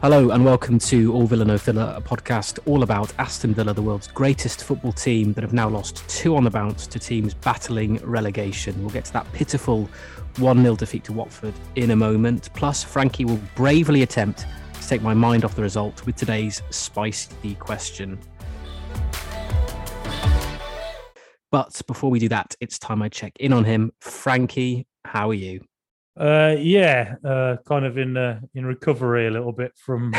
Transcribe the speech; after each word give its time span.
Hello 0.00 0.30
and 0.30 0.44
welcome 0.44 0.78
to 0.78 1.12
All 1.12 1.26
Villa 1.26 1.44
No 1.44 1.58
Filler, 1.58 1.92
a 1.96 2.00
podcast 2.00 2.60
all 2.66 2.84
about 2.84 3.12
Aston 3.18 3.52
Villa, 3.52 3.74
the 3.74 3.82
world's 3.82 4.06
greatest 4.06 4.62
football 4.62 4.92
team 4.92 5.32
that 5.32 5.42
have 5.42 5.52
now 5.52 5.68
lost 5.68 6.08
two 6.08 6.36
on 6.36 6.44
the 6.44 6.50
bounce 6.50 6.86
to 6.86 7.00
teams 7.00 7.34
battling 7.34 7.96
relegation. 8.04 8.80
We'll 8.80 8.92
get 8.92 9.06
to 9.06 9.12
that 9.14 9.30
pitiful 9.32 9.90
1 10.36 10.62
0 10.62 10.76
defeat 10.76 11.02
to 11.02 11.12
Watford 11.12 11.52
in 11.74 11.90
a 11.90 11.96
moment. 11.96 12.48
Plus, 12.54 12.84
Frankie 12.84 13.24
will 13.24 13.40
bravely 13.56 14.02
attempt 14.02 14.46
to 14.74 14.88
take 14.88 15.02
my 15.02 15.14
mind 15.14 15.44
off 15.44 15.56
the 15.56 15.62
result 15.62 16.06
with 16.06 16.14
today's 16.14 16.62
spicy 16.70 17.56
question. 17.56 18.20
But 21.50 21.82
before 21.88 22.10
we 22.12 22.20
do 22.20 22.28
that, 22.28 22.54
it's 22.60 22.78
time 22.78 23.02
I 23.02 23.08
check 23.08 23.32
in 23.40 23.52
on 23.52 23.64
him. 23.64 23.90
Frankie, 24.00 24.86
how 25.04 25.30
are 25.30 25.34
you? 25.34 25.67
Uh, 26.18 26.56
yeah, 26.58 27.14
uh, 27.24 27.56
kind 27.66 27.84
of 27.84 27.96
in 27.96 28.16
uh, 28.16 28.40
in 28.54 28.66
recovery 28.66 29.28
a 29.28 29.30
little 29.30 29.52
bit 29.52 29.72
from 29.76 30.12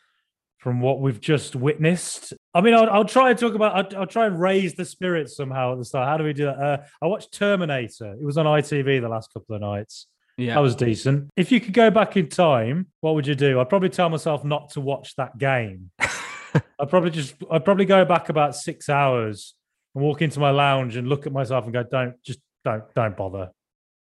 from 0.58 0.80
what 0.80 1.00
we've 1.00 1.20
just 1.20 1.56
witnessed. 1.56 2.34
I 2.52 2.60
mean, 2.60 2.74
I'll, 2.74 2.90
I'll 2.90 3.04
try 3.04 3.30
and 3.30 3.38
talk 3.38 3.54
about. 3.54 3.74
I'll, 3.74 4.00
I'll, 4.00 4.06
try 4.06 4.26
and 4.26 4.38
raise 4.38 4.74
the 4.74 4.84
spirits 4.84 5.36
somehow 5.36 5.72
at 5.72 5.78
the 5.78 5.84
start. 5.84 6.08
How 6.08 6.18
do 6.18 6.24
we 6.24 6.32
do 6.34 6.44
that? 6.46 6.58
Uh, 6.58 6.78
I 7.00 7.06
watched 7.06 7.32
Terminator. 7.32 8.12
It 8.12 8.24
was 8.24 8.36
on 8.36 8.44
ITV 8.44 9.00
the 9.00 9.08
last 9.08 9.32
couple 9.32 9.54
of 9.54 9.62
nights. 9.62 10.06
Yeah, 10.36 10.54
that 10.54 10.60
was 10.60 10.76
decent. 10.76 11.30
If 11.36 11.50
you 11.50 11.60
could 11.60 11.72
go 11.72 11.90
back 11.90 12.16
in 12.16 12.28
time, 12.28 12.88
what 13.00 13.14
would 13.14 13.26
you 13.26 13.34
do? 13.34 13.58
I'd 13.58 13.68
probably 13.68 13.88
tell 13.88 14.08
myself 14.08 14.44
not 14.44 14.70
to 14.70 14.80
watch 14.80 15.16
that 15.16 15.38
game. 15.38 15.90
I'd 15.98 16.90
probably 16.90 17.10
just. 17.10 17.34
I'd 17.50 17.64
probably 17.64 17.86
go 17.86 18.04
back 18.04 18.28
about 18.28 18.54
six 18.54 18.88
hours 18.88 19.54
and 19.94 20.04
walk 20.04 20.20
into 20.20 20.40
my 20.40 20.50
lounge 20.50 20.96
and 20.96 21.08
look 21.08 21.26
at 21.26 21.32
myself 21.32 21.64
and 21.64 21.72
go, 21.72 21.82
"Don't 21.82 22.22
just 22.22 22.40
don't 22.64 22.84
don't 22.94 23.16
bother, 23.16 23.50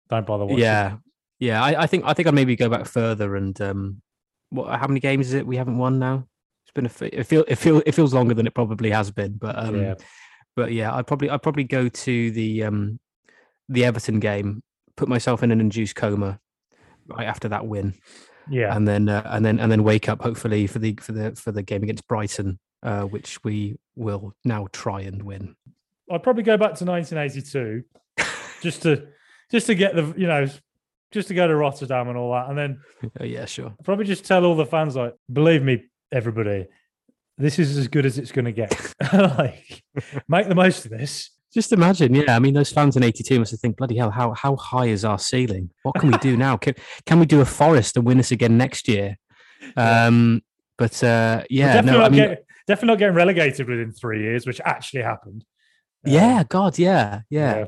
don't 0.10 0.28
bother." 0.28 0.46
Watching. 0.46 0.60
Yeah, 0.60 0.98
yeah. 1.40 1.64
I, 1.64 1.84
I, 1.84 1.88
think 1.88 2.04
I 2.06 2.14
think 2.14 2.28
I'd 2.28 2.34
maybe 2.34 2.56
go 2.56 2.70
back 2.70 2.86
further 2.86 3.36
and 3.36 3.60
um, 3.62 4.02
what? 4.50 4.80
How 4.80 4.88
many 4.88 5.00
games 5.00 5.28
is 5.28 5.34
it 5.34 5.48
we 5.48 5.58
haven't 5.58 5.78
won 5.78 6.00
now? 6.00 6.28
It's 6.64 6.72
been 6.74 6.86
a 6.86 7.20
it 7.20 7.24
feel 7.26 7.46
it 7.48 7.56
feel 7.56 7.82
it 7.86 7.94
feels 7.94 8.14
longer 8.14 8.34
than 8.34 8.48
it 8.48 8.54
probably 8.54 8.92
has 8.92 9.12
been, 9.12 9.34
but 9.34 9.58
um, 9.58 9.76
yeah. 9.76 9.96
but 10.56 10.72
yeah, 10.72 10.94
I'd 10.94 11.08
probably 11.08 11.30
I'd 11.30 11.42
probably 11.42 11.64
go 11.64 11.88
to 11.90 12.32
the 12.32 12.64
um 12.64 13.00
the 13.70 13.86
Everton 13.86 14.20
game, 14.20 14.64
put 14.96 15.10
myself 15.10 15.44
in 15.44 15.52
an 15.52 15.62
induced 15.62 15.96
coma 15.96 16.40
right 17.08 17.28
after 17.28 17.50
that 17.50 17.66
win. 17.66 17.94
Yeah, 18.50 18.76
and 18.76 18.88
then 18.88 19.10
uh, 19.10 19.24
and 19.26 19.46
then 19.46 19.60
and 19.60 19.72
then 19.72 19.84
wake 19.84 20.10
up 20.10 20.22
hopefully 20.22 20.68
for 20.68 20.80
the 20.80 20.98
for 21.02 21.12
the 21.12 21.36
for 21.36 21.52
the 21.52 21.64
game 21.64 21.84
against 21.84 22.08
Brighton, 22.08 22.60
uh, 22.84 23.04
which 23.04 23.44
we 23.44 23.78
will 23.96 24.34
now 24.46 24.68
try 24.72 25.02
and 25.02 25.22
win. 25.24 25.56
I'd 26.10 26.24
probably 26.24 26.44
go 26.44 26.56
back 26.56 26.76
to 26.76 26.86
1982 26.86 27.84
just 28.62 28.84
to 28.84 29.08
just 29.52 29.68
to 29.68 29.76
get 29.76 29.96
the 29.96 30.14
you 30.18 30.28
know 30.28 30.48
just 31.12 31.28
to 31.30 31.34
go 31.34 31.48
to 31.48 31.56
Rotterdam 31.56 32.10
and 32.10 32.18
all 32.18 32.32
that, 32.34 32.50
and 32.50 32.58
then 32.58 32.82
oh, 33.20 33.24
yeah, 33.24 33.46
sure. 33.46 33.74
Probably 33.84 34.06
just 34.06 34.26
tell 34.26 34.46
all 34.46 34.56
the 34.56 34.66
fans 34.66 34.96
like, 34.96 35.16
believe 35.32 35.64
me, 35.64 35.84
everybody, 36.12 36.68
this 37.38 37.60
is 37.60 37.78
as 37.78 37.88
good 37.88 38.06
as 38.06 38.18
it's 38.18 38.32
going 38.32 38.46
to 38.46 38.52
get. 38.52 38.94
like, 39.14 39.84
make 40.28 40.48
the 40.48 40.56
most 40.56 40.86
of 40.86 40.92
this. 40.92 41.32
Just 41.54 41.72
imagine, 41.72 42.14
yeah. 42.14 42.36
I 42.36 42.40
mean, 42.40 42.54
those 42.54 42.72
fans 42.72 42.98
in 42.98 43.04
'82 43.04 43.40
must 43.40 43.52
have 43.52 43.60
think, 43.60 43.78
bloody 43.78 43.96
hell, 43.96 44.12
how 44.12 44.34
how 44.34 44.56
high 44.58 44.88
is 44.88 45.06
our 45.06 45.18
ceiling? 45.18 45.70
What 45.84 45.96
can 45.96 46.12
we 46.12 46.18
do 46.18 46.36
now? 46.36 46.58
Can 46.58 46.76
can 47.06 47.20
we 47.20 47.26
do 47.26 47.42
a 47.42 47.46
Forest 47.46 47.96
and 47.96 48.06
win 48.06 48.20
us 48.20 48.32
again 48.32 48.58
next 48.58 48.88
year? 48.88 49.18
Um, 49.76 50.42
but 50.78 51.04
uh, 51.04 51.44
yeah, 51.50 51.82
no, 51.82 52.02
I 52.02 52.10
mean, 52.10 52.20
get, 52.20 52.46
definitely 52.68 52.88
not 52.88 53.00
getting 53.00 53.16
relegated 53.16 53.68
within 53.68 53.92
three 53.92 54.22
years, 54.22 54.46
which 54.46 54.60
actually 54.66 55.04
happened. 55.04 55.46
Yeah, 56.04 56.44
God, 56.48 56.78
yeah, 56.78 57.22
yeah, 57.30 57.58
yeah. 57.60 57.66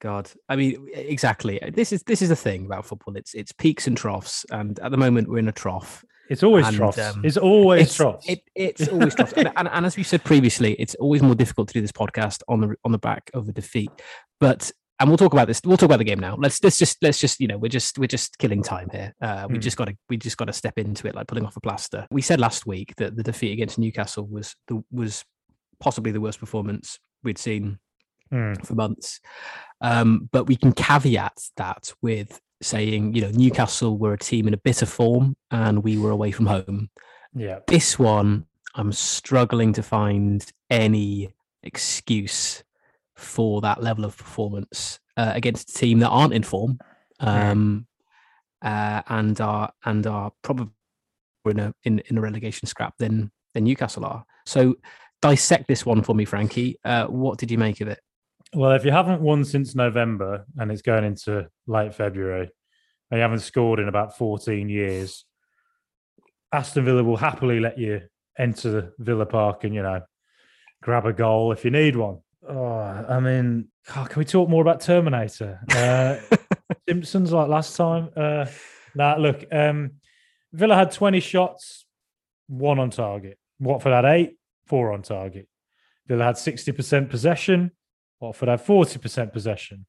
God, 0.00 0.30
I 0.48 0.56
mean, 0.56 0.88
exactly. 0.94 1.60
This 1.72 1.92
is 1.92 2.02
this 2.04 2.22
is 2.22 2.28
the 2.28 2.36
thing 2.36 2.66
about 2.66 2.86
football. 2.86 3.16
It's 3.16 3.34
it's 3.34 3.52
peaks 3.52 3.86
and 3.86 3.96
troughs, 3.96 4.46
and 4.50 4.78
at 4.80 4.90
the 4.90 4.96
moment 4.96 5.28
we're 5.28 5.38
in 5.38 5.48
a 5.48 5.52
trough. 5.52 6.04
It's 6.28 6.42
always 6.42 6.68
and, 6.68 6.76
troughs. 6.76 6.98
Um, 6.98 7.24
it's 7.24 7.36
always 7.36 7.86
it's, 7.86 7.94
troughs. 7.96 8.28
It, 8.28 8.42
it's 8.54 8.86
always 8.88 9.14
troughs. 9.14 9.32
and, 9.32 9.50
and, 9.56 9.68
and, 9.68 9.86
as 9.86 9.96
we 9.96 10.02
said 10.02 10.22
previously, 10.24 10.74
it's 10.74 10.94
always 10.96 11.22
more 11.22 11.34
difficult 11.34 11.68
to 11.68 11.74
do 11.74 11.80
this 11.80 11.92
podcast 11.92 12.42
on 12.48 12.60
the 12.60 12.76
on 12.84 12.92
the 12.92 12.98
back 12.98 13.30
of 13.34 13.48
a 13.48 13.52
defeat. 13.52 13.90
But 14.38 14.70
and 15.00 15.08
we'll 15.08 15.16
talk 15.16 15.32
about 15.32 15.48
this. 15.48 15.60
We'll 15.64 15.76
talk 15.76 15.86
about 15.86 15.98
the 15.98 16.04
game 16.04 16.18
now. 16.18 16.36
Let's 16.36 16.62
let's 16.62 16.78
just 16.78 16.98
let's 17.02 17.18
just 17.18 17.40
you 17.40 17.48
know 17.48 17.56
we're 17.56 17.68
just 17.68 17.98
we're 17.98 18.06
just 18.06 18.38
killing 18.38 18.62
time 18.62 18.88
here. 18.92 19.14
Uh, 19.20 19.46
we 19.48 19.58
mm. 19.58 19.62
just 19.62 19.76
got 19.76 19.86
to 19.86 19.96
we 20.08 20.16
just 20.16 20.36
got 20.36 20.46
to 20.46 20.52
step 20.52 20.78
into 20.78 21.06
it 21.06 21.14
like 21.14 21.26
pulling 21.26 21.46
off 21.46 21.56
a 21.56 21.60
plaster. 21.60 22.06
We 22.10 22.22
said 22.22 22.40
last 22.40 22.66
week 22.66 22.94
that 22.96 23.16
the 23.16 23.22
defeat 23.22 23.52
against 23.52 23.78
Newcastle 23.78 24.26
was 24.26 24.54
the 24.66 24.82
was 24.90 25.24
possibly 25.80 26.12
the 26.12 26.20
worst 26.20 26.40
performance 26.40 26.98
we'd 27.22 27.38
seen 27.38 27.78
mm. 28.32 28.64
for 28.66 28.74
months. 28.74 29.20
Um, 29.80 30.28
but 30.32 30.44
we 30.44 30.56
can 30.56 30.72
caveat 30.72 31.38
that 31.56 31.92
with 32.02 32.40
saying, 32.60 33.14
you 33.14 33.22
know, 33.22 33.30
Newcastle 33.30 33.98
were 33.98 34.12
a 34.12 34.18
team 34.18 34.48
in 34.48 34.54
a 34.54 34.58
bit 34.58 34.82
of 34.82 34.88
form 34.88 35.36
and 35.50 35.84
we 35.84 35.96
were 35.98 36.10
away 36.10 36.32
from 36.32 36.46
home. 36.46 36.90
Yeah. 37.34 37.60
This 37.66 37.98
one, 37.98 38.46
I'm 38.74 38.92
struggling 38.92 39.72
to 39.74 39.82
find 39.82 40.44
any 40.70 41.34
excuse 41.62 42.64
for 43.16 43.60
that 43.60 43.82
level 43.82 44.04
of 44.04 44.16
performance 44.16 45.00
uh, 45.16 45.32
against 45.34 45.70
a 45.70 45.74
team 45.74 45.98
that 46.00 46.08
aren't 46.08 46.32
in 46.32 46.42
form 46.42 46.78
um, 47.20 47.86
uh, 48.62 49.02
and 49.08 49.40
are 49.40 49.72
and 49.84 50.06
are 50.06 50.32
probably 50.42 50.72
in 51.46 51.58
a 51.58 51.74
in, 51.84 51.98
in 52.06 52.18
a 52.18 52.20
relegation 52.20 52.66
scrap 52.66 52.94
than 52.98 53.30
than 53.54 53.64
Newcastle 53.64 54.04
are. 54.04 54.24
So 54.46 54.76
dissect 55.20 55.66
this 55.66 55.84
one 55.84 56.02
for 56.02 56.14
me, 56.14 56.24
Frankie. 56.24 56.78
Uh, 56.84 57.06
what 57.06 57.38
did 57.38 57.50
you 57.50 57.58
make 57.58 57.80
of 57.80 57.88
it? 57.88 58.00
Well, 58.54 58.72
if 58.72 58.84
you 58.84 58.90
haven't 58.90 59.20
won 59.20 59.44
since 59.44 59.74
November 59.74 60.46
and 60.56 60.70
it's 60.70 60.82
going 60.82 61.04
into 61.04 61.48
late 61.66 61.94
February, 61.94 62.50
and 63.10 63.18
you 63.18 63.22
haven't 63.22 63.40
scored 63.40 63.78
in 63.78 63.88
about 63.88 64.16
14 64.16 64.68
years, 64.68 65.24
Aston 66.52 66.84
Villa 66.84 67.04
will 67.04 67.16
happily 67.16 67.60
let 67.60 67.78
you 67.78 68.02
enter 68.38 68.94
Villa 68.98 69.26
Park 69.26 69.64
and, 69.64 69.74
you 69.74 69.82
know, 69.82 70.02
grab 70.82 71.06
a 71.06 71.12
goal 71.12 71.52
if 71.52 71.64
you 71.64 71.70
need 71.70 71.96
one. 71.96 72.18
Oh, 72.48 72.78
I 72.78 73.20
mean, 73.20 73.68
oh, 73.94 74.06
can 74.08 74.18
we 74.18 74.24
talk 74.24 74.48
more 74.48 74.62
about 74.62 74.80
Terminator? 74.80 75.60
Uh, 75.70 76.16
Simpsons 76.88 77.32
like 77.32 77.48
last 77.48 77.76
time? 77.76 78.10
Uh, 78.16 78.46
nah, 78.94 79.16
look, 79.16 79.44
um, 79.52 79.92
Villa 80.52 80.74
had 80.74 80.92
20 80.92 81.20
shots, 81.20 81.84
one 82.46 82.78
on 82.78 82.90
target. 82.90 83.38
Watford 83.60 83.92
had 83.92 84.04
eight, 84.06 84.38
four 84.66 84.92
on 84.92 85.02
target. 85.02 85.48
Villa 86.06 86.24
had 86.24 86.36
60% 86.36 87.10
possession, 87.10 87.72
Watford 88.20 88.48
had 88.48 88.64
40% 88.64 89.32
possession. 89.32 89.86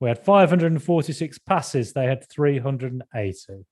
We 0.00 0.08
had 0.08 0.18
546 0.18 1.38
passes, 1.40 1.92
they 1.92 2.06
had 2.06 2.28
380. 2.28 3.64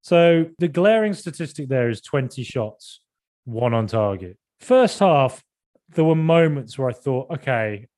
So 0.00 0.46
the 0.58 0.68
glaring 0.68 1.14
statistic 1.14 1.68
there 1.68 1.88
is 1.88 2.00
20 2.00 2.42
shots, 2.42 3.00
one 3.44 3.74
on 3.74 3.86
target. 3.86 4.38
First 4.60 4.98
half, 4.98 5.42
there 5.90 6.04
were 6.04 6.14
moments 6.14 6.78
where 6.78 6.88
I 6.88 6.92
thought, 6.92 7.30
okay, 7.30 7.88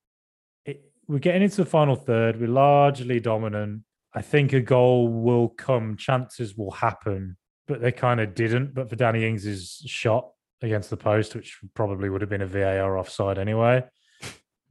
it, 0.65 0.83
we're 1.07 1.19
getting 1.19 1.43
into 1.43 1.57
the 1.57 1.65
final 1.65 1.95
third, 1.95 2.39
we're 2.39 2.47
largely 2.47 3.19
dominant. 3.19 3.83
I 4.13 4.21
think 4.21 4.53
a 4.53 4.61
goal 4.61 5.07
will 5.07 5.49
come, 5.49 5.95
chances 5.95 6.55
will 6.55 6.71
happen, 6.71 7.37
but 7.67 7.81
they 7.81 7.91
kind 7.91 8.19
of 8.19 8.35
didn't. 8.35 8.73
But 8.73 8.89
for 8.89 8.95
Danny 8.95 9.25
Ings' 9.25 9.83
shot 9.85 10.31
against 10.61 10.89
the 10.89 10.97
post, 10.97 11.35
which 11.35 11.59
probably 11.73 12.09
would 12.09 12.21
have 12.21 12.29
been 12.29 12.41
a 12.41 12.47
VAR 12.47 12.97
offside 12.97 13.37
anyway. 13.37 13.83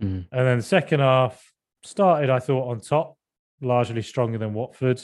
Mm. 0.03 0.27
And 0.31 0.47
then 0.47 0.59
the 0.59 0.63
second 0.63 1.01
half 1.01 1.53
started, 1.83 2.31
I 2.31 2.39
thought, 2.39 2.71
on 2.71 2.81
top, 2.81 3.17
largely 3.61 4.03
stronger 4.03 4.39
than 4.39 4.55
Watford, 4.55 5.01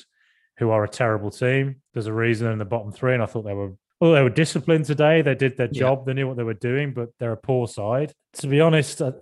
who 0.58 0.70
are 0.70 0.84
a 0.84 0.88
terrible 0.88 1.30
team. 1.30 1.76
There's 1.94 2.06
a 2.06 2.12
reason 2.12 2.50
in 2.50 2.58
the 2.58 2.64
bottom 2.64 2.92
three, 2.92 3.14
and 3.14 3.22
I 3.22 3.26
thought 3.26 3.42
they 3.42 3.54
were 3.54 3.72
well, 4.02 4.14
they 4.14 4.22
were 4.22 4.30
disciplined 4.30 4.84
today. 4.84 5.22
They 5.22 5.36
did 5.36 5.56
their 5.56 5.68
job. 5.68 6.00
Yeah. 6.00 6.04
They 6.06 6.14
knew 6.14 6.26
what 6.26 6.36
they 6.36 6.42
were 6.42 6.54
doing, 6.54 6.92
but 6.92 7.10
they're 7.20 7.30
a 7.30 7.36
poor 7.36 7.68
side. 7.68 8.12
To 8.38 8.48
be 8.48 8.60
honest, 8.60 9.00
uh, 9.00 9.12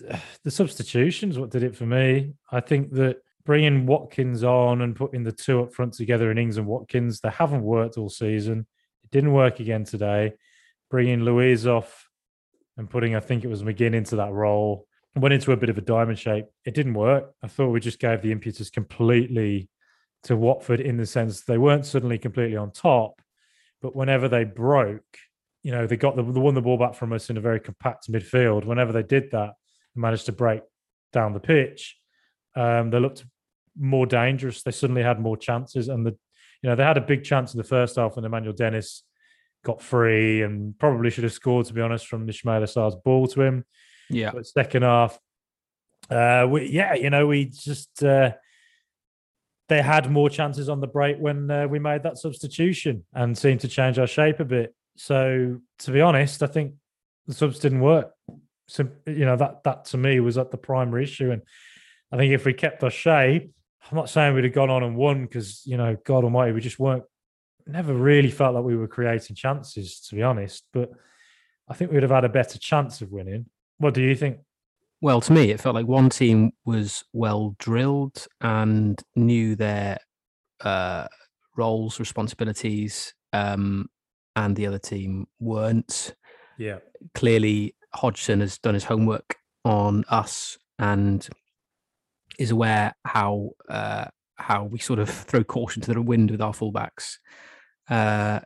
the 0.44 0.50
substitutions, 0.50 1.38
what 1.38 1.50
did 1.50 1.62
it 1.62 1.76
for 1.76 1.84
me? 1.84 2.32
I 2.50 2.60
think 2.60 2.92
that 2.92 3.18
bringing 3.44 3.84
Watkins 3.84 4.42
on 4.44 4.80
and 4.80 4.96
putting 4.96 5.24
the 5.24 5.32
two 5.32 5.60
up 5.60 5.74
front 5.74 5.92
together 5.92 6.30
in 6.30 6.38
Ings 6.38 6.56
and 6.56 6.66
Watkins, 6.66 7.20
they 7.20 7.28
haven't 7.28 7.62
worked 7.62 7.98
all 7.98 8.08
season. 8.08 8.66
It 9.04 9.10
didn't 9.10 9.34
work 9.34 9.60
again 9.60 9.84
today. 9.84 10.32
Bringing 10.90 11.22
Luiz 11.22 11.66
off 11.66 12.05
and 12.76 12.90
putting, 12.90 13.14
I 13.14 13.20
think 13.20 13.44
it 13.44 13.48
was 13.48 13.62
McGinn 13.62 13.94
into 13.94 14.16
that 14.16 14.32
role. 14.32 14.86
Went 15.14 15.32
into 15.32 15.52
a 15.52 15.56
bit 15.56 15.70
of 15.70 15.78
a 15.78 15.82
diamond 15.82 16.18
shape. 16.18 16.44
It 16.66 16.74
didn't 16.74 16.92
work. 16.92 17.32
I 17.42 17.48
thought 17.48 17.70
we 17.70 17.80
just 17.80 17.98
gave 17.98 18.20
the 18.20 18.32
impetus 18.32 18.68
completely 18.68 19.70
to 20.24 20.36
Watford 20.36 20.80
in 20.80 20.98
the 20.98 21.06
sense 21.06 21.42
they 21.42 21.56
weren't 21.56 21.86
suddenly 21.86 22.18
completely 22.18 22.56
on 22.56 22.70
top, 22.70 23.22
but 23.80 23.96
whenever 23.96 24.28
they 24.28 24.44
broke, 24.44 25.16
you 25.62 25.72
know, 25.72 25.86
they 25.86 25.96
got 25.96 26.16
the, 26.16 26.22
won 26.22 26.54
the 26.54 26.60
ball 26.60 26.76
back 26.76 26.94
from 26.94 27.12
us 27.12 27.30
in 27.30 27.36
a 27.36 27.40
very 27.40 27.60
compact 27.60 28.10
midfield. 28.10 28.64
Whenever 28.64 28.92
they 28.92 29.02
did 29.02 29.30
that, 29.30 29.54
they 29.94 30.00
managed 30.00 30.26
to 30.26 30.32
break 30.32 30.62
down 31.12 31.32
the 31.32 31.40
pitch. 31.40 31.96
Um, 32.54 32.90
they 32.90 32.98
looked 32.98 33.24
more 33.78 34.06
dangerous. 34.06 34.62
They 34.62 34.70
suddenly 34.70 35.02
had 35.02 35.20
more 35.20 35.36
chances, 35.36 35.88
and 35.88 36.04
the 36.04 36.16
you 36.62 36.70
know 36.70 36.76
they 36.76 36.84
had 36.84 36.96
a 36.96 37.02
big 37.02 37.24
chance 37.24 37.54
in 37.54 37.58
the 37.58 37.64
first 37.64 37.96
half 37.96 38.16
when 38.16 38.24
Emmanuel 38.24 38.54
Dennis 38.54 39.02
got 39.66 39.82
free 39.82 40.42
and 40.42 40.78
probably 40.78 41.10
should 41.10 41.24
have 41.24 41.32
scored, 41.32 41.66
to 41.66 41.74
be 41.74 41.80
honest, 41.80 42.06
from 42.06 42.26
Ismaila 42.28 42.68
Sarr's 42.68 42.94
ball 42.94 43.26
to 43.28 43.42
him. 43.42 43.64
Yeah. 44.08 44.30
But 44.32 44.46
second 44.46 44.84
half, 44.84 45.18
uh, 46.08 46.46
we, 46.48 46.68
yeah, 46.68 46.94
you 46.94 47.10
know, 47.10 47.26
we 47.26 47.46
just, 47.46 48.02
uh, 48.04 48.30
they 49.68 49.82
had 49.82 50.08
more 50.08 50.30
chances 50.30 50.68
on 50.68 50.80
the 50.80 50.86
break 50.86 51.18
when 51.18 51.50
uh, 51.50 51.66
we 51.66 51.80
made 51.80 52.04
that 52.04 52.16
substitution 52.16 53.04
and 53.12 53.36
seemed 53.36 53.60
to 53.60 53.68
change 53.68 53.98
our 53.98 54.06
shape 54.06 54.38
a 54.38 54.44
bit. 54.44 54.72
So 54.96 55.60
to 55.80 55.90
be 55.90 56.00
honest, 56.00 56.44
I 56.44 56.46
think 56.46 56.74
the 57.26 57.34
subs 57.34 57.58
didn't 57.58 57.80
work. 57.80 58.12
So 58.68 58.88
you 59.06 59.24
know 59.24 59.36
that 59.36 59.62
that 59.64 59.84
to 59.86 59.96
me 59.96 60.18
was 60.20 60.38
at 60.38 60.50
the 60.50 60.56
primary 60.56 61.04
issue, 61.04 61.30
and 61.30 61.42
I 62.10 62.16
think 62.16 62.32
if 62.32 62.44
we 62.44 62.52
kept 62.52 62.82
our 62.82 62.90
shape, 62.90 63.52
I'm 63.88 63.96
not 63.96 64.10
saying 64.10 64.34
we'd 64.34 64.44
have 64.44 64.52
gone 64.52 64.70
on 64.70 64.82
and 64.82 64.96
won 64.96 65.22
because 65.22 65.62
you 65.66 65.76
know 65.76 65.96
God 66.04 66.24
Almighty, 66.24 66.52
we 66.52 66.60
just 66.60 66.78
weren't. 66.78 67.04
Never 67.66 67.94
really 67.94 68.30
felt 68.30 68.54
like 68.54 68.64
we 68.64 68.76
were 68.76 68.88
creating 68.88 69.36
chances, 69.36 70.00
to 70.08 70.14
be 70.14 70.22
honest. 70.22 70.64
But 70.72 70.90
I 71.68 71.74
think 71.74 71.90
we'd 71.90 72.02
have 72.02 72.12
had 72.12 72.24
a 72.24 72.28
better 72.28 72.58
chance 72.58 73.00
of 73.00 73.10
winning. 73.10 73.46
What 73.78 73.94
do 73.94 74.02
you 74.02 74.14
think? 74.14 74.38
Well, 75.00 75.20
to 75.20 75.32
me, 75.32 75.50
it 75.50 75.60
felt 75.60 75.74
like 75.74 75.86
one 75.86 76.08
team 76.08 76.52
was 76.64 77.04
well 77.12 77.54
drilled 77.58 78.26
and 78.40 79.00
knew 79.14 79.56
their 79.56 79.98
uh, 80.62 81.06
roles, 81.56 81.98
responsibilities, 81.98 83.12
um, 83.32 83.88
and 84.36 84.56
the 84.56 84.66
other 84.66 84.78
team 84.78 85.26
weren't. 85.38 86.14
Yeah. 86.58 86.78
Clearly, 87.14 87.74
Hodgson 87.94 88.40
has 88.40 88.58
done 88.58 88.74
his 88.74 88.84
homework 88.84 89.36
on 89.64 90.04
us 90.08 90.56
and 90.78 91.26
is 92.38 92.50
aware 92.50 92.94
how 93.04 93.50
uh, 93.68 94.06
how 94.36 94.64
we 94.64 94.78
sort 94.78 94.98
of 94.98 95.08
throw 95.28 95.44
caution 95.44 95.82
to 95.82 95.94
the 95.94 96.02
wind 96.02 96.30
with 96.30 96.40
our 96.40 96.52
fullbacks, 96.52 97.16
uh, 97.88 98.40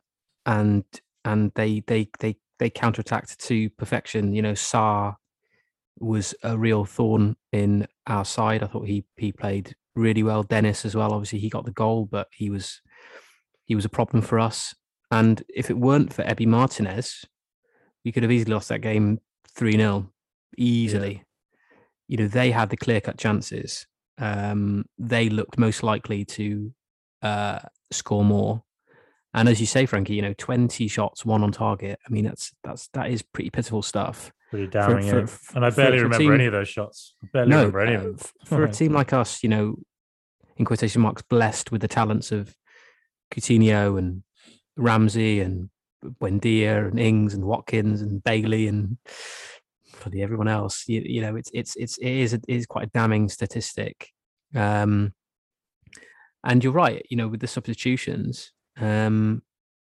and 0.46 0.84
and 1.24 1.52
they 1.54 1.82
they 1.86 2.08
they 2.18 2.36
they 2.58 2.70
counterattacked 2.70 3.36
to 3.38 3.70
perfection. 3.70 4.34
You 4.34 4.42
know, 4.42 4.52
Sarr 4.52 5.16
was 5.98 6.34
a 6.42 6.56
real 6.56 6.84
thorn 6.84 7.36
in 7.52 7.86
our 8.06 8.24
side. 8.24 8.62
I 8.62 8.66
thought 8.66 8.86
he 8.86 9.04
he 9.16 9.32
played 9.32 9.74
really 9.94 10.22
well. 10.22 10.42
Dennis 10.42 10.84
as 10.84 10.94
well. 10.94 11.12
Obviously, 11.12 11.38
he 11.38 11.48
got 11.48 11.64
the 11.64 11.72
goal, 11.72 12.06
but 12.10 12.28
he 12.32 12.50
was 12.50 12.80
he 13.64 13.74
was 13.74 13.84
a 13.84 13.90
problem 13.90 14.22
for 14.22 14.38
us. 14.38 14.74
And 15.10 15.42
if 15.48 15.70
it 15.70 15.78
weren't 15.78 16.12
for 16.12 16.22
Emi 16.22 16.46
Martinez, 16.46 17.24
we 18.04 18.12
could 18.12 18.22
have 18.22 18.32
easily 18.32 18.54
lost 18.54 18.68
that 18.68 18.80
game 18.80 19.20
three 19.48 19.76
0 19.76 20.10
easily. 20.56 21.12
Yeah. 21.12 21.78
You 22.08 22.16
know, 22.18 22.28
they 22.28 22.50
had 22.50 22.70
the 22.70 22.76
clear 22.76 23.00
cut 23.00 23.18
chances. 23.18 23.86
Um, 24.18 24.84
they 24.98 25.28
looked 25.28 25.58
most 25.58 25.82
likely 25.82 26.24
to 26.26 26.72
uh, 27.22 27.60
score 27.90 28.24
more. 28.24 28.62
And 29.32 29.48
as 29.48 29.60
you 29.60 29.66
say, 29.66 29.86
Frankie, 29.86 30.14
you 30.14 30.22
know, 30.22 30.34
twenty 30.36 30.88
shots, 30.88 31.24
one 31.24 31.44
on 31.44 31.52
target. 31.52 31.98
I 32.04 32.10
mean, 32.10 32.24
that's 32.24 32.52
that's 32.64 32.88
that 32.94 33.10
is 33.10 33.22
pretty 33.22 33.50
pitiful 33.50 33.82
stuff. 33.82 34.32
Pretty 34.50 34.66
damning, 34.66 35.08
for, 35.08 35.26
for, 35.28 35.56
and 35.56 35.64
I 35.64 35.70
barely 35.70 35.98
remember 35.98 36.18
team, 36.18 36.32
any 36.32 36.46
of 36.46 36.52
those 36.52 36.68
shots. 36.68 37.14
I 37.22 37.28
barely 37.32 37.50
no, 37.50 37.58
remember 37.58 37.80
any 37.80 37.96
uh, 37.96 38.00
of 38.00 38.18
them. 38.18 38.30
For 38.44 38.64
a 38.64 38.72
team 38.72 38.92
like 38.92 39.12
us, 39.12 39.44
you 39.44 39.48
know, 39.48 39.76
in 40.56 40.64
quotation 40.64 41.02
marks, 41.02 41.22
blessed 41.22 41.70
with 41.70 41.80
the 41.80 41.88
talents 41.88 42.32
of 42.32 42.56
Coutinho 43.30 43.96
and 43.96 44.24
Ramsey 44.76 45.38
and 45.40 45.70
Buendia 46.04 46.88
and 46.88 46.98
Ings 46.98 47.32
and 47.32 47.44
Watkins 47.44 48.02
and 48.02 48.24
Bailey 48.24 48.66
and 48.66 48.98
probably 50.00 50.22
everyone 50.22 50.48
else. 50.48 50.84
You, 50.88 51.02
you 51.04 51.20
know, 51.20 51.36
it's 51.36 51.50
it's 51.54 51.76
it's 51.76 51.98
it 51.98 52.10
is, 52.10 52.32
it 52.32 52.44
is 52.48 52.66
quite 52.66 52.88
a 52.88 52.90
damning 52.90 53.28
statistic. 53.28 54.10
Um, 54.56 55.14
and 56.42 56.64
you're 56.64 56.72
right. 56.72 57.06
You 57.08 57.18
know, 57.18 57.28
with 57.28 57.40
the 57.40 57.46
substitutions, 57.46 58.50
um, 58.80 59.42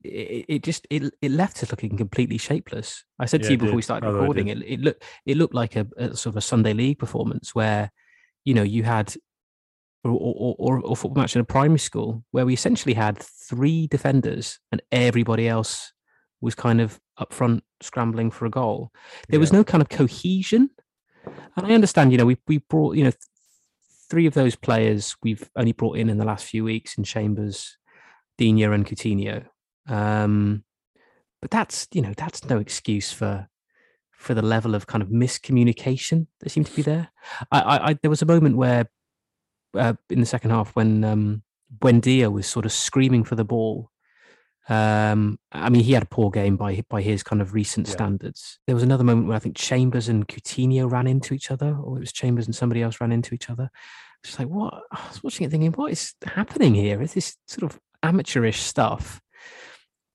it, 0.03 0.45
it 0.47 0.63
just 0.63 0.87
it, 0.89 1.13
it 1.21 1.31
left 1.31 1.61
us 1.63 1.71
looking 1.71 1.97
completely 1.97 2.37
shapeless. 2.37 3.03
I 3.19 3.25
said 3.25 3.41
yeah, 3.41 3.47
to 3.47 3.51
you 3.53 3.57
before 3.57 3.75
we 3.75 3.81
started 3.81 4.07
oh, 4.07 4.13
recording, 4.13 4.47
it, 4.47 4.61
it 4.63 4.79
looked 4.79 5.03
it 5.25 5.37
looked 5.37 5.53
like 5.53 5.75
a, 5.75 5.87
a, 5.97 6.15
sort 6.15 6.33
of 6.33 6.37
a 6.37 6.41
Sunday 6.41 6.73
league 6.73 6.99
performance 6.99 7.53
where, 7.53 7.91
you 8.45 8.53
know, 8.53 8.63
you 8.63 8.83
had 8.83 9.13
or, 10.03 10.11
or, 10.11 10.55
or, 10.57 10.79
or 10.79 10.95
football 10.95 11.21
match 11.21 11.35
in 11.35 11.41
a 11.41 11.45
primary 11.45 11.79
school 11.79 12.23
where 12.31 12.45
we 12.45 12.53
essentially 12.53 12.95
had 12.95 13.19
three 13.19 13.87
defenders 13.87 14.59
and 14.71 14.81
everybody 14.91 15.47
else 15.47 15.93
was 16.41 16.55
kind 16.55 16.81
of 16.81 16.99
up 17.17 17.31
front 17.31 17.63
scrambling 17.81 18.31
for 18.31 18.45
a 18.45 18.49
goal. 18.49 18.91
There 19.29 19.37
yeah. 19.37 19.41
was 19.41 19.53
no 19.53 19.63
kind 19.63 19.81
of 19.81 19.89
cohesion. 19.89 20.71
And 21.55 21.67
I 21.67 21.73
understand, 21.73 22.11
you 22.11 22.17
know, 22.17 22.25
we 22.25 22.37
we 22.47 22.57
brought, 22.57 22.95
you 22.95 23.03
know, 23.03 23.11
th- 23.11 23.21
three 24.09 24.25
of 24.25 24.33
those 24.33 24.55
players 24.55 25.15
we've 25.21 25.49
only 25.55 25.71
brought 25.71 25.97
in 25.97 26.09
in 26.09 26.17
the 26.17 26.25
last 26.25 26.45
few 26.45 26.63
weeks 26.63 26.97
in 26.97 27.03
Chambers, 27.03 27.77
Digne 28.37 28.63
and 28.63 28.85
Coutinho. 28.85 29.45
Um, 29.87 30.63
but 31.41 31.51
that's 31.51 31.87
you 31.93 32.01
know 32.01 32.13
that's 32.15 32.45
no 32.45 32.59
excuse 32.59 33.11
for 33.11 33.47
for 34.11 34.33
the 34.35 34.41
level 34.41 34.75
of 34.75 34.85
kind 34.85 35.01
of 35.01 35.09
miscommunication 35.09 36.27
that 36.39 36.49
seemed 36.49 36.67
to 36.67 36.75
be 36.75 36.83
there. 36.83 37.09
I, 37.51 37.59
I, 37.59 37.87
I 37.89 37.93
there 38.01 38.09
was 38.09 38.21
a 38.21 38.27
moment 38.27 38.55
where 38.57 38.87
uh, 39.75 39.93
in 40.09 40.19
the 40.19 40.25
second 40.25 40.51
half 40.51 40.75
when 40.75 41.03
um, 41.03 41.43
Buendia 41.79 42.31
was 42.31 42.47
sort 42.47 42.65
of 42.65 42.71
screaming 42.71 43.23
for 43.23 43.35
the 43.35 43.45
ball. 43.45 43.89
Um, 44.69 45.39
I 45.51 45.69
mean, 45.69 45.83
he 45.83 45.93
had 45.93 46.03
a 46.03 46.07
poor 46.07 46.29
game 46.29 46.55
by 46.55 46.83
by 46.87 47.01
his 47.01 47.23
kind 47.23 47.41
of 47.41 47.53
recent 47.53 47.87
yeah. 47.87 47.93
standards. 47.93 48.59
There 48.67 48.75
was 48.75 48.83
another 48.83 49.03
moment 49.03 49.27
where 49.27 49.35
I 49.35 49.39
think 49.39 49.57
Chambers 49.57 50.07
and 50.07 50.27
Coutinho 50.27 50.89
ran 50.89 51.07
into 51.07 51.33
each 51.33 51.49
other, 51.49 51.75
or 51.75 51.97
it 51.97 52.01
was 52.01 52.11
Chambers 52.11 52.45
and 52.45 52.55
somebody 52.55 52.83
else 52.83 53.01
ran 53.01 53.11
into 53.11 53.33
each 53.33 53.49
other. 53.49 53.71
Just 54.23 54.37
like 54.37 54.49
what 54.49 54.83
I 54.91 55.07
was 55.07 55.23
watching 55.23 55.47
it, 55.47 55.49
thinking, 55.49 55.71
what 55.71 55.91
is 55.91 56.13
happening 56.23 56.75
here? 56.75 57.01
Is 57.01 57.15
this 57.15 57.37
sort 57.47 57.71
of 57.71 57.79
amateurish 58.03 58.61
stuff? 58.61 59.21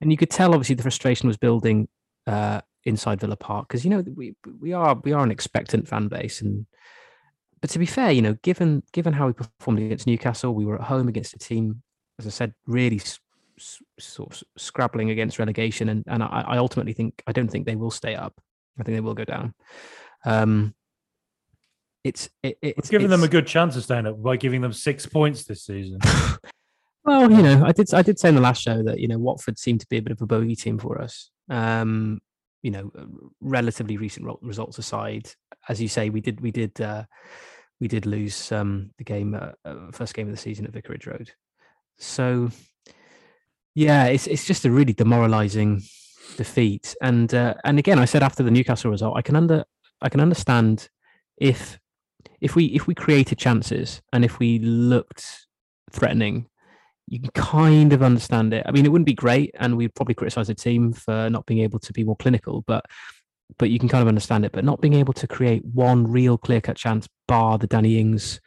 and 0.00 0.10
you 0.10 0.16
could 0.16 0.30
tell 0.30 0.52
obviously 0.52 0.74
the 0.74 0.82
frustration 0.82 1.26
was 1.26 1.36
building 1.36 1.88
uh, 2.26 2.60
inside 2.84 3.20
Villa 3.20 3.36
Park 3.36 3.68
because 3.68 3.84
you 3.84 3.90
know 3.90 4.04
we 4.14 4.34
we 4.60 4.72
are 4.72 4.94
we 5.04 5.12
are 5.12 5.24
an 5.24 5.30
expectant 5.30 5.88
fan 5.88 6.08
base 6.08 6.40
and 6.40 6.66
but 7.60 7.70
to 7.70 7.78
be 7.78 7.86
fair, 7.86 8.12
you 8.12 8.20
know, 8.20 8.34
given 8.42 8.82
given 8.92 9.14
how 9.14 9.26
we 9.26 9.32
performed 9.32 9.80
against 9.80 10.06
Newcastle, 10.06 10.54
we 10.54 10.66
were 10.66 10.76
at 10.76 10.82
home 10.82 11.08
against 11.08 11.34
a 11.34 11.38
team, 11.38 11.82
as 12.18 12.26
I 12.26 12.30
said, 12.30 12.52
really 12.66 12.96
s- 12.96 13.18
s- 13.58 13.82
sort 13.98 14.30
of 14.30 14.42
scrabbling 14.58 15.08
against 15.08 15.38
relegation, 15.38 15.88
and 15.88 16.04
and 16.06 16.22
I, 16.22 16.44
I, 16.46 16.58
ultimately 16.58 16.92
think 16.92 17.22
I 17.26 17.32
don't 17.32 17.48
think 17.48 17.64
they 17.64 17.74
will 17.74 17.90
stay 17.90 18.14
up. 18.14 18.34
I 18.78 18.82
think 18.82 18.94
they 18.94 19.00
will 19.00 19.14
go 19.14 19.24
down. 19.24 19.54
Um, 20.26 20.74
it's 22.04 22.28
it, 22.42 22.58
it's 22.60 22.90
giving 22.90 23.08
them 23.08 23.22
a 23.22 23.28
good 23.28 23.46
chance 23.46 23.74
of 23.74 23.84
staying 23.84 24.06
up 24.06 24.22
by 24.22 24.36
giving 24.36 24.60
them 24.60 24.74
six 24.74 25.06
points 25.06 25.44
this 25.44 25.64
season. 25.64 25.98
Well, 27.06 27.30
you 27.30 27.40
know, 27.40 27.64
I 27.64 27.70
did 27.70 27.94
I 27.94 28.02
did 28.02 28.18
say 28.18 28.28
in 28.28 28.34
the 28.34 28.40
last 28.40 28.60
show 28.60 28.82
that 28.82 28.98
you 28.98 29.06
know 29.06 29.16
Watford 29.18 29.60
seemed 29.60 29.78
to 29.80 29.86
be 29.88 29.98
a 29.98 30.02
bit 30.02 30.10
of 30.10 30.20
a 30.20 30.26
bogey 30.26 30.56
team 30.56 30.76
for 30.76 31.00
us. 31.00 31.30
Um, 31.48 32.20
you 32.62 32.72
know, 32.72 32.90
relatively 33.40 33.96
recent 33.96 34.26
results 34.42 34.78
aside, 34.78 35.30
as 35.68 35.80
you 35.80 35.86
say, 35.86 36.10
we 36.10 36.20
did 36.20 36.40
we 36.40 36.50
did 36.50 36.80
uh, 36.80 37.04
we 37.80 37.86
did 37.86 38.06
lose 38.06 38.50
um, 38.50 38.90
the 38.98 39.04
game 39.04 39.34
uh, 39.34 39.52
uh, 39.64 39.92
first 39.92 40.14
game 40.14 40.26
of 40.26 40.34
the 40.34 40.40
season 40.40 40.66
at 40.66 40.72
Vicarage 40.72 41.06
Road. 41.06 41.30
So 41.96 42.50
yeah, 43.76 44.06
it's 44.06 44.26
it's 44.26 44.44
just 44.44 44.64
a 44.64 44.70
really 44.72 44.92
demoralising 44.92 45.82
defeat. 46.36 46.96
And 47.00 47.32
uh, 47.32 47.54
and 47.64 47.78
again, 47.78 48.00
I 48.00 48.04
said 48.04 48.24
after 48.24 48.42
the 48.42 48.50
Newcastle 48.50 48.90
result, 48.90 49.16
I 49.16 49.22
can 49.22 49.36
under 49.36 49.64
I 50.02 50.08
can 50.08 50.18
understand 50.18 50.88
if 51.36 51.78
if 52.40 52.56
we 52.56 52.64
if 52.66 52.88
we 52.88 52.96
created 52.96 53.38
chances 53.38 54.02
and 54.12 54.24
if 54.24 54.40
we 54.40 54.58
looked 54.58 55.46
threatening 55.92 56.48
you 57.08 57.20
can 57.20 57.30
kind 57.30 57.92
of 57.92 58.02
understand 58.02 58.52
it. 58.52 58.64
I 58.66 58.72
mean, 58.72 58.84
it 58.84 58.90
wouldn't 58.90 59.06
be 59.06 59.14
great, 59.14 59.54
and 59.58 59.76
we'd 59.76 59.94
probably 59.94 60.14
criticize 60.14 60.48
the 60.48 60.54
team 60.54 60.92
for 60.92 61.30
not 61.30 61.46
being 61.46 61.60
able 61.60 61.78
to 61.80 61.92
be 61.92 62.04
more 62.04 62.16
clinical, 62.16 62.64
but 62.66 62.84
but 63.58 63.70
you 63.70 63.78
can 63.78 63.88
kind 63.88 64.02
of 64.02 64.08
understand 64.08 64.44
it. 64.44 64.52
But 64.52 64.64
not 64.64 64.80
being 64.80 64.94
able 64.94 65.12
to 65.14 65.26
create 65.26 65.64
one 65.64 66.10
real 66.10 66.36
clear 66.36 66.60
cut 66.60 66.76
chance, 66.76 67.08
bar 67.28 67.58
the 67.58 67.66
Danny 67.66 67.98
Ings 67.98 68.40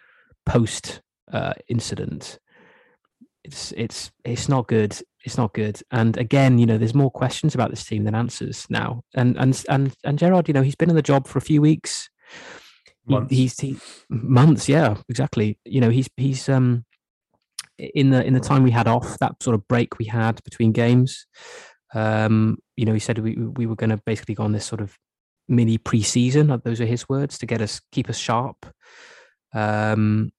post 0.46 1.02
uh, 1.32 1.54
incident, 1.68 2.40
it's 3.44 3.72
it's 3.74 4.12
it's 4.24 4.50
not 4.50 4.68
good. 4.68 5.00
It's 5.26 5.38
not 5.38 5.54
good. 5.54 5.82
And 5.92 6.18
again, 6.18 6.60
you 6.60 6.66
know, 6.66 6.78
there's 6.78 6.94
more 6.96 7.12
questions 7.12 7.56
about 7.56 7.70
this 7.70 7.84
team 7.84 8.04
than 8.04 8.16
answers 8.16 8.66
now. 8.70 9.04
And 9.16 9.38
and 9.38 9.64
and 9.70 9.96
and 10.04 10.20
Gerrard, 10.20 10.48
you 10.48 10.54
know, 10.54 10.62
he's 10.62 10.76
been 10.76 10.90
in 10.90 10.96
the 10.96 11.02
job 11.02 11.28
for 11.28 11.38
a 11.38 11.42
few 11.42 11.62
weeks. 11.62 12.10
Months. 13.06 13.32
He, 13.32 13.38
he's 13.38 13.60
he, 13.60 13.78
months, 14.10 14.70
yeah, 14.70 14.98
exactly. 15.10 15.58
You 15.66 15.82
know, 15.82 15.90
he's 15.90 16.10
he's 16.16 16.48
um 16.48 16.86
in 17.80 18.10
the 18.12 18.24
in 18.26 18.34
the 18.34 18.40
time 18.40 18.64
we 18.64 18.72
had 18.72 18.88
off, 18.88 19.18
that 19.20 19.42
sort 19.42 19.56
of 19.56 19.68
break 19.68 19.98
we 19.98 20.06
had 20.06 20.44
between 20.44 20.72
games, 20.72 21.26
um, 21.94 22.58
you 22.76 22.86
know, 22.86 22.94
he 22.94 23.00
said 23.00 23.18
we 23.20 23.36
we 23.36 23.66
were 23.66 23.76
going 23.76 23.90
to 23.90 24.02
basically 24.06 24.36
go 24.36 24.44
on 24.44 24.52
this 24.52 24.66
sort 24.66 24.82
of 24.82 24.98
mini 25.48 25.78
pre-season. 25.78 26.62
Those 26.64 26.82
are 26.82 26.86
his 26.86 27.08
words 27.10 27.38
to 27.40 27.46
get 27.46 27.62
us 27.62 27.82
keep 27.92 28.10
us 28.10 28.18
sharp. 28.18 28.66
Um, 29.54 30.32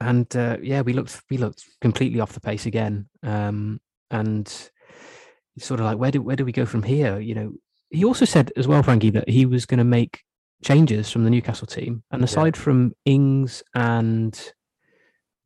and 0.00 0.34
uh, 0.36 0.58
yeah, 0.62 0.80
we 0.82 0.92
looked 0.92 1.20
we 1.30 1.36
looked 1.36 1.64
completely 1.80 2.20
off 2.20 2.32
the 2.32 2.40
pace 2.40 2.66
again. 2.66 3.08
Um, 3.22 3.80
and 4.10 4.48
sort 5.58 5.80
of 5.80 5.86
like 5.86 5.98
where 5.98 6.10
do 6.10 6.22
where 6.22 6.36
do 6.36 6.44
we 6.44 6.52
go 6.52 6.64
from 6.64 6.82
here? 6.82 7.18
You 7.18 7.34
know, 7.34 7.52
he 7.90 8.04
also 8.04 8.24
said 8.24 8.52
as 8.56 8.68
well, 8.68 8.82
Frankie, 8.82 9.10
that 9.10 9.28
he 9.28 9.46
was 9.46 9.66
going 9.66 9.78
to 9.78 9.84
make 9.84 10.20
changes 10.64 11.10
from 11.10 11.24
the 11.24 11.30
Newcastle 11.30 11.66
team. 11.66 12.02
And 12.10 12.22
aside 12.24 12.56
yeah. 12.56 12.62
from 12.62 12.92
Ings 13.04 13.62
and 13.74 14.52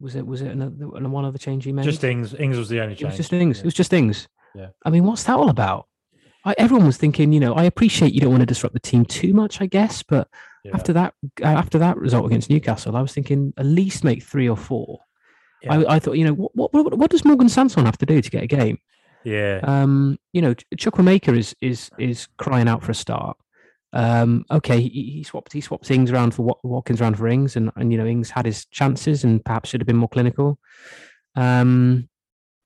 was 0.03 0.17
it 0.17 0.27
was 0.27 0.43
it 0.43 0.51
another 0.51 1.09
one 1.09 1.25
other 1.25 1.39
change 1.39 1.65
he 1.65 1.73
made? 1.73 1.85
Just 1.85 2.05
Ings. 2.05 2.35
Ings 2.35 2.59
was 2.59 2.69
the 2.69 2.81
only 2.81 2.95
change. 2.95 3.03
It 3.03 3.07
was 3.07 3.17
just 3.17 3.33
Ings. 3.33 3.59
Yeah. 3.59 3.63
It 3.63 3.65
was 3.67 3.75
just 3.75 3.93
Ings. 3.93 4.29
Yeah. 4.55 4.69
I 4.85 4.91
mean, 4.91 5.05
what's 5.05 5.23
that 5.25 5.37
all 5.37 5.49
about? 5.49 5.87
I, 6.45 6.55
everyone 6.59 6.87
was 6.87 6.97
thinking, 6.97 7.33
you 7.33 7.41
know, 7.41 7.55
I 7.55 7.65
appreciate 7.65 8.13
you 8.13 8.21
don't 8.21 8.31
want 8.31 8.41
to 8.41 8.47
disrupt 8.47 8.75
the 8.75 8.81
team 8.81 9.05
too 9.05 9.33
much, 9.33 9.61
I 9.61 9.67
guess, 9.67 10.03
but 10.03 10.29
yeah. 10.65 10.73
after 10.75 10.93
that, 10.93 11.15
uh, 11.41 11.47
after 11.47 11.79
that 11.79 11.97
result 11.97 12.27
against 12.27 12.51
Newcastle, 12.51 12.97
I 12.97 13.01
was 13.01 13.13
thinking 13.13 13.55
at 13.57 13.65
least 13.65 14.03
make 14.03 14.25
three 14.25 14.49
or 14.49 14.57
four. 14.57 15.01
Yeah. 15.63 15.75
I, 15.75 15.95
I 15.95 15.99
thought, 16.01 16.19
you 16.19 16.25
know, 16.25 16.33
what, 16.33 16.73
what 16.73 16.99
what 16.99 17.11
does 17.11 17.25
Morgan 17.25 17.49
Sanson 17.49 17.87
have 17.87 17.99
to 17.99 18.07
do 18.07 18.21
to 18.21 18.31
get 18.31 18.43
a 18.43 18.49
game? 18.49 18.79
Yeah. 19.25 19.61
Um, 19.63 20.19
you 20.33 20.43
know, 20.43 20.55
Chukwuemeka 20.77 21.37
is 21.37 21.55
is 21.61 21.91
is 21.99 22.27
crying 22.39 22.67
out 22.67 22.83
for 22.83 22.91
a 22.91 22.95
start. 22.95 23.37
Um, 23.93 24.45
okay, 24.51 24.81
he, 24.81 24.89
he 24.89 25.23
swapped 25.23 25.53
he 25.53 25.61
swapped 25.61 25.91
Ings 25.91 26.11
around 26.11 26.35
for 26.35 26.57
Watkins 26.63 27.01
around 27.01 27.19
for 27.19 27.29
Ings, 27.29 27.57
and 27.57 27.71
and 27.77 27.93
you 27.93 27.99
know 27.99 28.07
Ings 28.07 28.31
had 28.31 28.47
his 28.47 28.65
chances 28.67 29.25
and 29.25 29.45
perhaps 29.45 29.71
should 29.71 29.81
have 29.81 29.87
been 29.87 29.97
more 29.97 30.09
clinical. 30.09 30.59
Um, 31.35 32.09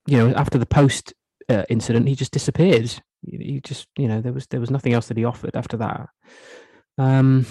you 0.05 0.17
know, 0.17 0.33
after 0.35 0.57
the 0.57 0.65
post 0.65 1.13
uh, 1.49 1.63
incident, 1.69 2.07
he 2.07 2.15
just 2.15 2.31
disappeared. 2.31 2.93
He, 3.25 3.59
just 3.61 3.87
you 3.97 4.07
know 4.07 4.21
there 4.21 4.33
was 4.33 4.47
there 4.47 4.59
was 4.59 4.71
nothing 4.71 4.93
else 4.93 5.07
that 5.07 5.17
he 5.17 5.25
offered 5.25 5.55
after 5.55 5.77
that. 5.77 6.09
Um, 6.97 7.45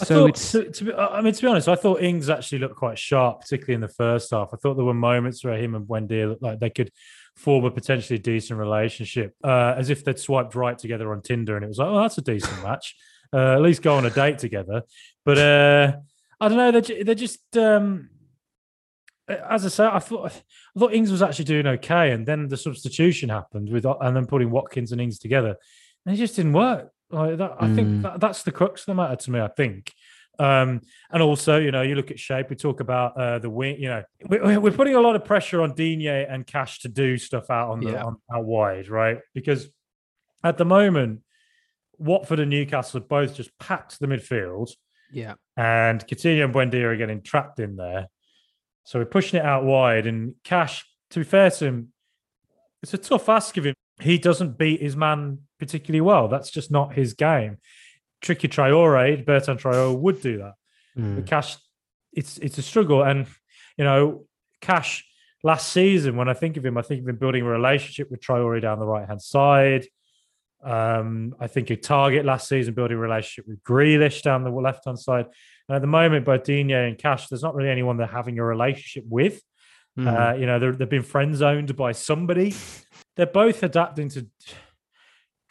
I 0.00 0.04
so 0.04 0.14
thought, 0.20 0.28
it's 0.30 0.52
to, 0.52 0.70
to 0.70 0.84
be, 0.84 0.94
I 0.94 1.20
mean, 1.20 1.34
to 1.34 1.42
be 1.42 1.48
honest, 1.48 1.68
I 1.68 1.74
thought 1.74 2.02
Ings 2.02 2.30
actually 2.30 2.60
looked 2.60 2.76
quite 2.76 2.98
sharp, 2.98 3.40
particularly 3.40 3.74
in 3.74 3.80
the 3.82 3.88
first 3.88 4.30
half. 4.30 4.50
I 4.52 4.56
thought 4.56 4.74
there 4.74 4.84
were 4.84 4.94
moments 4.94 5.44
where 5.44 5.56
him 5.56 5.74
and 5.74 5.86
Buendia 5.86 6.28
looked 6.28 6.42
like 6.42 6.60
they 6.60 6.70
could 6.70 6.90
form 7.36 7.64
a 7.64 7.70
potentially 7.70 8.18
decent 8.18 8.58
relationship, 8.58 9.34
uh, 9.44 9.74
as 9.76 9.90
if 9.90 10.04
they'd 10.04 10.18
swiped 10.18 10.54
right 10.54 10.78
together 10.78 11.12
on 11.12 11.20
Tinder, 11.20 11.56
and 11.56 11.64
it 11.64 11.68
was 11.68 11.78
like, 11.78 11.88
oh, 11.88 12.00
that's 12.00 12.18
a 12.18 12.22
decent 12.22 12.62
match. 12.62 12.96
Uh, 13.32 13.54
at 13.54 13.62
least 13.62 13.82
go 13.82 13.94
on 13.94 14.04
a 14.04 14.10
date 14.10 14.38
together. 14.38 14.82
But 15.24 15.38
uh, 15.38 15.92
I 16.40 16.48
don't 16.48 16.58
know. 16.58 16.80
They're, 16.80 17.04
they're 17.04 17.14
just, 17.14 17.56
um, 17.56 18.10
as 19.28 19.64
I 19.64 19.68
say, 19.68 19.86
I 19.86 19.98
thought 20.00 20.32
I 20.32 20.78
thought 20.78 20.92
Ings 20.92 21.10
was 21.10 21.22
actually 21.22 21.46
doing 21.46 21.66
okay, 21.66 22.10
and 22.10 22.26
then 22.26 22.48
the 22.48 22.56
substitution 22.56 23.28
happened 23.28 23.70
with, 23.70 23.86
and 23.86 24.16
then 24.16 24.26
putting 24.26 24.50
Watkins 24.50 24.92
and 24.92 25.00
Ings 25.00 25.18
together, 25.18 25.56
and 26.04 26.14
it 26.14 26.18
just 26.18 26.36
didn't 26.36 26.52
work. 26.52 26.90
Like 27.10 27.36
that, 27.38 27.52
I 27.60 27.68
think 27.68 27.88
Mm. 27.88 28.02
that, 28.02 28.20
that's 28.20 28.42
the 28.42 28.52
crux 28.52 28.82
of 28.82 28.86
the 28.86 28.94
matter 28.94 29.16
to 29.16 29.30
me. 29.30 29.40
I 29.40 29.48
think. 29.48 29.92
Um, 30.38 30.80
and 31.10 31.22
also, 31.22 31.58
you 31.58 31.70
know, 31.70 31.82
you 31.82 31.94
look 31.94 32.10
at 32.10 32.18
shape. 32.18 32.48
We 32.50 32.56
talk 32.56 32.80
about 32.80 33.16
uh, 33.16 33.38
the 33.38 33.50
wing. 33.50 33.76
You 33.78 33.88
know, 33.88 34.02
we, 34.28 34.56
we're 34.56 34.72
putting 34.72 34.94
a 34.96 35.00
lot 35.00 35.14
of 35.14 35.24
pressure 35.24 35.60
on 35.62 35.74
Digne 35.74 36.08
and 36.08 36.46
Cash 36.46 36.80
to 36.80 36.88
do 36.88 37.16
stuff 37.18 37.50
out 37.50 37.70
on 37.70 37.80
the 37.80 37.92
Yeah. 37.92 38.04
on, 38.04 38.16
out 38.34 38.44
wide, 38.44 38.88
right? 38.88 39.18
Because 39.34 39.68
at 40.42 40.56
the 40.58 40.64
moment, 40.64 41.20
Watford 42.02 42.40
and 42.40 42.50
Newcastle 42.50 43.00
have 43.00 43.08
both 43.08 43.34
just 43.34 43.56
packed 43.58 43.98
the 44.00 44.06
midfield, 44.06 44.70
yeah, 45.12 45.34
and 45.56 46.06
Coutinho 46.06 46.44
and 46.44 46.54
Buendia 46.54 46.84
are 46.84 46.96
getting 46.96 47.22
trapped 47.22 47.60
in 47.60 47.76
there. 47.76 48.08
So 48.84 48.98
we're 48.98 49.04
pushing 49.04 49.38
it 49.38 49.44
out 49.44 49.64
wide. 49.64 50.06
And 50.06 50.34
Cash, 50.44 50.84
to 51.10 51.20
be 51.20 51.24
fair 51.24 51.50
to 51.50 51.64
him, 51.64 51.92
it's 52.82 52.94
a 52.94 52.98
tough 52.98 53.28
ask 53.28 53.56
of 53.56 53.64
him. 53.64 53.74
He 54.00 54.18
doesn't 54.18 54.58
beat 54.58 54.80
his 54.80 54.96
man 54.96 55.38
particularly 55.58 56.00
well. 56.00 56.28
That's 56.28 56.50
just 56.50 56.70
not 56.70 56.94
his 56.94 57.14
game. 57.14 57.58
Tricky 58.20 58.48
Traore, 58.48 59.24
Bertrand 59.24 59.60
Traore 59.60 59.98
would 59.98 60.20
do 60.20 60.38
that. 60.38 60.54
Mm. 60.96 61.16
But 61.16 61.26
Cash, 61.26 61.56
it's 62.12 62.38
it's 62.38 62.58
a 62.58 62.62
struggle. 62.62 63.02
And 63.02 63.26
you 63.76 63.84
know, 63.84 64.26
Cash 64.60 65.04
last 65.42 65.72
season, 65.72 66.16
when 66.16 66.28
I 66.28 66.34
think 66.34 66.56
of 66.56 66.64
him, 66.64 66.78
I 66.78 66.82
think 66.82 67.02
of 67.02 67.08
him 67.08 67.16
building 67.16 67.42
a 67.42 67.48
relationship 67.48 68.10
with 68.10 68.20
Traore 68.20 68.60
down 68.60 68.78
the 68.78 68.86
right 68.86 69.06
hand 69.06 69.22
side. 69.22 69.86
Um, 70.62 71.34
I 71.40 71.48
think 71.48 71.70
a 71.70 71.76
target 71.76 72.24
last 72.24 72.48
season 72.48 72.74
building 72.74 72.96
a 72.96 73.00
relationship 73.00 73.48
with 73.48 73.62
Grealish 73.64 74.22
down 74.22 74.44
the 74.44 74.50
left 74.50 74.84
hand 74.84 74.98
side. 74.98 75.26
And 75.68 75.76
at 75.76 75.80
the 75.80 75.88
moment, 75.88 76.24
both 76.24 76.44
Digne 76.44 76.72
and 76.72 76.98
Cash, 76.98 77.28
there's 77.28 77.42
not 77.42 77.54
really 77.54 77.70
anyone 77.70 77.96
they're 77.96 78.06
having 78.06 78.38
a 78.38 78.44
relationship 78.44 79.04
with. 79.08 79.42
Mm. 79.98 80.06
Uh, 80.06 80.36
you 80.36 80.46
know, 80.46 80.72
they've 80.72 80.88
been 80.88 81.02
friend 81.02 81.34
zoned 81.34 81.74
by 81.76 81.92
somebody. 81.92 82.54
They're 83.16 83.26
both 83.26 83.62
adapting 83.62 84.08
to 84.10 84.26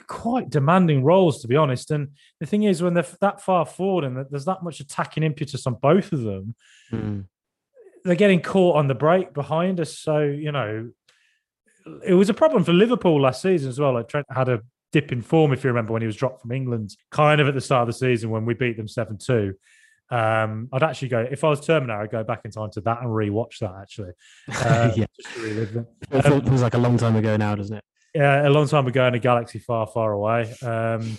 quite 0.08 0.50
demanding 0.50 1.04
roles, 1.04 1.42
to 1.42 1.48
be 1.48 1.56
honest. 1.56 1.92
And 1.92 2.10
the 2.40 2.46
thing 2.46 2.64
is, 2.64 2.82
when 2.82 2.94
they're 2.94 3.06
that 3.22 3.42
far 3.42 3.66
forward 3.66 4.04
and 4.04 4.26
there's 4.30 4.46
that 4.46 4.64
much 4.64 4.80
attacking 4.80 5.24
impetus 5.24 5.68
on 5.68 5.76
both 5.76 6.12
of 6.12 6.22
them, 6.22 6.56
Mm. 6.92 7.26
they're 8.04 8.16
getting 8.16 8.42
caught 8.42 8.78
on 8.78 8.88
the 8.88 8.96
break 8.96 9.34
behind 9.34 9.80
us. 9.80 9.98
So, 9.98 10.20
you 10.22 10.52
know, 10.52 10.90
it 12.06 12.14
was 12.14 12.30
a 12.30 12.34
problem 12.34 12.64
for 12.64 12.74
Liverpool 12.74 13.22
last 13.22 13.42
season 13.42 13.70
as 13.70 13.80
well. 13.80 13.94
Like 13.94 14.08
Trent 14.08 14.26
had 14.30 14.50
a 14.50 14.62
dip 14.92 15.12
in 15.12 15.22
form, 15.22 15.54
if 15.54 15.64
you 15.64 15.70
remember, 15.70 15.94
when 15.94 16.02
he 16.02 16.06
was 16.06 16.16
dropped 16.16 16.42
from 16.42 16.52
England, 16.52 16.96
kind 17.12 17.40
of 17.42 17.48
at 17.48 17.54
the 17.54 17.62
start 17.62 17.84
of 17.84 17.88
the 17.88 17.94
season 17.94 18.30
when 18.30 18.46
we 18.46 18.54
beat 18.54 18.78
them 18.78 18.88
7 18.88 19.18
2. 19.18 19.54
Um, 20.10 20.68
I'd 20.74 20.84
actually 20.84 21.08
go, 21.08 21.20
if 21.32 21.44
I 21.46 21.50
was 21.50 21.66
Terminator, 21.66 22.02
I'd 22.02 22.12
go 22.12 22.24
back 22.24 22.42
in 22.44 22.52
time 22.52 22.70
to 22.72 22.82
that 22.82 23.00
and 23.02 23.10
rewatch 23.10 23.60
that 23.60 23.74
actually. 23.82 24.12
Uh, 24.50 24.92
yeah, 24.96 25.06
Just 25.16 25.36
to 25.36 25.42
relive 25.42 25.76
it. 25.78 25.86
it 26.12 26.22
feels- 26.24 26.44
feels 26.44 26.62
like 26.62 26.74
a 26.74 26.78
long 26.78 26.98
time 26.98 27.16
ago 27.16 27.38
now, 27.38 27.56
doesn't 27.56 27.78
it? 27.78 27.84
Yeah, 28.14 28.46
a 28.46 28.50
long 28.50 28.68
time 28.68 28.88
ago 28.88 29.08
in 29.08 29.16
a 29.16 29.20
galaxy 29.20 29.60
far, 29.60 29.88
far 29.88 30.12
away. 30.12 30.54
Um, 30.62 31.18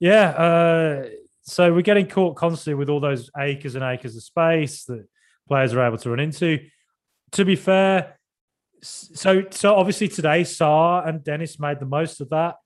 yeah, 0.00 0.30
uh, 0.30 1.08
so 1.42 1.72
we're 1.72 1.82
getting 1.82 2.08
caught 2.08 2.34
constantly 2.34 2.74
with 2.74 2.88
all 2.88 2.98
those 2.98 3.30
acres 3.38 3.76
and 3.76 3.84
acres 3.84 4.16
of 4.16 4.24
space 4.24 4.84
that 4.86 5.06
players 5.46 5.72
are 5.72 5.86
able 5.86 5.98
to 5.98 6.10
run 6.10 6.18
into. 6.18 6.58
To 7.32 7.44
be 7.44 7.54
fair, 7.54 8.18
so 8.82 9.44
so 9.50 9.76
obviously 9.76 10.08
today, 10.08 10.42
Sarr 10.42 11.06
and 11.08 11.22
Dennis 11.22 11.60
made 11.60 11.78
the 11.78 11.86
most 11.86 12.20
of 12.20 12.30
that. 12.30 12.56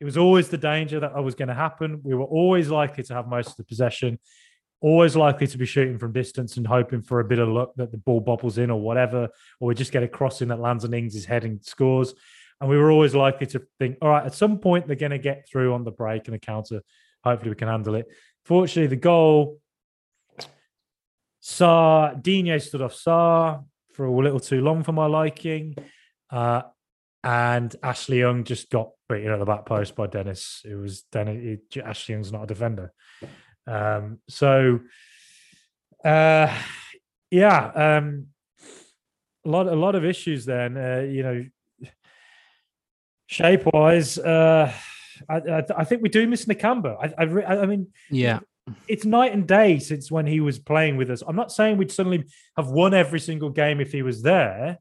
It 0.00 0.04
was 0.04 0.16
always 0.16 0.48
the 0.48 0.58
danger 0.58 1.00
that 1.00 1.22
was 1.22 1.34
going 1.34 1.48
to 1.48 1.54
happen. 1.54 2.00
We 2.02 2.14
were 2.14 2.24
always 2.24 2.68
likely 2.68 3.04
to 3.04 3.14
have 3.14 3.28
most 3.28 3.50
of 3.50 3.56
the 3.56 3.64
possession, 3.64 4.18
always 4.80 5.16
likely 5.16 5.46
to 5.46 5.58
be 5.58 5.66
shooting 5.66 5.98
from 5.98 6.12
distance 6.12 6.56
and 6.56 6.66
hoping 6.66 7.02
for 7.02 7.20
a 7.20 7.24
bit 7.24 7.38
of 7.38 7.48
luck 7.48 7.70
that 7.76 7.90
the 7.90 7.98
ball 7.98 8.20
bobbles 8.20 8.58
in 8.58 8.70
or 8.70 8.80
whatever, 8.80 9.28
or 9.60 9.68
we 9.68 9.74
just 9.74 9.92
get 9.92 10.02
a 10.02 10.08
crossing 10.08 10.48
that 10.48 10.60
lands 10.60 10.84
on 10.84 10.92
Ings' 10.92 11.24
head 11.24 11.44
and 11.44 11.64
scores. 11.64 12.14
And 12.60 12.68
we 12.68 12.76
were 12.76 12.90
always 12.90 13.14
likely 13.14 13.46
to 13.48 13.62
think, 13.78 13.98
all 14.02 14.08
right, 14.08 14.26
at 14.26 14.34
some 14.34 14.58
point 14.58 14.86
they're 14.86 14.96
going 14.96 15.10
to 15.10 15.18
get 15.18 15.48
through 15.48 15.74
on 15.74 15.84
the 15.84 15.90
break 15.90 16.26
and 16.26 16.34
the 16.34 16.38
counter. 16.38 16.82
Hopefully 17.22 17.50
we 17.50 17.56
can 17.56 17.68
handle 17.68 17.94
it. 17.94 18.06
Fortunately, 18.44 18.86
the 18.88 18.96
goal, 18.96 19.60
Sarr, 21.42 22.20
Digne 22.22 22.58
stood 22.58 22.82
off 22.82 22.94
Sarr 22.94 23.64
for 23.92 24.06
a 24.06 24.12
little 24.12 24.40
too 24.40 24.60
long 24.60 24.82
for 24.82 24.92
my 24.92 25.06
liking. 25.06 25.76
Uh, 26.30 26.62
and 27.22 27.74
Ashley 27.82 28.18
Young 28.18 28.44
just 28.44 28.70
got 28.70 28.90
beaten 29.16 29.32
at 29.32 29.38
the 29.38 29.44
back 29.44 29.66
post 29.66 29.94
by 29.96 30.06
Dennis. 30.06 30.62
It 30.64 30.74
was 30.74 31.02
Dennis. 31.12 31.60
It, 31.76 31.82
Ashley 31.82 32.14
Young's 32.14 32.32
not 32.32 32.44
a 32.44 32.46
defender. 32.46 32.92
Um, 33.66 34.18
so, 34.28 34.80
uh, 36.04 36.54
yeah, 37.30 37.66
um, 37.74 38.26
a 39.44 39.48
lot, 39.48 39.66
a 39.66 39.74
lot 39.74 39.94
of 39.94 40.04
issues 40.04 40.44
Then 40.44 40.76
uh, 40.76 41.00
you 41.00 41.22
know, 41.22 41.44
shape 43.26 43.62
wise, 43.72 44.18
uh, 44.18 44.72
I, 45.28 45.36
I, 45.36 45.64
I 45.78 45.84
think 45.84 46.02
we 46.02 46.08
do 46.08 46.26
miss 46.26 46.44
Nakamba. 46.44 46.96
I, 47.00 47.22
I, 47.22 47.24
re- 47.24 47.44
I 47.44 47.66
mean, 47.66 47.88
Yeah, 48.10 48.40
it's 48.88 49.04
night 49.04 49.32
and 49.32 49.46
day 49.46 49.78
since 49.78 50.10
when 50.10 50.26
he 50.26 50.40
was 50.40 50.58
playing 50.58 50.96
with 50.96 51.10
us. 51.10 51.22
I'm 51.26 51.36
not 51.36 51.52
saying 51.52 51.76
we'd 51.76 51.92
suddenly 51.92 52.24
have 52.56 52.68
won 52.68 52.94
every 52.94 53.20
single 53.20 53.50
game 53.50 53.80
if 53.80 53.92
he 53.92 54.02
was 54.02 54.22
there. 54.22 54.78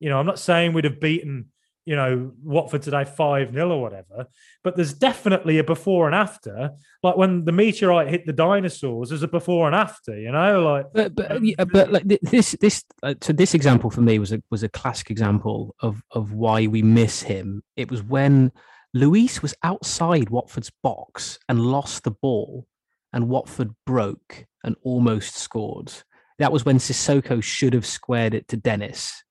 You 0.00 0.08
know, 0.08 0.18
I'm 0.18 0.26
not 0.26 0.38
saying 0.38 0.72
we'd 0.72 0.84
have 0.84 1.00
beaten, 1.00 1.46
you 1.88 1.96
know, 1.96 2.32
Watford 2.44 2.82
today 2.82 3.06
5 3.06 3.50
0 3.50 3.70
or 3.70 3.80
whatever, 3.80 4.26
but 4.62 4.76
there's 4.76 4.92
definitely 4.92 5.56
a 5.56 5.64
before 5.64 6.04
and 6.04 6.14
after. 6.14 6.72
Like 7.02 7.16
when 7.16 7.46
the 7.46 7.52
meteorite 7.52 8.08
hit 8.08 8.26
the 8.26 8.34
dinosaurs, 8.34 9.08
there's 9.08 9.22
a 9.22 9.28
before 9.28 9.66
and 9.66 9.74
after, 9.74 10.20
you 10.20 10.30
know, 10.30 10.60
like 10.60 10.84
but 10.92 11.14
but 11.14 11.42
yeah, 11.42 11.64
but 11.64 11.90
like 11.90 12.06
thi- 12.06 12.18
this 12.20 12.54
this 12.60 12.84
uh, 13.02 13.14
so 13.22 13.32
this 13.32 13.54
example 13.54 13.88
for 13.88 14.02
me 14.02 14.18
was 14.18 14.32
a 14.32 14.42
was 14.50 14.62
a 14.62 14.68
classic 14.68 15.10
example 15.10 15.74
of 15.80 16.02
of 16.10 16.34
why 16.34 16.66
we 16.66 16.82
miss 16.82 17.22
him. 17.22 17.62
It 17.74 17.90
was 17.90 18.02
when 18.02 18.52
Luiz 18.92 19.40
was 19.40 19.54
outside 19.62 20.28
Watford's 20.28 20.70
box 20.82 21.38
and 21.48 21.58
lost 21.58 22.04
the 22.04 22.10
ball, 22.10 22.66
and 23.14 23.30
Watford 23.30 23.70
broke 23.86 24.44
and 24.62 24.76
almost 24.82 25.36
scored. 25.36 25.90
That 26.38 26.52
was 26.52 26.66
when 26.66 26.76
Sissoko 26.76 27.42
should 27.42 27.72
have 27.72 27.86
squared 27.86 28.34
it 28.34 28.46
to 28.48 28.58
Dennis. 28.58 29.24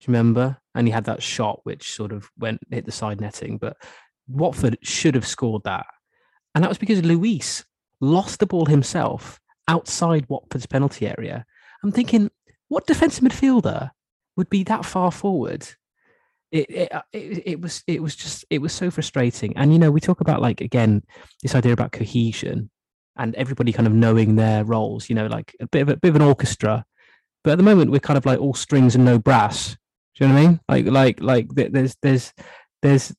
Do 0.00 0.10
you 0.10 0.16
remember? 0.16 0.56
And 0.74 0.86
he 0.86 0.92
had 0.92 1.04
that 1.04 1.22
shot 1.22 1.60
which 1.64 1.92
sort 1.94 2.12
of 2.12 2.30
went 2.38 2.60
hit 2.70 2.86
the 2.86 2.92
side 2.92 3.20
netting, 3.20 3.58
but 3.58 3.76
Watford 4.28 4.78
should 4.82 5.14
have 5.14 5.26
scored 5.26 5.64
that. 5.64 5.86
And 6.54 6.64
that 6.64 6.68
was 6.68 6.78
because 6.78 7.02
Luiz 7.02 7.64
lost 8.00 8.40
the 8.40 8.46
ball 8.46 8.66
himself 8.66 9.40
outside 9.68 10.26
Watford's 10.28 10.66
penalty 10.66 11.06
area. 11.06 11.44
I'm 11.82 11.92
thinking, 11.92 12.30
what 12.68 12.86
defensive 12.86 13.24
midfielder 13.24 13.90
would 14.36 14.50
be 14.50 14.64
that 14.64 14.84
far 14.84 15.12
forward? 15.12 15.68
It, 16.50 16.70
it, 16.70 16.92
uh, 16.92 17.02
it, 17.12 17.42
it 17.46 17.60
was 17.60 17.84
it 17.86 18.02
was 18.02 18.16
just 18.16 18.44
it 18.50 18.60
was 18.60 18.72
so 18.72 18.90
frustrating. 18.90 19.56
And 19.56 19.72
you 19.72 19.78
know, 19.78 19.90
we 19.90 20.00
talk 20.00 20.20
about 20.20 20.40
like 20.40 20.60
again 20.60 21.02
this 21.42 21.54
idea 21.54 21.72
about 21.72 21.92
cohesion 21.92 22.70
and 23.16 23.34
everybody 23.36 23.72
kind 23.72 23.86
of 23.86 23.92
knowing 23.92 24.34
their 24.34 24.64
roles. 24.64 25.08
You 25.08 25.14
know, 25.14 25.26
like 25.26 25.54
a 25.60 25.66
bit 25.66 25.82
of 25.82 25.88
a 25.90 25.96
bit 25.96 26.08
of 26.08 26.16
an 26.16 26.22
orchestra. 26.22 26.84
But 27.44 27.52
at 27.52 27.58
the 27.58 27.64
moment, 27.64 27.90
we're 27.90 28.00
kind 28.00 28.18
of 28.18 28.26
like 28.26 28.40
all 28.40 28.54
strings 28.54 28.94
and 28.94 29.04
no 29.04 29.18
brass. 29.18 29.76
You 30.20 30.28
know 30.28 30.34
what 30.34 30.40
I 30.40 30.46
mean? 30.46 30.60
Like 30.68 30.86
like 30.86 31.20
like 31.22 31.72
there's 31.72 31.96
there's 32.02 32.32
there's 32.82 33.14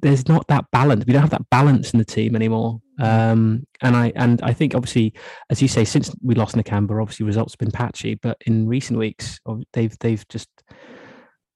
there's 0.00 0.28
not 0.28 0.46
that 0.48 0.64
balance. 0.72 1.04
We 1.06 1.12
don't 1.12 1.22
have 1.22 1.30
that 1.30 1.48
balance 1.50 1.92
in 1.92 1.98
the 1.98 2.04
team 2.04 2.36
anymore. 2.36 2.80
Um, 2.98 3.66
and 3.82 3.96
I 3.96 4.12
and 4.16 4.40
I 4.42 4.52
think 4.52 4.74
obviously, 4.74 5.14
as 5.50 5.60
you 5.60 5.68
say, 5.68 5.84
since 5.84 6.14
we 6.22 6.34
lost 6.34 6.56
Nakamba, 6.56 7.00
obviously 7.00 7.26
results 7.26 7.54
have 7.54 7.58
been 7.58 7.70
patchy. 7.70 8.14
But 8.14 8.38
in 8.46 8.66
recent 8.66 8.98
weeks, 8.98 9.38
they've 9.72 9.96
they've 10.00 10.26
just 10.28 10.48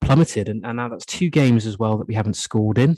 plummeted, 0.00 0.48
and, 0.48 0.64
and 0.64 0.76
now 0.76 0.88
that's 0.88 1.06
two 1.06 1.30
games 1.30 1.66
as 1.66 1.78
well 1.78 1.98
that 1.98 2.08
we 2.08 2.14
haven't 2.14 2.36
scored 2.36 2.78
in, 2.78 2.96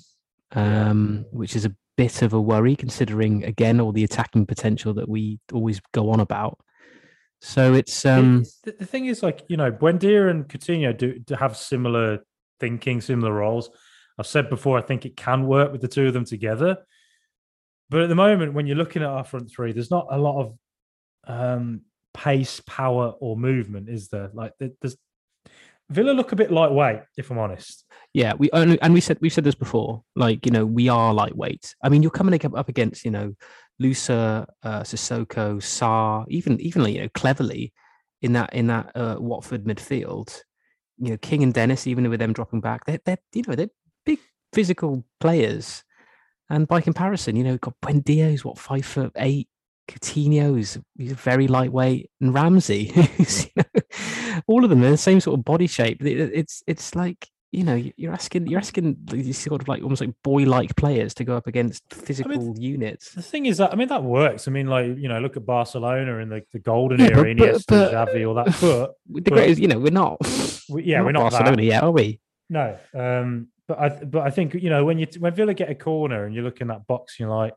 um, 0.52 1.24
which 1.30 1.54
is 1.56 1.64
a 1.64 1.74
bit 1.96 2.22
of 2.22 2.32
a 2.32 2.40
worry 2.40 2.74
considering 2.74 3.44
again 3.44 3.80
all 3.80 3.92
the 3.92 4.04
attacking 4.04 4.46
potential 4.46 4.94
that 4.94 5.08
we 5.08 5.38
always 5.52 5.80
go 5.92 6.10
on 6.10 6.20
about. 6.20 6.58
So 7.44 7.74
it's 7.74 8.06
um 8.06 8.44
the, 8.62 8.72
the 8.78 8.86
thing 8.86 9.06
is 9.06 9.20
like 9.20 9.42
you 9.48 9.56
know 9.56 9.72
Buendia 9.72 10.30
and 10.30 10.48
Coutinho 10.48 10.96
do, 10.96 11.18
do 11.18 11.34
have 11.34 11.56
similar 11.56 12.20
thinking, 12.60 13.00
similar 13.00 13.32
roles. 13.32 13.68
I've 14.16 14.28
said 14.28 14.48
before, 14.48 14.78
I 14.78 14.82
think 14.82 15.04
it 15.04 15.16
can 15.16 15.46
work 15.48 15.72
with 15.72 15.80
the 15.80 15.88
two 15.88 16.06
of 16.06 16.14
them 16.14 16.24
together. 16.24 16.76
But 17.90 18.02
at 18.02 18.08
the 18.08 18.14
moment, 18.14 18.54
when 18.54 18.66
you're 18.66 18.76
looking 18.76 19.02
at 19.02 19.08
our 19.08 19.24
front 19.24 19.50
three, 19.50 19.72
there's 19.72 19.90
not 19.90 20.06
a 20.10 20.18
lot 20.18 20.40
of 20.40 20.58
um, 21.26 21.80
pace, 22.14 22.62
power, 22.64 23.14
or 23.18 23.36
movement, 23.36 23.88
is 23.88 24.08
there? 24.08 24.30
Like 24.32 24.52
there's 24.60 24.96
Villa 25.92 26.12
look 26.12 26.32
a 26.32 26.36
bit 26.36 26.50
lightweight, 26.50 27.02
if 27.16 27.30
I'm 27.30 27.38
honest. 27.38 27.84
Yeah, 28.14 28.34
we 28.34 28.50
only 28.52 28.80
and 28.82 28.92
we 28.92 29.00
said 29.00 29.18
we've 29.20 29.32
said 29.32 29.44
this 29.44 29.54
before. 29.54 30.02
Like 30.16 30.44
you 30.44 30.52
know, 30.52 30.66
we 30.66 30.88
are 30.88 31.14
lightweight. 31.14 31.74
I 31.82 31.88
mean, 31.88 32.02
you're 32.02 32.10
coming 32.10 32.38
up 32.54 32.68
against 32.68 33.04
you 33.04 33.10
know, 33.10 33.34
Louza, 33.80 34.46
uh, 34.62 34.80
Sissoko, 34.80 35.56
Sarr, 35.56 36.26
even 36.28 36.60
even 36.60 36.84
you 36.86 37.02
know, 37.02 37.08
Cleverley 37.08 37.72
in 38.20 38.32
that 38.34 38.52
in 38.54 38.66
that 38.68 38.92
uh, 38.94 39.16
Watford 39.18 39.64
midfield. 39.64 40.40
You 40.98 41.10
know, 41.10 41.16
King 41.18 41.42
and 41.42 41.54
Dennis, 41.54 41.86
even 41.86 42.08
with 42.10 42.20
them 42.20 42.32
dropping 42.32 42.60
back, 42.60 42.84
they're, 42.84 43.00
they're 43.04 43.18
you 43.32 43.42
know 43.46 43.54
they're 43.54 43.70
big 44.04 44.18
physical 44.52 45.04
players. 45.20 45.84
And 46.50 46.68
by 46.68 46.82
comparison, 46.82 47.34
you 47.36 47.44
know, 47.44 47.56
got 47.56 47.80
Buendia, 47.80 48.30
who's 48.30 48.44
what 48.44 48.58
five 48.58 48.84
foot 48.84 49.12
eight, 49.16 49.48
Coutinho, 49.88 50.54
who's, 50.54 50.78
he's 50.96 51.12
very 51.12 51.48
lightweight, 51.48 52.10
and 52.20 52.34
Ramsey, 52.34 52.86
who's, 53.16 53.44
you 53.44 53.50
know, 53.56 53.80
all 54.46 54.64
of 54.64 54.70
them 54.70 54.82
are 54.84 54.90
the 54.90 54.96
same 54.96 55.20
sort 55.20 55.38
of 55.38 55.44
body 55.44 55.66
shape. 55.66 56.02
It, 56.04 56.18
it's 56.34 56.62
it's 56.66 56.94
like 56.94 57.28
you 57.52 57.64
know 57.64 57.74
you're 57.96 58.12
asking 58.12 58.46
you're 58.46 58.58
asking 58.58 58.96
these 59.04 59.38
sort 59.38 59.60
of 59.60 59.68
like 59.68 59.82
almost 59.82 60.00
like 60.00 60.14
boy 60.24 60.44
like 60.44 60.74
players 60.74 61.12
to 61.14 61.24
go 61.24 61.36
up 61.36 61.46
against 61.46 61.82
physical 61.92 62.32
I 62.32 62.36
mean, 62.36 62.60
units. 62.60 63.12
The 63.12 63.22
thing 63.22 63.46
is 63.46 63.58
that 63.58 63.72
I 63.72 63.76
mean 63.76 63.88
that 63.88 64.02
works. 64.02 64.48
I 64.48 64.50
mean 64.50 64.66
like 64.66 64.86
you 64.86 65.08
know 65.08 65.20
look 65.20 65.36
at 65.36 65.44
Barcelona 65.44 66.16
in 66.16 66.30
the, 66.30 66.42
the 66.52 66.58
golden 66.58 66.98
yeah, 66.98 67.08
era, 67.08 67.16
but, 67.16 67.26
Iniesta, 67.26 67.64
but, 67.68 67.92
Xavi, 67.92 68.26
all 68.26 68.34
that. 68.34 68.56
But 68.60 68.94
the 69.24 69.30
greatest, 69.30 69.60
you 69.60 69.68
know, 69.68 69.78
we're 69.78 69.92
not. 69.92 70.18
We, 70.68 70.84
yeah, 70.84 71.02
we're 71.02 71.12
not, 71.12 71.18
we're 71.18 71.24
not 71.24 71.32
Barcelona 71.32 71.56
that. 71.56 71.64
yet, 71.64 71.82
are 71.82 71.90
we? 71.90 72.20
No, 72.48 72.78
um, 72.94 73.48
but 73.68 73.78
I 73.78 73.88
but 73.88 74.22
I 74.22 74.30
think 74.30 74.54
you 74.54 74.70
know 74.70 74.84
when 74.84 74.98
you 74.98 75.06
when 75.18 75.34
Villa 75.34 75.52
get 75.52 75.70
a 75.70 75.74
corner 75.74 76.24
and 76.24 76.34
you 76.34 76.42
look 76.42 76.60
in 76.62 76.68
that 76.68 76.86
box, 76.86 77.20
you're 77.20 77.28
like, 77.28 77.54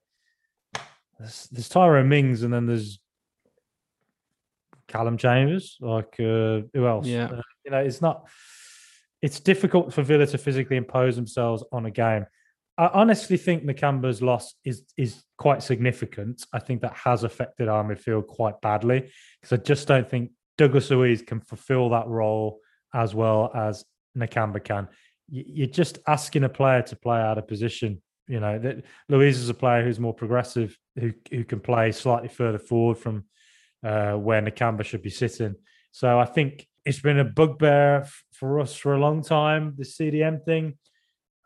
there's, 1.20 1.48
there's 1.52 1.70
Tyrone 1.70 2.10
Mings 2.10 2.44
and 2.44 2.54
then 2.54 2.66
there's 2.66 3.00
Callum 4.88 5.18
Chambers. 5.18 5.78
Like 5.80 6.16
uh, 6.20 6.62
who 6.74 6.88
else? 6.88 7.08
Yeah, 7.08 7.26
uh, 7.26 7.42
you 7.64 7.72
know, 7.72 7.80
it's 7.80 8.02
not. 8.02 8.28
It's 9.22 9.40
difficult 9.40 9.94
for 9.94 10.04
Villa 10.04 10.28
to 10.28 10.38
physically 10.38 10.78
impose 10.78 11.16
themselves 11.16 11.64
on 11.72 11.86
a 11.86 11.92
game. 11.92 12.26
I 12.78 12.88
honestly 12.94 13.38
think 13.38 13.64
Nakamba's 13.64 14.22
loss 14.22 14.54
is 14.64 14.84
is 14.98 15.24
quite 15.38 15.64
significant. 15.64 16.46
I 16.54 16.60
think 16.60 16.82
that 16.82 16.94
has 16.94 17.24
affected 17.24 17.68
our 17.68 17.84
midfield 17.84 18.28
quite 18.28 18.60
badly 18.62 19.10
because 19.42 19.60
I 19.60 19.64
just 19.64 19.88
don't 19.88 20.10
think 20.10 20.32
Douglas 20.58 20.90
Luiz 20.90 21.22
can 21.22 21.40
fulfill 21.40 21.90
that 21.90 22.08
role 22.08 22.60
as 22.94 23.16
well 23.16 23.52
as 23.56 23.86
Nakamba 24.18 24.64
can. 24.64 24.88
You're 25.30 25.68
just 25.68 26.00
asking 26.08 26.44
a 26.44 26.50
player 26.50 26.82
to 26.84 26.96
play 26.96 27.20
out 27.20 27.38
of 27.38 27.48
position. 27.48 28.02
You 28.27 28.39
know 28.39 28.58
that 28.60 28.84
Luiz 29.08 29.39
is 29.39 29.50
a 29.50 29.53
player 29.53 29.84
who's 29.84 30.00
more 30.00 30.13
progressive, 30.13 30.77
who 31.00 31.13
who 31.29 31.44
can 31.44 31.60
play 31.60 31.91
slightly 31.91 32.29
further 32.29 32.60
forward 32.60 32.98
from 32.98 33.25
uh, 33.84 34.13
where 34.13 34.41
Nakamba 34.41 34.84
should 34.84 35.03
be 35.03 35.10
sitting. 35.10 35.55
So 35.91 36.20
I 36.20 36.25
think 36.25 36.67
it's 36.86 37.00
been 37.00 37.20
a 37.20 37.24
bugbear 37.24 38.08
for 38.34 38.60
us 38.60 38.75
for 38.75 38.94
a 38.94 39.00
long 39.00 39.24
time. 39.24 39.75
The 39.77 39.84
CDM 39.84 40.44
thing, 40.44 40.77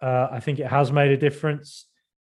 uh, 0.02 0.28
I 0.32 0.40
think 0.40 0.60
it 0.60 0.68
has 0.68 0.92
made 0.92 1.12
a 1.12 1.18
difference. 1.18 1.86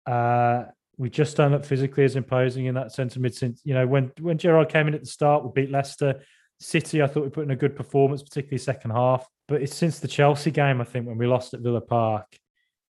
Uh, 0.05 0.65
we 0.97 1.09
just 1.09 1.37
don't 1.37 1.51
look 1.51 1.65
physically 1.65 2.03
as 2.03 2.15
imposing 2.15 2.65
in 2.65 2.75
that 2.75 2.91
centre 2.91 3.19
mid. 3.19 3.33
Since 3.33 3.61
you 3.63 3.73
know 3.73 3.87
when 3.87 4.11
when 4.19 4.37
Gerrard 4.37 4.69
came 4.69 4.87
in 4.87 4.93
at 4.93 5.01
the 5.01 5.07
start, 5.07 5.43
we 5.43 5.51
beat 5.53 5.71
Leicester 5.71 6.21
City. 6.59 7.01
I 7.01 7.07
thought 7.07 7.23
we 7.23 7.29
put 7.29 7.45
in 7.45 7.51
a 7.51 7.55
good 7.55 7.75
performance, 7.75 8.21
particularly 8.21 8.57
second 8.57 8.91
half. 8.91 9.27
But 9.47 9.61
it's 9.61 9.75
since 9.75 9.99
the 9.99 10.07
Chelsea 10.07 10.51
game, 10.51 10.81
I 10.81 10.83
think, 10.83 11.07
when 11.07 11.17
we 11.17 11.27
lost 11.27 11.53
at 11.53 11.61
Villa 11.61 11.81
Park, 11.81 12.25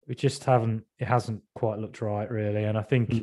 we 0.07 0.15
just 0.15 0.43
haven't. 0.43 0.83
It 1.00 1.07
hasn't 1.07 1.41
quite 1.55 1.79
looked 1.79 2.01
right, 2.01 2.29
really. 2.29 2.63
And 2.63 2.78
I 2.78 2.82
think, 2.82 3.10
no. 3.10 3.21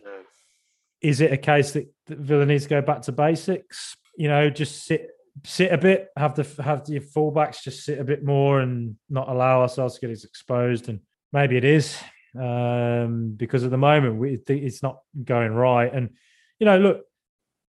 is 1.00 1.20
it 1.20 1.32
a 1.32 1.36
case 1.36 1.72
that, 1.72 1.92
that 2.06 2.18
Villa 2.18 2.46
needs 2.46 2.64
to 2.64 2.70
go 2.70 2.82
back 2.82 3.02
to 3.02 3.12
basics? 3.12 3.96
You 4.16 4.28
know, 4.28 4.50
just 4.50 4.84
sit 4.84 5.10
sit 5.44 5.72
a 5.72 5.78
bit, 5.78 6.08
have 6.16 6.34
the 6.34 6.62
have 6.62 6.84
the 6.86 7.00
fullbacks 7.00 7.62
just 7.62 7.84
sit 7.84 7.98
a 7.98 8.04
bit 8.04 8.24
more 8.24 8.60
and 8.60 8.96
not 9.08 9.28
allow 9.28 9.60
ourselves 9.60 9.94
to 9.94 10.00
get 10.00 10.10
as 10.10 10.24
exposed. 10.24 10.88
And 10.88 11.00
maybe 11.32 11.56
it 11.56 11.64
is 11.64 11.96
um, 12.38 13.34
because 13.36 13.64
at 13.64 13.70
the 13.70 13.78
moment 13.78 14.16
we, 14.16 14.38
it's 14.48 14.82
not 14.82 14.98
going 15.24 15.52
right. 15.52 15.92
And 15.92 16.10
you 16.58 16.66
know, 16.66 16.78
look, 16.78 17.04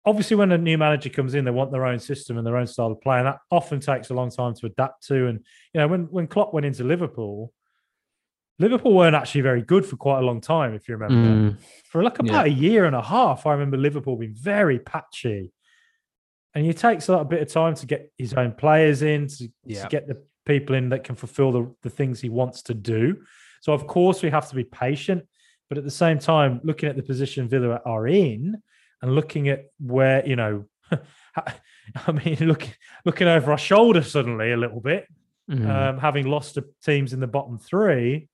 obviously 0.06 0.38
when 0.38 0.52
a 0.52 0.58
new 0.58 0.78
manager 0.78 1.10
comes 1.10 1.34
in, 1.34 1.46
they 1.46 1.52
want 1.52 1.72
their 1.72 1.86
own 1.86 2.00
system 2.00 2.38
and 2.38 2.46
their 2.46 2.58
own 2.58 2.68
style 2.68 2.92
of 2.92 3.02
play, 3.02 3.18
and 3.18 3.28
that 3.28 3.40
often 3.52 3.80
takes 3.80 4.10
a 4.10 4.14
long 4.14 4.30
time 4.30 4.54
to 4.56 4.66
adapt 4.68 5.08
to. 5.08 5.28
And 5.28 5.40
you 5.74 5.82
know, 5.82 5.88
when 5.88 6.04
when 6.06 6.28
Klopp 6.28 6.54
went 6.54 6.66
into 6.66 6.84
Liverpool, 6.84 7.52
Liverpool 8.58 8.94
weren't 8.94 9.16
actually 9.16 9.42
very 9.42 9.62
good 9.62 9.86
for 9.86 9.98
quite 9.98 10.20
a 10.20 10.26
long 10.26 10.40
time, 10.40 10.74
if 10.74 10.88
you 10.88 10.96
remember. 10.96 11.52
Mm. 11.52 11.58
For 11.90 12.04
like 12.04 12.20
about 12.20 12.48
yeah. 12.48 12.54
a 12.54 12.56
year 12.56 12.86
and 12.86 12.96
a 12.96 13.02
half, 13.02 13.46
I 13.46 13.52
remember 13.52 13.78
Liverpool 13.78 14.16
being 14.16 14.34
very 14.34 14.80
patchy. 14.80 15.52
And 16.54 16.66
it 16.66 16.78
takes 16.78 17.10
a 17.10 17.24
bit 17.26 17.42
of 17.42 17.50
time 17.50 17.76
to 17.76 17.86
get 17.86 18.14
his 18.18 18.34
own 18.34 18.54
players 18.54 19.02
in, 19.02 19.28
to, 19.28 19.50
yeah. 19.66 19.84
to 19.84 19.90
get 19.90 20.08
the 20.08 20.24
people 20.46 20.76
in 20.76 20.90
that 20.90 21.04
can 21.04 21.16
fulfill 21.16 21.52
the, 21.52 21.76
the 21.84 21.90
things 21.90 22.22
he 22.22 22.30
wants 22.30 22.62
to 22.64 22.74
do. 22.74 23.22
So, 23.60 23.74
of 23.74 23.88
course, 23.88 24.24
we 24.24 24.30
have 24.30 24.48
to 24.50 24.56
be 24.56 24.64
patient. 24.64 25.26
But 25.68 25.78
at 25.78 25.84
the 25.84 25.92
same 25.92 26.20
time, 26.20 26.62
looking 26.64 26.88
at 26.88 26.96
the 26.96 27.04
position 27.04 27.50
Villa 27.50 27.82
are 27.86 28.08
in 28.08 28.62
and 29.02 29.16
looking 29.16 29.50
at 29.50 29.66
where, 29.80 30.26
you 30.26 30.36
know, 30.36 30.66
I 30.92 32.12
mean, 32.12 32.38
looking 32.40 32.74
looking 33.04 33.28
over 33.28 33.52
our 33.52 33.58
shoulder 33.58 34.04
suddenly 34.04 34.52
a 34.52 34.58
little 34.58 34.80
bit, 34.80 35.08
mm-hmm. 35.50 35.70
um, 35.70 35.98
having 35.98 36.28
lost 36.28 36.54
to 36.54 36.66
teams 36.84 37.14
in 37.14 37.20
the 37.20 37.28
bottom 37.28 37.58
three, 37.58 38.30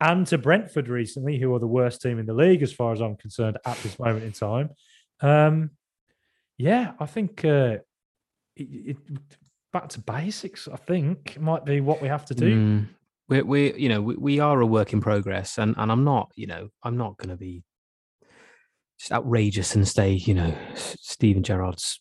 and 0.00 0.26
to 0.28 0.38
Brentford 0.38 0.88
recently, 0.88 1.38
who 1.38 1.54
are 1.54 1.58
the 1.58 1.66
worst 1.66 2.00
team 2.00 2.18
in 2.18 2.26
the 2.26 2.34
league 2.34 2.62
as 2.62 2.72
far 2.72 2.92
as 2.92 3.00
I'm 3.00 3.16
concerned 3.16 3.58
at 3.64 3.76
this 3.78 3.98
moment 3.98 4.24
in 4.24 4.32
time. 4.32 4.70
Um, 5.20 5.70
yeah, 6.56 6.92
I 6.98 7.06
think 7.06 7.44
uh, 7.44 7.78
it, 8.56 8.68
it, 8.86 8.96
back 9.72 9.88
to 9.90 10.00
basics. 10.00 10.68
I 10.68 10.76
think 10.76 11.38
might 11.40 11.64
be 11.64 11.80
what 11.80 12.00
we 12.02 12.08
have 12.08 12.24
to 12.26 12.34
do. 12.34 12.56
Mm. 12.56 12.88
We, 13.28 13.42
we, 13.42 13.74
you 13.74 13.88
know, 13.88 14.00
we, 14.00 14.16
we 14.16 14.40
are 14.40 14.60
a 14.60 14.66
work 14.66 14.92
in 14.92 15.00
progress, 15.00 15.58
and 15.58 15.74
and 15.78 15.92
I'm 15.92 16.04
not, 16.04 16.32
you 16.34 16.46
know, 16.46 16.68
I'm 16.82 16.96
not 16.96 17.16
going 17.16 17.30
to 17.30 17.36
be 17.36 17.62
just 18.98 19.12
outrageous 19.12 19.74
and 19.74 19.86
say, 19.86 20.12
you 20.12 20.34
know, 20.34 20.54
Steven 20.74 21.42
Gerrard's 21.42 22.00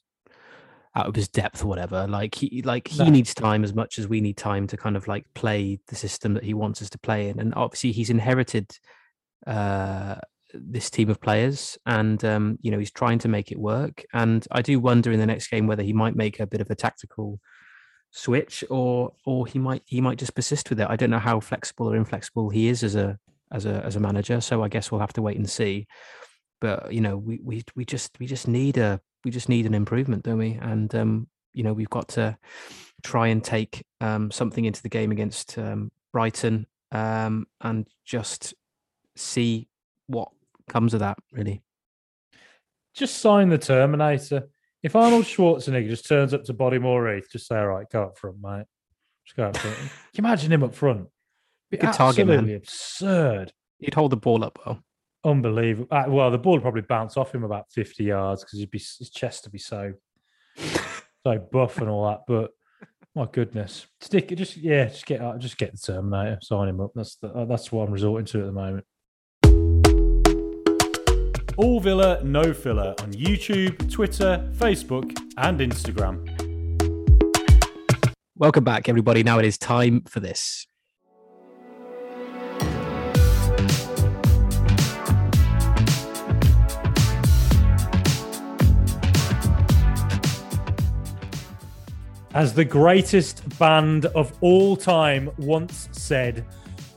out 0.95 1.08
of 1.08 1.15
his 1.15 1.28
depth 1.28 1.63
or 1.63 1.67
whatever. 1.67 2.08
Like 2.08 2.36
he 2.36 2.62
like 2.63 2.88
he 2.88 3.04
no. 3.04 3.10
needs 3.10 3.34
time 3.34 3.63
as 3.63 3.73
much 3.73 3.99
as 3.99 4.08
we 4.08 4.21
need 4.21 4.38
time 4.38 4.67
to 4.67 4.78
kind 4.78 4.97
of 4.97 5.08
like 5.08 5.25
play 5.34 5.80
the 5.88 5.95
system 5.95 6.34
that 6.34 6.43
he 6.43 6.54
wants 6.54 6.82
us 6.82 6.89
to 6.91 6.99
play 6.99 7.30
in. 7.30 7.39
And 7.39 7.54
obviously 7.56 7.91
he's 7.91 8.10
inherited 8.10 8.71
uh 9.47 10.15
this 10.54 10.89
team 10.89 11.10
of 11.10 11.21
players 11.21 11.78
and 11.86 12.25
um 12.25 12.58
you 12.62 12.71
know 12.71 12.80
he's 12.80 12.91
trying 12.91 13.19
to 13.19 13.28
make 13.28 13.52
it 13.52 13.60
work 13.60 14.04
and 14.13 14.47
i 14.52 14.62
do 14.62 14.80
wonder 14.80 15.12
in 15.12 15.19
the 15.19 15.25
next 15.25 15.47
game 15.47 15.67
whether 15.67 15.84
he 15.84 15.93
might 15.93 16.15
make 16.15 16.39
a 16.39 16.47
bit 16.47 16.60
of 16.60 16.69
a 16.71 16.75
tactical 16.75 17.39
switch 18.12 18.63
or 18.69 19.13
or 19.25 19.45
he 19.45 19.60
might 19.60 19.84
he 19.86 20.02
might 20.02 20.17
just 20.17 20.34
persist 20.34 20.69
with 20.69 20.80
it 20.80 20.88
i 20.89 20.95
don't 20.95 21.12
know 21.12 21.19
how 21.19 21.39
flexible 21.39 21.88
or 21.88 21.95
inflexible 21.95 22.49
he 22.49 22.67
is 22.67 22.84
as 22.84 22.95
a 22.95 23.17
as 23.52 23.65
a 23.65 23.86
as 23.86 23.95
a 23.95 23.99
manager 23.99 24.41
so 24.41 24.63
i 24.63 24.67
guess 24.67 24.91
we'll 24.91 25.02
have 25.02 25.13
to 25.13 25.21
wait 25.21 25.38
and 25.38 25.49
see 25.49 25.86
but 26.60 26.91
you 26.91 27.02
know 27.02 27.15
we 27.15 27.39
we 27.43 27.63
we 27.75 27.86
just 27.86 28.17
we 28.19 28.25
just 28.25 28.47
need 28.47 28.78
a 28.78 28.99
we 29.24 29.32
just 29.32 29.50
need 29.50 29.66
an 29.66 29.74
improvement, 29.74 30.24
don't 30.24 30.38
we? 30.38 30.54
And 30.62 30.94
um, 30.96 31.28
you 31.54 31.64
know 31.64 31.74
we've 31.74 31.90
got 31.90 32.08
to 32.10 32.38
try 33.04 33.28
and 33.28 33.44
take 33.44 33.86
um, 34.02 34.32
something 34.32 34.66
into 34.66 34.82
the 34.82 34.90
game 34.90 35.12
against 35.12 35.58
um, 35.58 35.92
Brighton 36.12 36.68
um, 36.92 37.48
and 37.62 37.88
just 38.06 38.54
see 39.16 39.68
what 40.08 40.30
comes 40.70 40.94
of 40.94 41.02
that. 41.02 41.18
Really, 41.32 41.62
just 42.94 43.18
sign 43.18 43.50
the 43.50 43.58
Terminator. 43.58 44.50
If 44.82 44.96
Arnold 44.96 45.26
Schwarzenegger 45.26 45.90
just 45.90 46.08
turns 46.08 46.34
up 46.34 46.46
to 46.46 46.54
Bodymoor 46.54 47.16
Heath, 47.16 47.30
just 47.32 47.48
say, 47.48 47.58
"All 47.58 47.68
right, 47.68 47.90
go 47.90 48.04
up 48.04 48.18
front, 48.18 48.38
mate." 48.42 48.66
Just 49.26 49.36
go 49.36 49.44
up 49.44 49.58
front. 49.58 49.76
Can 49.78 49.86
you 50.14 50.20
imagine 50.20 50.52
him 50.52 50.64
up 50.64 50.74
front? 50.74 51.08
Good 51.72 51.94
target, 51.94 52.26
man. 52.26 52.50
absurd. 52.50 53.54
He'd 53.78 53.94
hold 53.94 54.12
the 54.12 54.18
ball 54.18 54.44
up 54.44 54.58
well. 54.66 54.84
Unbelievable. 55.24 55.88
Uh, 55.92 56.06
well, 56.08 56.32
the 56.32 56.38
ball 56.38 56.54
would 56.54 56.62
probably 56.62 56.82
bounce 56.82 57.18
off 57.18 57.36
him 57.36 57.44
about 57.44 57.66
50 57.72 58.04
yards 58.04 58.44
because 58.44 58.60
he'd 58.60 58.72
be 58.72 58.80
his 58.80 59.10
chest 59.14 59.44
to 59.44 59.50
be 59.50 59.58
so 59.58 59.94
so 60.58 61.48
buff 61.52 61.78
and 61.80 61.90
all 61.90 62.08
that. 62.08 62.22
But 62.28 62.52
my 63.16 63.28
goodness, 63.32 63.88
stick 64.00 64.32
it. 64.32 64.38
just 64.38 64.56
yeah, 64.58 64.86
just 64.86 65.06
get 65.06 65.22
uh, 65.22 65.38
just 65.38 65.58
get 65.58 65.74
the 65.74 65.78
Terminator, 65.78 66.40
sign 66.42 66.70
him 66.70 66.80
up. 66.80 66.92
That's 66.96 67.16
the, 67.16 67.30
uh, 67.30 67.46
that's 67.46 67.72
what 67.72 67.88
I'm 67.88 67.94
resorting 67.94 68.26
to 68.28 68.40
at 68.40 68.46
the 68.46 68.52
moment. 68.52 68.86
All 71.58 71.82
Villa, 71.82 72.24
no 72.24 72.54
filler 72.54 72.96
on 73.00 73.12
YouTube, 73.12 73.92
Twitter, 73.92 74.50
Facebook, 74.56 75.18
and 75.38 75.60
Instagram. 75.60 76.26
Welcome 78.38 78.64
back, 78.64 78.88
everybody. 78.88 79.24
Now 79.24 79.40
it 79.40 79.46
is 79.46 79.58
time 79.58 80.04
for 80.08 80.22
this. 80.22 80.66
As 92.36 92.54
the 92.54 92.63
greatest 92.63 93.58
band 93.58 94.06
of 94.06 94.38
all 94.42 94.78
time 94.78 95.32
once 95.39 95.89
said, 95.92 96.46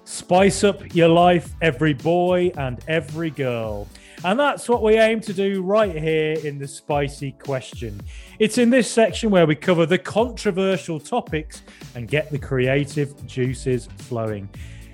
spice 0.04 0.62
up 0.62 0.94
your 0.94 1.08
life, 1.08 1.54
every 1.62 1.94
boy 1.94 2.52
and 2.58 2.84
every 2.86 3.30
girl. 3.30 3.88
And 4.24 4.38
that's 4.38 4.68
what 4.68 4.82
we 4.82 4.98
aim 4.98 5.20
to 5.22 5.32
do 5.32 5.62
right 5.62 5.96
here 5.96 6.36
in 6.44 6.58
the 6.58 6.68
spicy 6.68 7.32
question. 7.32 7.98
It's 8.40 8.58
in 8.58 8.68
this 8.68 8.90
section 8.90 9.30
where 9.30 9.46
we 9.46 9.56
cover 9.56 9.86
the 9.86 9.96
controversial 9.96 11.00
topics 11.00 11.62
and 11.94 12.08
get 12.08 12.30
the 12.30 12.38
creative 12.38 13.26
juices 13.26 13.88
flowing. 13.96 14.50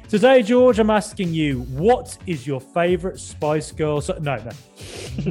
Today, 0.08 0.44
George, 0.44 0.78
I'm 0.78 0.88
asking 0.88 1.34
you, 1.34 1.62
what 1.62 2.16
is 2.26 2.46
your 2.46 2.60
favorite 2.60 3.18
Spice 3.18 3.72
Girls? 3.72 4.08
No, 4.20 4.36
no. 4.36 4.50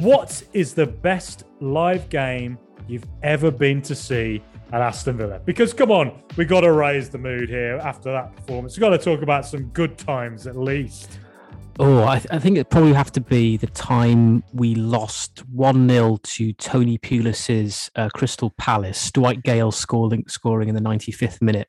what 0.02 0.42
is 0.52 0.74
the 0.74 0.86
best 0.86 1.44
live 1.60 2.10
game 2.10 2.58
you've 2.86 3.06
ever 3.22 3.50
been 3.50 3.80
to 3.82 3.94
see 3.94 4.42
at 4.72 4.80
Aston 4.80 5.16
Villa? 5.16 5.40
Because 5.44 5.72
come 5.72 5.90
on, 5.90 6.22
we 6.36 6.44
got 6.44 6.60
to 6.60 6.72
raise 6.72 7.08
the 7.08 7.18
mood 7.18 7.48
here 7.48 7.76
after 7.82 8.12
that 8.12 8.34
performance. 8.36 8.76
We've 8.76 8.80
got 8.80 8.90
to 8.90 8.98
talk 8.98 9.22
about 9.22 9.46
some 9.46 9.64
good 9.66 9.98
times 9.98 10.46
at 10.46 10.56
least. 10.56 11.18
Oh, 11.80 12.04
I, 12.04 12.18
th- 12.18 12.26
I, 12.32 12.40
think 12.40 12.58
it 12.58 12.70
probably 12.70 12.92
have 12.92 13.12
to 13.12 13.20
be 13.20 13.56
the 13.56 13.68
time 13.68 14.42
we 14.52 14.74
lost 14.74 15.44
1 15.46 15.88
0 15.88 16.18
to 16.20 16.52
Tony 16.54 16.98
Pulis's 16.98 17.88
uh, 17.94 18.08
Crystal 18.12 18.50
Palace. 18.58 19.12
Dwight 19.12 19.44
Gayle 19.44 19.70
scoring, 19.70 20.24
scoring 20.26 20.68
in 20.68 20.74
the 20.74 20.80
95th 20.80 21.40
minute. 21.40 21.68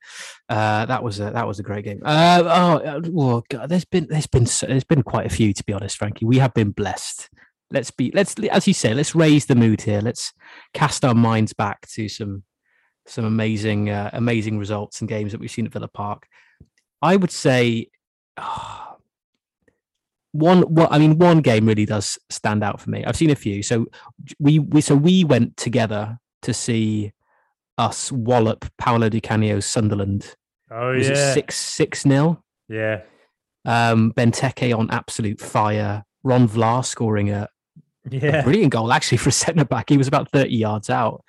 Uh, 0.49 0.87
that 0.87 1.03
was 1.03 1.19
a 1.19 1.29
that 1.29 1.45
was 1.47 1.59
a 1.59 1.63
great 1.63 1.85
game. 1.85 2.01
Uh, 2.03 2.41
oh, 2.43 2.77
uh, 2.77 3.01
oh 3.15 3.43
God, 3.49 3.69
there's 3.69 3.85
been 3.85 4.07
there's 4.09 4.25
been 4.25 4.47
there's 4.67 4.83
been 4.83 5.03
quite 5.03 5.27
a 5.27 5.29
few 5.29 5.53
to 5.53 5.63
be 5.63 5.73
honest, 5.73 5.97
Frankie. 5.97 6.25
We 6.25 6.39
have 6.39 6.55
been 6.55 6.71
blessed. 6.71 7.29
Let's 7.69 7.91
be 7.91 8.11
let's 8.15 8.33
as 8.51 8.67
you 8.67 8.73
say, 8.73 8.95
let's 8.95 9.13
raise 9.13 9.45
the 9.45 9.53
mood 9.53 9.81
here. 9.81 10.01
Let's 10.01 10.33
cast 10.73 11.05
our 11.05 11.13
minds 11.13 11.53
back 11.53 11.87
to 11.89 12.09
some 12.09 12.41
some 13.09 13.25
amazing 13.25 13.89
uh, 13.89 14.09
amazing 14.13 14.57
results 14.57 15.01
and 15.01 15.09
games 15.09 15.31
that 15.31 15.41
we've 15.41 15.51
seen 15.51 15.65
at 15.65 15.73
Villa 15.73 15.87
Park. 15.87 16.27
I 17.01 17.15
would 17.15 17.31
say. 17.31 17.89
Oh, 18.37 18.85
one 20.31 20.63
well 20.71 20.87
i 20.91 20.99
mean 20.99 21.17
one 21.17 21.41
game 21.41 21.65
really 21.65 21.87
does 21.87 22.19
stand 22.29 22.63
out 22.63 22.79
for 22.79 22.91
me. 22.91 23.03
I've 23.03 23.15
seen 23.15 23.31
a 23.31 23.35
few. 23.35 23.63
So 23.63 23.87
we 24.37 24.59
we 24.59 24.79
so 24.79 24.95
we 24.95 25.23
went 25.23 25.57
together 25.57 26.19
to 26.43 26.53
see 26.53 27.13
us 27.79 28.11
wallop 28.11 28.65
paolo 28.77 29.09
di 29.09 29.21
canio's 29.21 29.65
sunderland. 29.65 30.35
Oh 30.69 30.93
was 30.93 31.07
yeah. 31.07 31.13
it 31.13 31.33
six 31.33 31.55
six 31.55 32.05
nil? 32.05 32.43
Yeah. 32.67 33.01
Um 33.65 34.13
benteke 34.13 34.77
on 34.77 34.91
absolute 34.91 35.39
fire. 35.41 36.03
Ron 36.23 36.47
Vlaar 36.47 36.85
scoring 36.85 37.31
a, 37.31 37.47
yeah. 38.07 38.41
a 38.41 38.43
brilliant 38.43 38.71
goal 38.71 38.91
actually 38.93 39.17
for 39.17 39.29
a 39.29 39.31
centre 39.31 39.65
back 39.65 39.89
he 39.89 39.97
was 39.97 40.07
about 40.07 40.29
30 40.31 40.55
yards 40.55 40.89
out 40.89 41.23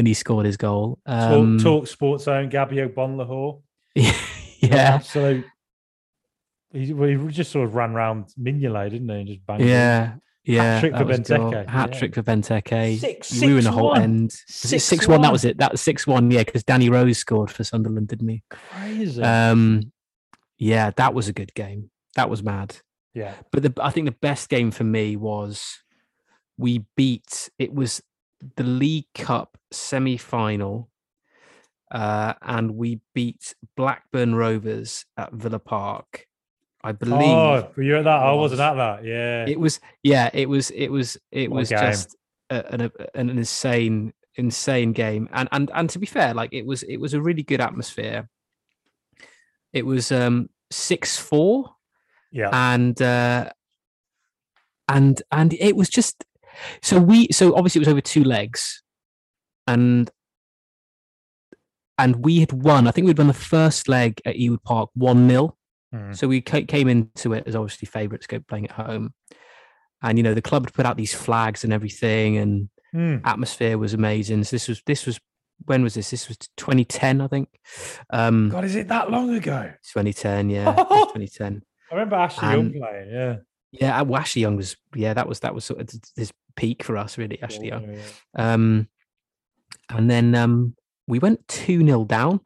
when 0.00 0.06
he 0.06 0.14
scored 0.14 0.46
his 0.46 0.56
goal 0.56 0.98
um, 1.06 1.58
talk, 1.58 1.64
talk 1.64 1.86
sports 1.86 2.26
own 2.26 2.48
Gabby 2.48 2.76
Agbonlahor 2.76 3.60
yeah 3.94 4.94
absolute 4.94 5.44
he, 6.72 6.92
well, 6.92 7.08
he 7.08 7.16
just 7.28 7.50
sort 7.50 7.66
of 7.66 7.74
ran 7.74 7.92
around 7.92 8.26
Mignolet, 8.40 8.90
didn't 8.90 9.08
he? 9.08 9.14
And 9.14 9.26
just 9.26 9.44
banged. 9.44 9.64
Yeah, 9.64 10.14
yeah. 10.44 10.74
Hat 10.74 10.80
trick 10.80 10.96
for 10.96 11.04
Benteke. 11.04 11.68
Hat 11.68 11.90
yeah. 11.92 11.98
trick 11.98 12.14
for 12.14 12.22
Benteke. 12.22 12.98
Six, 12.98 13.40
we 13.40 13.52
were 13.52 13.58
in 13.58 13.64
the 13.64 13.72
whole 13.72 13.88
one. 13.88 14.02
end. 14.02 14.32
Six, 14.46 14.84
Six 14.84 15.08
one. 15.08 15.22
That 15.22 15.32
was 15.32 15.44
it. 15.44 15.58
That 15.58 15.72
was 15.72 15.80
six 15.80 16.06
one. 16.06 16.30
Yeah, 16.30 16.44
because 16.44 16.62
Danny 16.62 16.88
Rose 16.88 17.18
scored 17.18 17.50
for 17.50 17.64
Sunderland, 17.64 18.08
didn't 18.08 18.28
he? 18.28 18.42
Crazy. 18.50 19.22
Um, 19.22 19.92
yeah, 20.58 20.90
that 20.96 21.14
was 21.14 21.28
a 21.28 21.32
good 21.32 21.54
game. 21.54 21.90
That 22.14 22.30
was 22.30 22.42
mad. 22.42 22.76
yeah. 23.14 23.34
But 23.50 23.62
the, 23.62 23.74
I 23.82 23.90
think 23.90 24.06
the 24.06 24.16
best 24.20 24.48
game 24.48 24.70
for 24.70 24.84
me 24.84 25.16
was 25.16 25.78
we 26.56 26.84
beat. 26.96 27.50
It 27.58 27.74
was 27.74 28.00
the 28.56 28.64
League 28.64 29.12
Cup 29.14 29.58
semi 29.70 30.16
final. 30.16 30.88
Uh, 31.90 32.34
and 32.40 32.76
we 32.76 33.00
beat 33.14 33.54
Blackburn 33.76 34.34
Rovers 34.36 35.04
at 35.16 35.32
Villa 35.32 35.58
Park. 35.58 36.26
I 36.82 36.92
believe. 36.92 37.20
Oh, 37.20 37.70
were 37.76 37.82
you 37.82 37.96
at 37.98 38.04
that? 38.04 38.20
I 38.20 38.30
was. 38.32 38.52
wasn't 38.52 38.60
at 38.60 38.74
that. 38.74 39.04
Yeah. 39.04 39.44
it 39.46 39.58
was 39.58 39.80
yeah 40.02 40.30
it 40.32 40.48
was 40.48 40.70
it 40.70 40.88
was 40.88 41.18
it 41.30 41.50
What 41.50 41.58
was 41.58 41.68
just 41.68 42.16
a, 42.48 42.72
an, 42.72 42.80
a, 42.82 42.90
an 43.14 43.30
insane 43.30 44.12
insane 44.36 44.92
game 44.92 45.28
and 45.32 45.48
and 45.52 45.70
and 45.74 45.90
to 45.90 45.98
be 45.98 46.06
fair 46.06 46.32
like 46.34 46.52
it 46.52 46.64
was 46.64 46.82
it 46.84 46.96
was 46.96 47.14
a 47.14 47.20
really 47.20 47.42
good 47.42 47.60
atmosphere 47.60 48.28
it 49.72 49.84
was 49.84 50.12
um 50.12 50.48
6-4 50.72 51.70
yeah. 52.30 52.48
and 52.52 53.02
uh 53.02 53.50
and 54.88 55.22
and 55.30 55.52
it 55.54 55.76
was 55.76 55.88
just 55.88 56.24
so 56.82 56.98
we 57.00 57.28
so 57.32 57.54
obviously 57.56 57.78
it 57.78 57.82
was 57.86 57.88
over 57.92 58.00
two 58.00 58.24
legs 58.24 58.82
and 59.66 60.10
and 61.98 62.16
we 62.24 62.40
had 62.40 62.52
won 62.52 62.86
i 62.86 62.90
think 62.90 63.06
we'd 63.06 63.18
won 63.18 63.26
the 63.26 63.32
first 63.34 63.88
leg 63.88 64.20
at 64.24 64.36
ewood 64.36 64.62
park 64.62 64.90
1-0 64.98 65.52
Mm. 65.92 66.16
so 66.16 66.28
we 66.28 66.40
came 66.40 66.86
into 66.86 67.32
it 67.32 67.42
as 67.48 67.56
obviously 67.56 67.84
favourites 67.86 68.28
go 68.28 68.38
playing 68.38 68.66
at 68.66 68.70
home, 68.70 69.12
and 70.04 70.16
you 70.16 70.22
know 70.22 70.34
the 70.34 70.40
club 70.40 70.64
had 70.64 70.72
put 70.72 70.86
out 70.86 70.96
these 70.96 71.12
flags 71.12 71.64
and 71.64 71.72
everything, 71.72 72.36
and 72.36 72.68
Mm. 72.94 73.22
atmosphere 73.24 73.76
was 73.76 73.92
amazing. 73.92 74.44
So 74.44 74.54
this 74.54 74.68
was 74.68 74.82
this 74.86 75.04
was 75.04 75.18
when 75.64 75.82
was 75.82 75.94
this? 75.94 76.10
This 76.12 76.28
was 76.28 76.36
2010, 76.56 77.20
I 77.20 77.26
think. 77.26 77.48
Um, 78.10 78.50
God, 78.50 78.64
is 78.64 78.76
it 78.76 78.86
that 78.86 79.10
long 79.10 79.34
ago? 79.34 79.72
2010, 79.92 80.50
yeah, 80.50 80.72
2010. 80.76 81.60
I 81.90 81.94
remember 81.96 82.14
Ashley 82.14 82.48
Young 82.50 82.70
playing. 82.72 83.10
Yeah. 83.10 83.36
Yeah, 83.72 84.02
well, 84.02 84.20
Ashley 84.20 84.42
Young 84.42 84.56
was 84.56 84.76
yeah 84.94 85.14
that 85.14 85.28
was 85.28 85.40
that 85.40 85.54
was 85.54 85.64
sort 85.64 85.80
of 85.80 85.90
his 86.16 86.32
peak 86.56 86.82
for 86.82 86.96
us 86.96 87.16
really. 87.18 87.40
Ashley 87.42 87.68
Young. 87.68 87.92
Yeah, 87.92 87.98
yeah. 88.36 88.52
Um, 88.54 88.88
and 89.88 90.10
then 90.10 90.34
um, 90.34 90.74
we 91.06 91.18
went 91.18 91.46
2 91.48 91.84
0 91.84 92.04
down. 92.04 92.40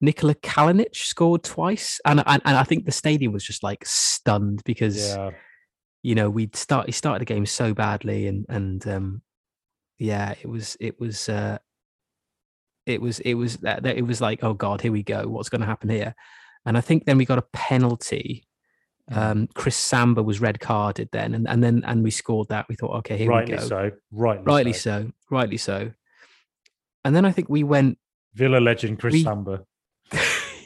Nikola 0.00 0.34
Kalinic 0.34 0.94
scored 0.94 1.42
twice. 1.42 2.00
And, 2.04 2.22
and, 2.26 2.42
and 2.44 2.56
I 2.56 2.62
think 2.64 2.84
the 2.84 2.92
stadium 2.92 3.32
was 3.32 3.44
just 3.44 3.62
like 3.62 3.84
stunned 3.86 4.62
because, 4.64 5.16
you 6.02 6.14
know, 6.14 6.28
we'd 6.28 6.54
start, 6.56 6.86
he 6.86 6.92
started 6.92 7.20
the 7.22 7.32
game 7.32 7.46
so 7.46 7.72
badly. 7.72 8.26
And, 8.26 8.44
and 8.50 8.86
um, 8.86 9.22
yeah, 9.98 10.34
it 10.42 10.46
was, 10.46 10.76
it 10.80 11.00
was, 11.00 11.28
uh, 11.30 11.56
it 12.84 13.00
was, 13.00 13.20
it 13.20 13.34
was, 13.34 13.56
that, 13.58 13.82
that- 13.84 13.96
it 13.96 14.06
was 14.06 14.20
like, 14.20 14.44
oh 14.44 14.52
God, 14.52 14.82
here 14.82 14.92
we 14.92 15.02
go. 15.02 15.26
What's 15.26 15.48
going 15.48 15.62
to 15.62 15.66
happen 15.66 15.88
here? 15.88 16.14
And 16.66 16.76
I 16.76 16.82
think 16.82 17.04
then 17.06 17.16
we 17.16 17.24
got 17.24 17.38
a 17.38 17.46
penalty. 17.52 18.46
Um, 19.12 19.48
Chris 19.54 19.76
Samba 19.76 20.22
was 20.22 20.40
red 20.40 20.60
carded 20.60 21.08
then. 21.12 21.34
And, 21.34 21.46
and 21.48 21.62
then, 21.62 21.82
and 21.86 22.02
we 22.02 22.10
scored 22.10 22.48
that. 22.48 22.66
We 22.68 22.74
thought, 22.74 22.96
okay, 23.00 23.18
here 23.18 23.28
Rightly 23.28 23.52
we 23.54 23.58
go. 23.60 23.64
so. 23.66 23.90
Rightly, 24.10 24.44
rightly 24.44 24.72
so. 24.72 25.02
so 25.02 25.12
rightly 25.30 25.56
so 25.56 25.90
and 27.04 27.14
then 27.14 27.24
i 27.24 27.32
think 27.32 27.48
we 27.48 27.62
went 27.64 27.98
Villa 28.34 28.58
legend 28.58 28.98
Chris 29.00 29.12
We- 29.14 29.22
Samba. 29.24 29.64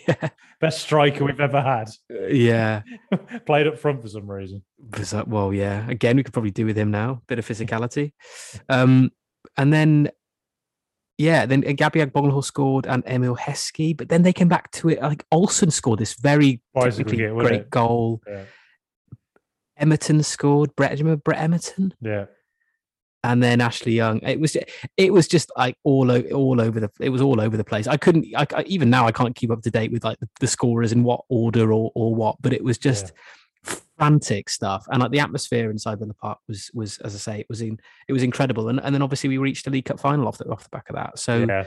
yeah, 0.09 0.29
Best 0.61 0.81
striker 0.83 1.24
we've 1.24 1.40
ever 1.40 1.61
had. 1.61 1.88
yeah 2.31 2.83
Played 3.46 3.66
up 3.68 3.79
front 3.79 4.03
for 4.03 4.09
some 4.09 4.31
reason. 4.31 4.62
was 4.98 5.11
that- 5.11 5.27
well 5.29 5.53
yeah 5.55 5.88
again 5.88 6.16
we 6.16 6.22
could 6.22 6.33
probably 6.33 6.51
do 6.51 6.66
with 6.66 6.77
him 6.77 6.90
now 6.90 7.22
bit 7.29 7.38
of 7.38 7.46
physicality 7.46 8.12
um 8.68 9.11
and 9.57 9.72
then 9.72 10.11
yeah 11.18 11.44
then 11.46 11.62
uh, 11.66 11.72
Gabby 11.72 12.00
Agbonlahor 12.00 12.44
scored 12.44 12.87
and 12.87 13.02
Emile 13.07 13.37
Heskey 13.37 13.96
but 13.96 14.09
then 14.09 14.22
they 14.22 14.33
came 14.33 14.48
back 14.48 14.70
to 14.72 14.88
it 14.88 15.02
like 15.02 15.24
Olsson 15.33 15.70
scored 15.72 15.98
this 15.98 16.14
very 16.14 16.62
Bicycle 16.72 16.96
technically 17.04 17.18
hit, 17.24 17.35
wasn't 17.35 17.48
great 17.50 17.61
it? 17.62 17.70
goal 17.70 18.22
Yeah. 18.26 18.44
Emerton 19.81 20.24
scored 20.24 20.74
Brett 20.76 20.92
do 20.92 20.98
you 20.98 21.04
remember 21.04 21.22
Brett 21.24 21.38
Emerton 21.40 21.92
Yeah. 22.00 22.26
and 23.22 23.42
then 23.42 23.61
Ashley 23.61 23.92
Young. 23.92 24.18
It 24.20 24.40
was 24.40 24.57
it 24.96 25.12
was 25.12 25.28
just 25.28 25.50
like 25.57 25.76
all 25.85 26.11
o- 26.11 26.31
all 26.33 26.61
over 26.61 26.81
the 26.81 26.90
it 27.00 27.11
was 27.11 27.20
all 27.22 27.40
over 27.40 27.57
the 27.57 27.64
place. 27.64 27.87
I 27.87 27.96
couldn't 27.96 28.26
I, 28.37 28.46
I- 28.54 28.64
even 28.66 28.90
now 28.90 29.07
I 29.07 29.12
can't 29.12 29.37
keep 29.37 29.50
up 29.50 29.62
to 29.62 29.70
date 29.70 29.92
with 29.92 30.02
like 30.04 30.18
the, 30.20 30.28
the 30.40 30.46
scorers 30.46 30.92
in 30.92 31.02
what 31.04 31.20
order 31.28 31.72
or 31.72 31.92
or 31.94 32.14
what, 32.14 32.37
but 32.40 32.52
it 32.52 32.64
was 32.64 32.78
just 32.78 33.12
frantic 33.98 34.48
stuff. 34.48 34.87
And 34.90 35.02
like 35.02 35.11
the 35.11 35.20
atmosphere 35.20 35.70
inside 35.70 35.98
the 35.98 36.14
Park 36.14 36.38
was 36.48 36.70
was 36.72 36.98
as 36.98 37.14
I 37.14 37.18
say 37.18 37.40
it 37.40 37.46
was 37.48 37.61
in 37.61 37.78
it 38.08 38.12
was 38.12 38.22
incredible. 38.22 38.68
And 38.68 38.80
and 38.80 38.94
then 38.94 39.02
obviously 39.02 39.28
we 39.28 39.38
reached 39.38 39.64
the 39.64 39.70
League 39.70 39.84
Cup 39.84 40.00
final 40.00 40.26
off 40.26 40.38
the 40.38 40.48
off 40.48 40.62
the 40.62 40.70
back 40.70 40.88
of 40.88 40.96
that. 40.96 41.18
So 41.18 41.38
yeah. 41.38 41.66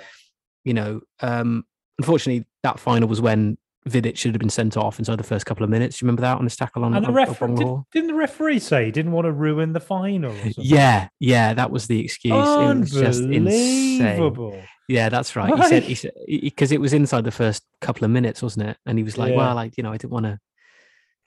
you 0.63 0.73
know, 0.73 1.01
um, 1.19 1.65
unfortunately 1.99 2.45
that 2.63 2.79
final 2.79 3.07
was 3.07 3.21
when 3.21 3.57
Vidic 3.89 4.15
should 4.15 4.33
have 4.33 4.39
been 4.39 4.49
sent 4.49 4.77
off 4.77 4.99
inside 4.99 5.17
the 5.17 5.23
first 5.23 5.45
couple 5.45 5.63
of 5.63 5.69
minutes. 5.69 5.97
Do 5.97 6.03
you 6.03 6.07
remember 6.07 6.21
that 6.21 6.37
on 6.37 6.43
his 6.43 6.55
tackle 6.55 6.83
on, 6.83 6.93
And 6.93 7.05
the 7.05 7.11
referee 7.11 7.49
on 7.49 7.55
did, 7.55 7.67
didn't 7.91 8.07
the 8.07 8.13
referee 8.13 8.59
say 8.59 8.85
he 8.85 8.91
didn't 8.91 9.11
want 9.11 9.25
to 9.25 9.31
ruin 9.31 9.73
the 9.73 9.79
final? 9.79 10.35
Yeah, 10.57 11.07
yeah, 11.19 11.53
that 11.55 11.71
was 11.71 11.87
the 11.87 11.99
excuse. 11.99 12.33
It 12.33 12.37
was 12.37 12.91
just 12.91 13.21
insane. 13.21 14.01
Unbelievable. 14.01 14.61
Yeah, 14.87 15.09
that's 15.09 15.35
right. 15.35 15.55
He 15.55 15.63
said 15.63 15.83
he 15.83 15.95
said 15.95 16.11
because 16.27 16.71
it 16.71 16.81
was 16.81 16.93
inside 16.93 17.23
the 17.23 17.31
first 17.31 17.63
couple 17.79 18.05
of 18.05 18.11
minutes, 18.11 18.43
wasn't 18.43 18.69
it? 18.69 18.77
And 18.85 18.97
he 18.97 19.03
was 19.03 19.17
like, 19.17 19.31
Yeah. 19.31 19.37
"Well, 19.37 19.55
like 19.55 19.77
you 19.77 19.83
know, 19.83 19.91
I 19.91 19.97
didn't 19.97 20.11
want 20.11 20.25
to, 20.25 20.39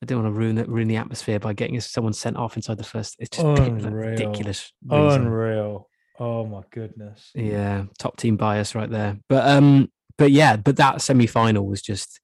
I 0.04 0.06
didn't 0.06 0.22
want 0.24 0.34
to 0.34 0.38
ruin 0.38 0.54
the, 0.56 0.64
ruin 0.66 0.86
the 0.86 0.96
atmosphere 0.98 1.40
by 1.40 1.54
getting 1.54 1.80
someone 1.80 2.12
sent 2.12 2.36
off 2.36 2.56
inside 2.56 2.76
the 2.76 2.84
first. 2.84 3.16
It's 3.18 3.34
just 3.34 3.42
Unreal. 3.42 3.90
ridiculous. 3.90 4.70
reason. 4.86 5.22
Unreal. 5.22 5.88
Oh 6.20 6.44
my 6.44 6.60
goodness. 6.70 7.30
Yeah, 7.34 7.84
top 7.98 8.18
team 8.18 8.36
bias 8.36 8.74
right 8.74 8.90
there. 8.90 9.16
But 9.30 9.48
um, 9.48 9.90
but 10.18 10.30
yeah, 10.30 10.56
but 10.56 10.76
that 10.76 11.00
semi 11.00 11.26
final 11.26 11.66
was 11.66 11.80
just 11.80 12.20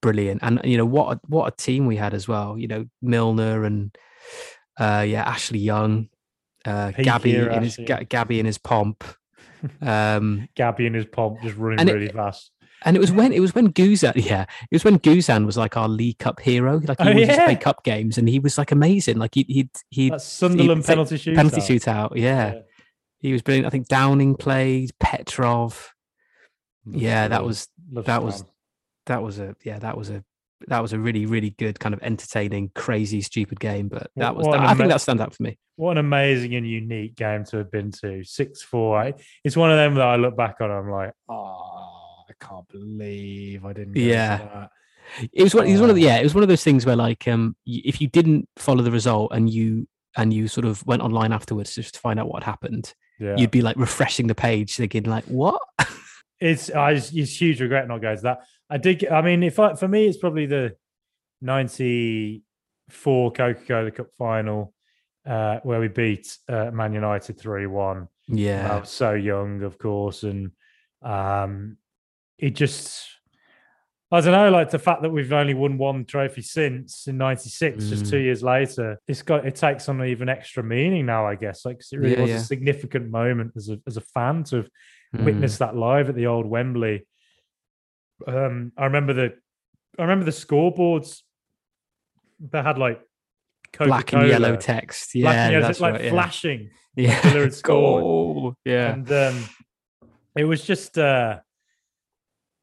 brilliant, 0.00 0.40
and 0.44 0.60
you 0.62 0.76
know 0.76 0.86
what 0.86 1.16
a, 1.16 1.20
what 1.26 1.52
a 1.52 1.56
team 1.56 1.86
we 1.86 1.96
had 1.96 2.14
as 2.14 2.28
well. 2.28 2.56
You 2.56 2.68
know 2.68 2.84
Milner 3.02 3.64
and 3.64 3.90
uh, 4.78 5.04
yeah 5.06 5.24
Ashley 5.28 5.58
Young, 5.58 6.08
uh, 6.64 6.92
Peak 6.94 7.04
Gabby 7.04 7.34
era 7.34 7.56
in 7.56 7.64
his 7.64 7.72
Ashley 7.72 7.86
Young. 7.88 8.04
Gabby 8.08 8.38
in 8.38 8.46
his 8.46 8.58
pomp. 8.58 9.02
Um, 9.82 10.48
Gabby 10.54 10.86
in 10.86 10.94
his 10.94 11.06
pomp 11.06 11.42
just 11.42 11.56
running 11.56 11.80
And 11.80 11.88
it- 11.88 11.92
really 11.94 12.08
fast. 12.12 12.52
And 12.84 12.96
it 12.96 13.00
was 13.00 13.10
when 13.12 13.32
it 13.32 13.40
was 13.40 13.54
when 13.54 13.72
Guzan, 13.72 14.12
yeah, 14.16 14.42
it 14.70 14.74
was 14.74 14.84
when 14.84 14.98
Guzan 14.98 15.46
was 15.46 15.56
like 15.56 15.76
our 15.76 15.88
League 15.88 16.18
Cup 16.18 16.40
hero. 16.40 16.78
Like 16.80 16.98
he 17.00 17.04
Oh, 17.08 17.10
always 17.10 17.28
used 17.28 17.38
to 17.40 17.44
play 17.46 17.56
cup 17.56 17.84
games, 17.84 18.18
and 18.18 18.28
he 18.28 18.38
was 18.38 18.58
like 18.58 18.72
amazing. 18.72 19.18
Like 19.18 19.34
he 19.34 19.44
he 19.48 19.70
he 19.90 20.12
Sunderland 20.18 20.84
penalty 20.84 21.16
shootout. 21.16 21.34
penalty 21.36 21.60
shootout. 21.60 22.12
Yeah. 22.16 22.54
Yeah. 22.54 22.60
he 23.20 23.32
was 23.32 23.42
brilliant. 23.42 23.66
I 23.66 23.70
think 23.70 23.88
Downing 23.88 24.36
played 24.36 24.90
Petrov. 25.00 25.92
Yeah, 26.90 27.28
that 27.28 27.44
was 27.44 27.68
Love 27.90 28.06
that 28.06 28.22
was- 28.22 28.44
that 29.06 29.22
was 29.22 29.38
a 29.38 29.56
yeah 29.64 29.78
that 29.78 29.96
was 29.96 30.10
a 30.10 30.22
that 30.66 30.82
was 30.82 30.92
a 30.92 30.98
really 30.98 31.24
really 31.24 31.50
good 31.50 31.78
kind 31.80 31.94
of 31.94 32.02
entertaining 32.02 32.70
crazy 32.74 33.20
stupid 33.22 33.58
game. 33.60 33.88
But 33.88 34.10
that 34.16 34.36
was 34.36 34.46
What 34.46 34.58
an 34.58 34.64
I 34.64 34.68
think 34.70 34.80
ama- 34.82 34.88
that 34.94 35.00
stands 35.00 35.22
out 35.22 35.34
for 35.34 35.42
me. 35.42 35.58
what 35.76 35.92
an 35.92 35.98
amazing 35.98 36.54
and 36.54 36.68
unique 36.68 37.14
game 37.16 37.44
to 37.46 37.58
have 37.58 37.70
been 37.70 37.90
to. 38.02 38.22
Six 38.24 38.62
four. 38.62 39.12
It's 39.44 39.56
one 39.56 39.70
of 39.70 39.76
them 39.76 39.94
that 39.94 40.06
I 40.06 40.16
look 40.16 40.36
back 40.36 40.56
on. 40.60 40.70
I'm 40.70 40.90
like, 40.90 41.12
oh, 41.28 41.97
I 42.28 42.44
can't 42.44 42.68
believe 42.68 43.64
I 43.64 43.72
didn't. 43.72 43.96
Yeah. 43.96 44.38
That. 44.38 44.70
It 45.32 45.42
was 45.42 45.54
one. 45.54 45.66
It 45.66 45.72
was 45.72 45.80
one 45.80 45.90
of 45.90 45.96
the, 45.96 46.04
Oh. 46.04 46.08
yeah. 46.08 46.18
It 46.18 46.22
was 46.24 46.34
one 46.34 46.42
of 46.42 46.48
those 46.48 46.62
things 46.64 46.84
where 46.84 46.96
like 46.96 47.26
um, 47.28 47.56
if 47.66 48.00
you 48.00 48.08
didn't 48.08 48.48
follow 48.56 48.82
the 48.82 48.90
result 48.90 49.32
and 49.32 49.48
you 49.48 49.88
and 50.16 50.32
you 50.34 50.48
sort 50.48 50.66
of 50.66 50.84
went 50.86 51.02
online 51.02 51.32
afterwards 51.32 51.74
just 51.74 51.94
to 51.94 52.00
find 52.00 52.18
out 52.20 52.28
what 52.28 52.42
happened, 52.42 52.92
Yeah. 53.18 53.36
you'd 53.36 53.50
be 53.50 53.62
like 53.62 53.76
refreshing 53.76 54.26
the 54.26 54.34
page, 54.34 54.76
thinking 54.76 55.04
like, 55.04 55.24
"What?" 55.24 55.60
it's 56.40 56.70
I 56.70 56.92
it's, 56.92 57.10
huge 57.40 57.60
regret 57.60 57.88
not 57.88 58.00
going 58.02 58.16
to 58.16 58.22
that. 58.24 58.40
I 58.68 58.76
did. 58.78 59.06
I 59.08 59.22
mean, 59.22 59.42
if 59.42 59.58
I, 59.58 59.74
for 59.74 59.88
me, 59.88 60.06
it's 60.06 60.18
probably 60.18 60.46
the 60.46 60.76
'94 61.40 63.32
Coca 63.32 63.54
Cola 63.66 63.90
Cup 63.90 64.08
final 64.18 64.74
uh, 65.26 65.58
where 65.62 65.80
we 65.80 65.88
beat 65.88 66.36
uh, 66.48 66.70
Man 66.72 66.92
United 66.92 67.38
three 67.38 67.66
one. 67.66 68.08
I 68.30 68.34
yeah, 68.34 68.80
was 68.80 68.90
so 68.90 69.14
young, 69.14 69.62
of 69.62 69.78
course, 69.78 70.22
and 70.22 70.50
um, 71.02 71.78
it 72.38 72.50
just. 72.50 73.06
I 74.10 74.22
don't 74.22 74.32
know, 74.32 74.48
like 74.50 74.70
the 74.70 74.78
fact 74.78 75.02
that 75.02 75.10
we've 75.10 75.34
only 75.34 75.52
won 75.52 75.76
one 75.76 76.06
trophy 76.06 76.40
since 76.40 77.06
in 77.08 77.18
'96, 77.18 77.88
just 77.90 78.04
Mm. 78.04 78.10
two 78.10 78.18
years 78.18 78.42
later, 78.42 78.98
it's 79.06 79.20
got 79.20 79.46
it 79.46 79.54
takes 79.54 79.86
on 79.90 80.02
even 80.02 80.30
extra 80.30 80.62
meaning 80.64 81.04
now, 81.04 81.26
I 81.26 81.34
guess. 81.34 81.66
Like 81.66 81.76
'cause 81.76 81.90
it 81.92 81.98
really 81.98 82.14
Yeah, 82.14 82.22
was 82.22 82.30
yeah. 82.30 82.36
a 82.36 82.40
significant 82.40 83.10
moment 83.10 83.52
as 83.54 83.68
a 83.68 83.78
as 83.86 83.98
a 83.98 84.00
fan 84.00 84.44
to 84.44 84.56
have 84.56 84.70
Mm. 85.14 85.24
witnessed 85.24 85.58
that 85.58 85.76
live 85.76 86.08
at 86.08 86.14
the 86.14 86.26
old 86.26 86.46
Wembley. 86.46 87.06
Um, 88.26 88.72
I 88.78 88.84
remember 88.84 89.12
the 89.12 89.34
I 89.98 90.02
remember 90.02 90.24
the 90.24 90.30
scoreboards. 90.30 91.22
that 92.50 92.64
had 92.64 92.78
like 92.78 93.00
black 93.78 94.12
and 94.14 94.26
yellow 94.28 94.52
Coca-Cola, 94.52 94.56
text. 94.62 95.14
Yeah, 95.14 95.30
and 95.32 95.52
yellow, 95.52 95.66
that's 95.66 95.80
like 95.80 95.94
right. 95.94 96.08
Flashing. 96.10 96.70
yeah. 96.96 97.10
Had 97.10 97.52
scored. 97.62 98.02
Goal. 98.02 98.54
Yeah. 98.64 98.92
And 98.94 99.12
um, 99.12 99.44
it 100.36 100.44
was 100.44 100.64
just 100.64 100.96
uh 100.96 101.40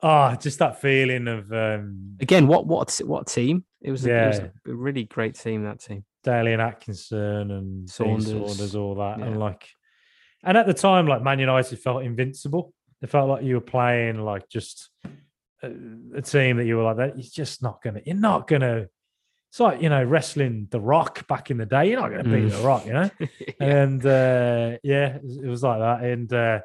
ah, 0.02 0.36
just 0.36 0.60
that 0.60 0.82
feeling 0.82 1.28
of 1.28 1.52
um 1.52 2.18
Again, 2.20 2.48
what 2.48 2.68
what 2.68 2.98
what 3.06 3.28
team? 3.28 3.66
It 3.82 3.92
was, 3.92 4.06
a, 4.06 4.12
it 4.24 4.28
was 4.28 4.40
Yeah. 4.40 4.48
a 4.68 4.74
really 4.76 5.04
great 5.04 5.36
team. 5.36 5.64
That 5.64 5.80
team. 5.80 6.04
Daly 6.24 6.54
and 6.54 6.62
Atkinson 6.62 7.52
and 7.52 7.90
Saunders, 7.90 8.28
Saunders. 8.30 8.76
All 8.76 8.96
that. 8.96 9.20
Yeah. 9.20 9.26
And 9.26 9.40
like 9.40 9.68
and 10.44 10.58
at 10.58 10.66
the 10.68 10.74
time, 10.74 11.08
like 11.08 11.22
Man 11.24 11.40
United 11.40 11.78
felt 11.80 12.04
invincible. 12.04 12.74
It 13.02 13.10
felt 13.10 13.30
like 13.30 13.44
you 13.44 13.56
were 13.56 13.62
playing 13.62 14.20
like 14.20 14.48
just 14.50 14.90
a, 15.62 15.72
a 16.16 16.22
team 16.22 16.58
that 16.58 16.66
you 16.66 16.78
were 16.78 16.84
like 16.84 16.98
that. 16.98 17.18
You're 17.18 17.30
just 17.32 17.62
not 17.62 17.82
gonna. 17.84 18.02
You're 18.06 18.16
not 18.16 18.48
gonna. 18.48 18.88
It's 19.52 19.60
like 19.60 19.82
you 19.82 19.90
know 19.90 20.04
wrestling 20.04 20.68
the 20.72 20.82
Rock 20.82 21.28
back 21.28 21.50
in 21.52 21.58
the 21.58 21.66
day. 21.66 21.90
You're 21.92 22.02
not 22.02 22.10
gonna 22.10 22.24
beat 22.24 22.52
Mm. 22.52 22.52
the 22.52 22.68
Rock, 22.68 22.86
you 22.86 22.94
know. 22.94 23.10
yeah. 23.20 23.54
and 23.60 24.06
uh, 24.06 24.78
yeah, 24.84 25.16
it 25.16 25.24
was, 25.24 25.38
it 25.38 25.48
was 25.48 25.64
like 25.64 25.80
that. 25.80 26.04
And 26.04 26.34
uh, 26.34 26.60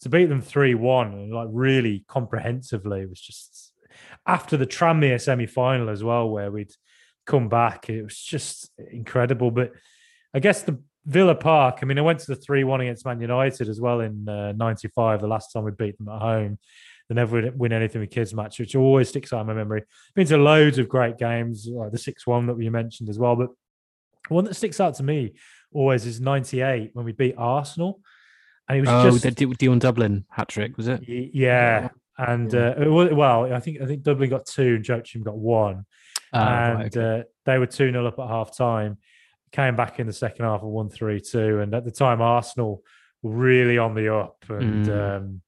to 0.00 0.08
beat 0.08 0.26
them 0.26 0.42
three 0.42 0.74
one 0.74 1.12
and 1.12 1.32
like 1.32 1.48
really 1.50 2.04
comprehensively 2.08 3.06
was 3.06 3.20
just 3.20 3.72
after 4.26 4.56
the 4.56 4.66
Tranmere 4.66 5.20
semi 5.20 5.46
final 5.46 5.88
as 5.88 6.02
well, 6.02 6.28
where 6.28 6.50
we'd 6.50 6.72
come 7.26 7.48
back. 7.48 7.88
It 7.88 8.02
was 8.02 8.18
just 8.18 8.70
incredible. 8.90 9.50
But 9.50 9.72
I 10.34 10.40
guess 10.40 10.62
the 10.62 10.80
Villa 11.06 11.34
Park. 11.34 11.80
I 11.82 11.86
mean, 11.86 11.98
I 11.98 12.02
went 12.02 12.20
to 12.20 12.26
the 12.26 12.36
three 12.36 12.64
one 12.64 12.80
against 12.80 13.04
Man 13.04 13.20
United 13.20 13.68
as 13.68 13.80
well 13.80 14.00
in 14.00 14.28
uh, 14.28 14.52
'95, 14.52 15.20
the 15.20 15.26
last 15.26 15.52
time 15.52 15.64
we 15.64 15.70
beat 15.72 15.98
them 15.98 16.08
at 16.08 16.20
home. 16.20 16.58
They 17.08 17.14
never 17.14 17.50
win 17.50 17.72
anything 17.72 18.00
with 18.00 18.10
kids 18.10 18.32
match, 18.32 18.58
which 18.58 18.74
always 18.74 19.10
sticks 19.10 19.32
out 19.32 19.42
in 19.42 19.46
my 19.46 19.52
memory. 19.52 19.84
Been 20.14 20.26
to 20.28 20.38
loads 20.38 20.78
of 20.78 20.88
great 20.88 21.18
games, 21.18 21.68
like 21.70 21.92
the 21.92 21.98
six 21.98 22.26
one 22.26 22.46
that 22.46 22.54
we 22.54 22.70
mentioned 22.70 23.10
as 23.10 23.18
well. 23.18 23.36
But 23.36 23.50
one 24.28 24.44
that 24.44 24.54
sticks 24.54 24.80
out 24.80 24.94
to 24.94 25.02
me 25.02 25.34
always 25.72 26.06
is 26.06 26.20
'98 26.20 26.90
when 26.94 27.04
we 27.04 27.12
beat 27.12 27.34
Arsenal, 27.36 28.00
and 28.68 28.78
it 28.78 28.80
was 28.82 28.88
Oh, 28.90 29.10
just 29.10 29.22
the 29.24 29.30
D- 29.30 29.54
Dion 29.58 29.78
Dublin 29.78 30.24
hat 30.30 30.48
trick 30.48 30.76
was 30.76 30.88
it? 30.88 31.00
Y- 31.08 31.30
Yeah, 31.32 31.88
and 32.18 32.52
Yeah. 32.52 32.74
uh, 32.78 32.82
it 33.08 33.14
well, 33.16 33.52
I 33.52 33.60
think 33.60 33.80
I 33.80 33.86
think 33.86 34.02
Dublin 34.02 34.30
got 34.30 34.46
two 34.46 34.76
and 34.76 34.86
Joachim 34.88 35.22
got 35.22 35.36
one, 35.36 35.84
Oh, 36.32 36.38
and 36.40 36.78
right, 36.78 36.96
okay. 36.96 37.20
uh, 37.20 37.22
they 37.44 37.58
were 37.58 37.66
two 37.66 37.90
0 37.92 38.06
up 38.06 38.18
at 38.18 38.28
half 38.28 38.56
time. 38.56 38.98
Came 39.52 39.76
back 39.76 40.00
in 40.00 40.06
the 40.06 40.12
second 40.12 40.44
half 40.46 40.62
and 40.62 40.70
won 40.70 40.88
three 40.88 41.20
two, 41.20 41.60
and 41.60 41.74
at 41.74 41.84
the 41.84 41.90
time 41.92 42.20
Arsenal 42.20 42.82
were 43.22 43.32
really 43.34 43.78
on 43.78 43.94
the 43.94 44.12
up, 44.14 44.44
and 44.48 44.86
Mm. 44.86 45.16
um, 45.16 45.40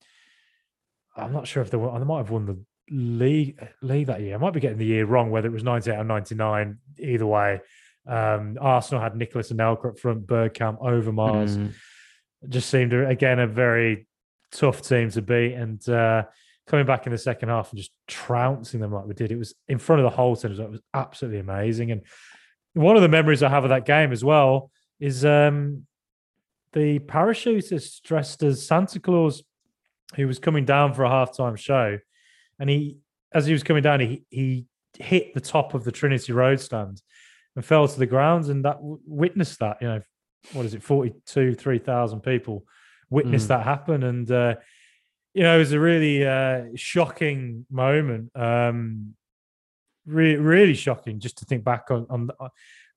I'm 1.17 1.33
not 1.33 1.47
sure 1.47 1.63
if 1.63 1.71
they 1.71 1.77
won, 1.79 1.99
they 1.99 2.07
might 2.07 2.19
have 2.19 2.31
won 2.31 2.47
the 2.47 2.59
league 2.91 3.59
league 3.83 4.07
that 4.07 4.21
year. 4.21 4.35
I 4.35 4.39
might 4.39 4.53
be 4.53 4.61
getting 4.61 4.79
the 4.79 4.85
year 4.85 5.07
wrong, 5.07 5.31
whether 5.31 5.49
it 5.49 5.53
was 5.53 5.65
98 5.65 5.97
or 5.99 6.05
99. 6.05 6.79
Either 6.99 7.27
way, 7.27 7.61
um, 8.07 8.57
Arsenal 8.61 9.03
had 9.03 9.17
Nicolas 9.17 9.51
Anelka 9.51 9.87
up 9.91 9.99
front, 9.99 10.27
Bergkamp, 10.27 10.81
Overmars 10.81 11.57
Mm. 11.57 11.73
Just 12.49 12.71
seemed 12.71 12.93
again 12.93 13.39
a 13.39 13.47
very 13.47 14.07
tough 14.53 14.83
team 14.83 15.11
to 15.11 15.23
beat. 15.23 15.55
And 15.55 15.87
uh 15.89 16.25
coming 16.67 16.87
back 16.87 17.07
in 17.07 17.13
the 17.13 17.19
second 17.19 17.49
half 17.49 17.71
and 17.71 17.79
just 17.79 17.93
trouncing 18.09 18.81
them 18.81 18.93
like 18.93 19.07
we 19.07 19.15
did 19.15 19.31
it 19.31 19.37
was 19.37 19.55
in 19.69 19.79
front 19.79 20.01
of 20.01 20.05
the 20.05 20.17
whole 20.17 20.35
team 20.35 20.51
it 20.51 20.71
was 20.71 20.81
absolutely 20.95 21.41
amazing. 21.41 21.91
And 21.91 22.03
one 22.75 22.97
of 22.97 23.03
the 23.03 23.09
memories 23.09 23.43
i 23.43 23.49
have 23.49 23.65
of 23.65 23.71
that 23.71 23.87
game 23.87 24.13
as 24.13 24.25
well 24.25 24.71
is 25.01 25.25
um 25.25 25.87
the 26.73 26.99
parachutist 26.99 28.03
dressed 28.03 28.43
as 28.43 28.67
santa 28.67 29.01
claus 29.01 29.43
who 30.15 30.27
was 30.27 30.39
coming 30.39 30.65
down 30.65 30.95
for 30.95 31.05
a 31.05 31.11
halftime 31.11 31.57
show. 31.57 31.99
And 32.59 32.71
he 32.71 32.99
as 33.33 33.47
he 33.47 33.53
was 33.53 33.63
coming 33.63 33.83
down 33.83 34.01
he 34.01 34.25
he 34.31 34.67
hit 34.99 35.35
the 35.35 35.41
top 35.41 35.75
of 35.75 35.85
the 35.85 35.93
trinity 35.93 36.33
road 36.33 36.61
stand 36.61 37.03
and 37.55 37.65
fell 37.65 37.89
to 37.89 37.99
the 37.99 38.07
ground. 38.07 38.47
And 38.47 38.65
that 38.65 38.79
witnessed 38.81 39.61
that 39.61 39.79
you 39.81 39.89
know 39.89 40.03
what 40.53 40.65
is 40.67 40.75
it 40.75 40.83
42 40.83 41.55
3000 41.55 42.21
people 42.21 42.65
witnessed 43.11 43.47
Mm. 43.47 43.49
that 43.49 43.65
happen. 43.65 44.03
And 44.03 44.31
uh 44.31 44.55
you 45.35 45.43
know 45.43 45.57
it 45.57 45.59
was 45.59 45.73
a 45.73 45.81
really 45.81 46.27
uh 46.27 46.65
shocking 46.75 47.67
moment. 47.71 48.31
Um 48.35 49.15
really 50.07 50.37
really 50.37 50.75
shocking 50.75 51.19
just 51.21 51.39
to 51.39 51.45
think 51.45 51.65
back 51.65 51.91
on 51.91 52.07
on 52.11 52.31
uh, 52.41 52.49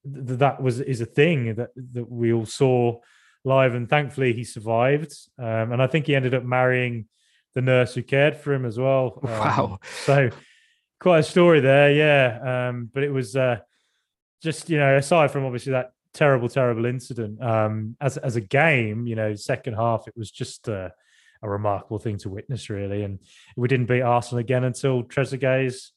that 0.06 0.62
was 0.62 0.80
is 0.80 1.02
a 1.02 1.06
thing 1.06 1.56
that 1.56 1.70
that 1.94 2.10
we 2.10 2.32
all 2.34 2.46
saw 2.46 3.00
live. 3.44 3.74
And 3.76 3.90
thankfully 3.90 4.34
he 4.34 4.44
survived. 4.44 5.14
Um 5.38 5.72
and 5.74 5.82
i 5.82 5.88
think 5.88 6.06
he 6.08 6.16
ended 6.16 6.34
up 6.34 6.44
marrying 6.44 7.08
the 7.56 7.62
nurse 7.62 7.96
who 7.96 8.04
cared 8.04 8.36
for 8.38 8.54
him 8.54 8.66
as 8.66 8.78
well. 8.78 9.20
Um, 9.24 9.30
Wow. 9.30 9.80
so 10.06 10.30
quite 11.00 11.20
a 11.20 11.24
story 11.24 11.60
there. 11.62 11.92
Yeah. 11.92 12.68
Um 12.70 12.90
but 12.94 13.04
it 13.04 13.12
was 13.12 13.36
uh 13.36 13.58
just 14.42 14.70
you 14.70 14.78
know 14.78 14.96
aside 14.98 15.32
from 15.32 15.46
obviously 15.46 15.72
that 15.74 15.92
terrible 16.14 16.50
terrible 16.50 16.86
incident 16.86 17.42
um 17.44 17.96
as 18.02 18.18
as 18.18 18.36
a 18.36 18.42
game 18.42 19.06
you 19.06 19.16
know 19.16 19.36
second 19.36 19.76
half 19.76 20.08
it 20.08 20.14
was 20.18 20.32
just 20.32 20.68
uh, 20.68 20.90
a 21.44 21.50
remarkable 21.50 22.00
thing 22.00 22.18
to 22.18 22.30
witness 22.30 22.70
really 22.70 23.04
and 23.04 23.20
we 23.56 23.68
didn't 23.68 23.86
beat 23.86 24.02
arsenal 24.02 24.40
again 24.40 24.64
until 24.64 25.04
trezeguet's 25.04 25.94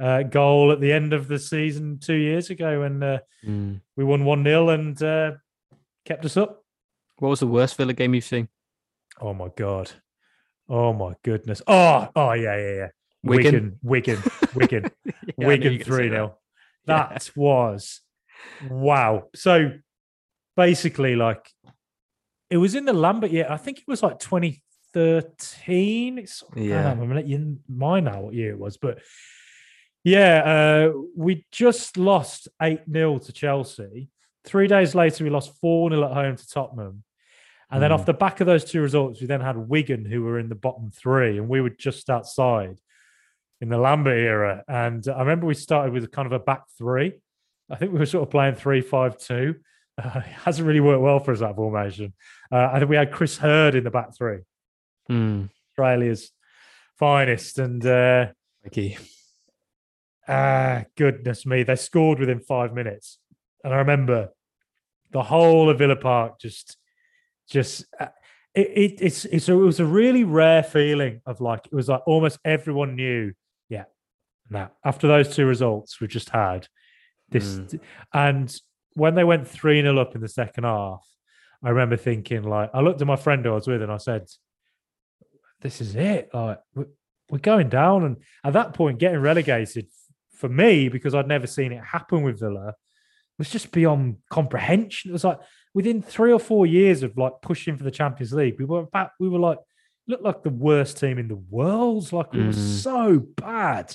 uh, 0.00 0.22
goal 0.22 0.72
at 0.72 0.80
the 0.80 0.90
end 0.92 1.12
of 1.12 1.28
the 1.28 1.38
season 1.38 1.98
two 1.98 2.14
years 2.14 2.50
ago 2.50 2.80
when 2.80 3.02
uh, 3.02 3.18
Mm. 3.46 3.80
we 3.96 4.04
won 4.04 4.22
1-0 4.24 4.74
and 4.74 5.02
uh, 5.02 5.32
kept 6.04 6.24
us 6.26 6.36
up 6.36 6.62
What 7.18 7.28
was 7.30 7.40
the 7.40 7.46
worst 7.46 7.76
Villa 7.76 7.92
game 7.92 8.14
you've 8.14 8.24
seen? 8.24 8.48
oh 9.20 9.34
my 9.34 9.48
god 9.56 9.90
oh 10.68 10.92
my 10.94 11.14
goodness 11.22 11.60
oh 11.66 12.08
oh 12.16 12.32
yeah 12.32 12.56
yeah 12.56 12.74
yeah 12.76 12.88
Wigan? 13.22 13.78
wigan 13.82 14.18
wigan 14.22 14.22
wigan 14.54 14.90
Yeah, 15.38 15.48
I 15.48 15.56
knew 15.56 15.70
you 15.70 15.78
Wigan 15.78 15.78
were 15.78 15.78
gonna 15.78 15.84
3 15.84 16.08
that. 16.08 16.14
Yeah. 16.16 16.28
That 16.86 17.30
was 17.36 18.00
wow. 18.68 19.28
So 19.34 19.72
basically, 20.56 21.16
like 21.16 21.50
it 22.50 22.56
was 22.56 22.74
in 22.74 22.84
the 22.84 22.92
Lambert 22.92 23.30
year. 23.30 23.46
I 23.48 23.56
think 23.56 23.78
it 23.78 23.88
was 23.88 24.02
like 24.02 24.18
2013. 24.18 26.18
It's, 26.18 26.42
yeah. 26.56 26.88
I 26.88 26.92
am 26.92 27.14
let 27.14 27.26
you 27.26 27.58
mind 27.68 28.06
now 28.06 28.22
what 28.22 28.34
year 28.34 28.50
it 28.50 28.58
was, 28.58 28.76
but 28.76 28.98
yeah, 30.02 30.88
uh, 30.90 30.92
we 31.16 31.46
just 31.52 31.96
lost 31.96 32.48
8 32.60 32.80
0 32.90 33.18
to 33.18 33.32
Chelsea. 33.32 34.08
Three 34.44 34.66
days 34.66 34.94
later, 34.94 35.24
we 35.24 35.30
lost 35.30 35.58
4 35.60 35.90
0 35.90 36.04
at 36.04 36.12
home 36.12 36.36
to 36.36 36.48
Tottenham. 36.48 37.04
And 37.70 37.82
then 37.82 37.90
Mm. 37.92 37.94
off 37.94 38.06
the 38.06 38.14
back 38.14 38.40
of 38.40 38.46
those 38.46 38.64
two 38.64 38.82
results, 38.82 39.20
we 39.20 39.28
then 39.28 39.42
had 39.42 39.56
Wigan, 39.56 40.04
who 40.04 40.22
were 40.22 40.40
in 40.40 40.48
the 40.48 40.56
bottom 40.56 40.90
three, 40.90 41.38
and 41.38 41.48
we 41.48 41.60
were 41.60 41.70
just 41.70 42.10
outside 42.10 42.80
in 43.60 43.68
the 43.68 43.78
Lambert 43.78 44.18
era. 44.18 44.64
And 44.66 45.06
I 45.06 45.20
remember 45.20 45.46
we 45.46 45.54
started 45.54 45.92
with 45.92 46.10
kind 46.10 46.26
of 46.26 46.32
a 46.32 46.40
back 46.40 46.64
three. 46.76 47.20
I 47.70 47.76
think 47.76 47.92
we 47.92 47.98
were 47.98 48.06
sort 48.06 48.22
of 48.22 48.30
playing 48.30 48.56
three 48.56 48.80
five 48.80 49.18
two. 49.18 49.56
Uh, 49.96 50.10
it 50.18 50.22
hasn't 50.22 50.66
really 50.66 50.80
worked 50.80 51.02
well 51.02 51.20
for 51.20 51.32
us 51.32 51.40
that 51.40 51.56
formation. 51.56 52.12
Uh, 52.50 52.70
I 52.72 52.78
think 52.78 52.90
we 52.90 52.96
had 52.96 53.12
Chris 53.12 53.38
Herd 53.38 53.74
in 53.74 53.84
the 53.84 53.90
back 53.90 54.16
three. 54.16 54.40
Mm. 55.10 55.50
Australia's 55.72 56.30
finest. 56.98 57.58
And 57.58 57.84
uh, 57.84 58.26
ah, 60.28 60.84
goodness 60.96 61.46
me, 61.46 61.62
they 61.62 61.76
scored 61.76 62.20
within 62.20 62.40
five 62.40 62.74
minutes. 62.74 63.18
And 63.64 63.74
I 63.74 63.78
remember 63.78 64.30
the 65.10 65.22
whole 65.22 65.70
of 65.70 65.78
Villa 65.78 65.96
Park 65.96 66.40
just, 66.40 66.76
just. 67.48 67.84
Uh, 67.98 68.08
it, 68.52 68.66
it, 68.66 68.98
it's 69.00 69.24
it's 69.26 69.48
a, 69.48 69.52
it 69.52 69.56
was 69.56 69.78
a 69.78 69.84
really 69.84 70.24
rare 70.24 70.64
feeling 70.64 71.20
of 71.24 71.40
like 71.40 71.66
it 71.66 71.72
was 71.72 71.88
like 71.88 72.02
almost 72.04 72.36
everyone 72.44 72.96
knew 72.96 73.32
yeah 73.68 73.84
now 74.48 74.72
after 74.84 75.06
those 75.06 75.36
two 75.36 75.46
results 75.46 76.00
we 76.00 76.08
just 76.08 76.30
had 76.30 76.66
this 77.30 77.60
and 78.12 78.54
when 78.94 79.14
they 79.14 79.24
went 79.24 79.46
3 79.46 79.82
0 79.82 79.98
up 79.98 80.14
in 80.14 80.20
the 80.20 80.28
second 80.28 80.64
half 80.64 81.06
I 81.62 81.70
remember 81.70 81.96
thinking 81.96 82.42
like 82.42 82.70
I 82.74 82.80
looked 82.80 83.00
at 83.00 83.06
my 83.06 83.16
friend 83.16 83.44
who 83.44 83.52
I 83.52 83.54
was 83.54 83.66
with 83.68 83.82
and 83.82 83.92
I 83.92 83.98
said 83.98 84.26
this 85.60 85.80
is 85.80 85.94
it 85.94 86.30
like 86.32 86.60
we're, 86.74 86.86
we're 87.30 87.38
going 87.38 87.68
down 87.68 88.04
and 88.04 88.16
at 88.44 88.54
that 88.54 88.74
point 88.74 88.98
getting 88.98 89.20
relegated 89.20 89.86
for 90.32 90.48
me 90.48 90.88
because 90.88 91.14
I'd 91.14 91.28
never 91.28 91.46
seen 91.46 91.72
it 91.72 91.84
happen 91.84 92.22
with 92.22 92.40
Villa 92.40 92.74
was 93.38 93.50
just 93.50 93.70
beyond 93.72 94.16
comprehension 94.30 95.10
it 95.10 95.12
was 95.12 95.24
like 95.24 95.38
within 95.74 96.02
three 96.02 96.32
or 96.32 96.40
four 96.40 96.66
years 96.66 97.02
of 97.02 97.16
like 97.16 97.32
pushing 97.42 97.76
for 97.76 97.84
the 97.84 97.90
Champions 97.90 98.32
League, 98.32 98.56
we 98.58 98.64
were 98.64 98.84
back, 98.86 99.12
we 99.20 99.28
were 99.28 99.38
like 99.38 99.58
looked 100.08 100.24
like 100.24 100.42
the 100.42 100.50
worst 100.50 100.98
team 100.98 101.18
in 101.18 101.28
the 101.28 101.36
world. 101.36 102.12
Like 102.12 102.32
we 102.32 102.40
Mm. 102.40 102.54
so 102.54 103.20
bad. 103.20 103.94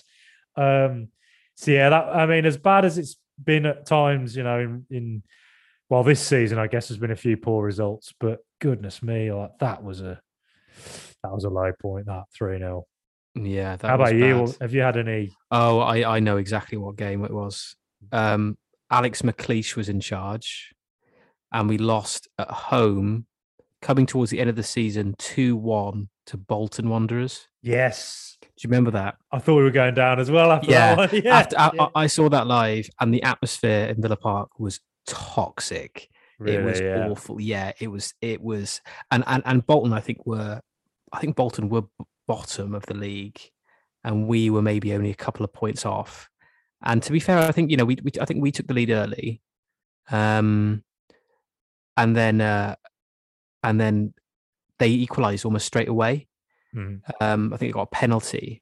Um, 0.56 1.10
so 1.56 1.71
yeah, 1.71 1.89
that 1.89 2.06
I 2.15 2.26
mean, 2.26 2.45
as 2.45 2.58
bad 2.58 2.86
as 2.86 2.98
it's 2.98 3.17
been 3.43 3.65
at 3.65 3.86
times, 3.86 4.36
you 4.36 4.43
know, 4.43 4.60
in, 4.60 4.86
in 4.89 5.24
well, 5.89 6.04
this 6.04 6.26
season 6.26 6.58
I 6.58 6.67
guess 6.67 6.88
there's 6.88 7.00
been 7.00 7.12
a 7.12 7.15
few 7.15 7.38
poor 7.38 7.63
results, 7.63 8.13
but 8.19 8.39
goodness 8.60 9.04
me, 9.04 9.32
like 9.32 9.52
that 9.60 9.84
was 9.84 10.02
a 10.02 10.19
that 11.24 11.32
was 11.32 11.43
a 11.43 11.50
low 11.50 11.71
point. 11.82 12.08
That 12.08 12.24
three 12.34 12.58
0 12.58 12.86
Yeah. 13.36 13.76
That 13.76 13.88
How 13.88 13.95
about 13.95 14.15
you? 14.15 14.54
Have 14.62 14.74
you 14.74 14.82
had 14.82 14.98
any? 14.98 15.32
Oh, 15.52 15.80
I, 15.80 16.17
I 16.17 16.19
know 16.19 16.38
exactly 16.38 16.78
what 16.78 16.95
game 16.95 17.24
it 17.24 17.32
was. 17.32 17.76
Um, 18.12 18.58
Alex 18.91 19.21
McLeish 19.24 19.76
was 19.76 19.89
in 19.89 20.00
charge, 20.00 20.74
and 21.52 21.67
we 21.67 21.78
lost 21.78 22.28
at 22.38 22.50
home, 22.50 23.26
coming 23.82 24.06
towards 24.06 24.32
the 24.32 24.39
end 24.39 24.50
of 24.50 24.56
the 24.56 24.63
season, 24.63 25.15
2 25.17 25.56
1 25.56 26.10
to 26.27 26.38
Bolton 26.38 26.89
Wanderers. 26.89 27.47
Yes, 27.61 28.38
Do 28.41 28.47
you 28.59 28.69
remember 28.69 28.91
that? 28.91 29.15
I 29.31 29.39
thought 29.39 29.57
we 29.57 29.63
were 29.63 29.71
going 29.71 29.95
down 29.95 30.19
as 30.19 30.29
well 30.29 30.51
after 30.51 30.69
Yeah, 30.69 30.95
that 30.95 31.11
one. 31.11 31.21
Yeah, 31.23 31.38
After, 31.38 31.59
I, 31.59 31.71
yeah. 31.73 31.88
I 31.95 32.07
saw 32.07 32.29
that 32.29 32.47
live, 32.47 32.89
and 32.99 33.13
the 33.13 33.23
atmosphere 33.23 33.88
in 33.88 34.01
Villa 34.01 34.17
Park 34.17 34.59
was 34.59 34.79
toxic. 35.07 36.09
Really, 36.39 36.57
it 36.57 36.65
was 36.65 36.79
yeah. 36.81 37.07
awful. 37.09 37.39
Yeah, 37.39 37.71
it 37.79 37.88
was. 37.88 38.13
It 38.21 38.41
was, 38.41 38.81
and 39.11 39.23
and 39.27 39.41
and 39.45 39.65
Bolton, 39.65 39.93
I 39.93 40.01
think 40.01 40.25
were, 40.25 40.61
I 41.11 41.19
think 41.19 41.35
Bolton 41.35 41.69
were 41.69 41.83
bottom 42.27 42.75
of 42.75 42.85
the 42.88 42.93
league, 42.93 43.39
and 44.03 44.27
we 44.27 44.49
were 44.49 44.61
maybe 44.61 44.93
only 44.93 45.11
a 45.11 45.15
couple 45.15 45.43
of 45.43 45.53
points 45.53 45.85
off. 45.85 46.29
And 46.83 47.01
to 47.03 47.11
be 47.11 47.19
fair, 47.19 47.39
I 47.39 47.51
think 47.51 47.71
you 47.71 47.77
know 47.77 47.85
we, 47.85 47.97
we 48.03 48.11
I 48.19 48.25
think 48.25 48.41
we 48.41 48.51
took 48.51 48.67
the 48.67 48.73
lead 48.73 48.89
early, 48.89 49.41
um, 50.11 50.83
and 51.95 52.15
then 52.15 52.41
uh, 52.41 52.75
and 53.63 53.79
then 53.79 54.13
they 54.79 54.89
equalised 54.89 55.45
almost 55.45 55.65
straight 55.65 55.88
away. 55.88 56.27
Mm. 56.75 57.01
Um, 57.21 57.53
I 57.53 57.57
think 57.57 57.69
they 57.69 57.73
got 57.73 57.83
a 57.83 57.95
penalty, 57.95 58.61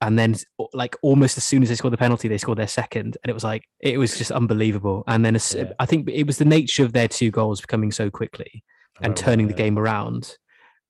and 0.00 0.18
then 0.18 0.36
like 0.72 0.94
almost 1.02 1.36
as 1.36 1.44
soon 1.44 1.62
as 1.62 1.68
they 1.68 1.74
scored 1.74 1.92
the 1.92 1.98
penalty, 1.98 2.28
they 2.28 2.38
scored 2.38 2.58
their 2.58 2.68
second, 2.68 3.16
and 3.22 3.30
it 3.30 3.34
was 3.34 3.44
like 3.44 3.64
it 3.80 3.98
was 3.98 4.16
just 4.16 4.30
unbelievable. 4.30 5.02
And 5.06 5.24
then 5.24 5.34
as, 5.34 5.54
Yeah. 5.54 5.72
I 5.78 5.86
think 5.86 6.08
it 6.08 6.26
was 6.26 6.38
the 6.38 6.44
nature 6.44 6.84
of 6.84 6.92
their 6.92 7.08
two 7.08 7.30
goals 7.30 7.60
coming 7.62 7.90
so 7.90 8.10
quickly 8.10 8.62
and 9.02 9.12
Oh, 9.12 9.16
turning 9.16 9.48
the 9.48 9.54
game 9.54 9.78
around 9.78 10.36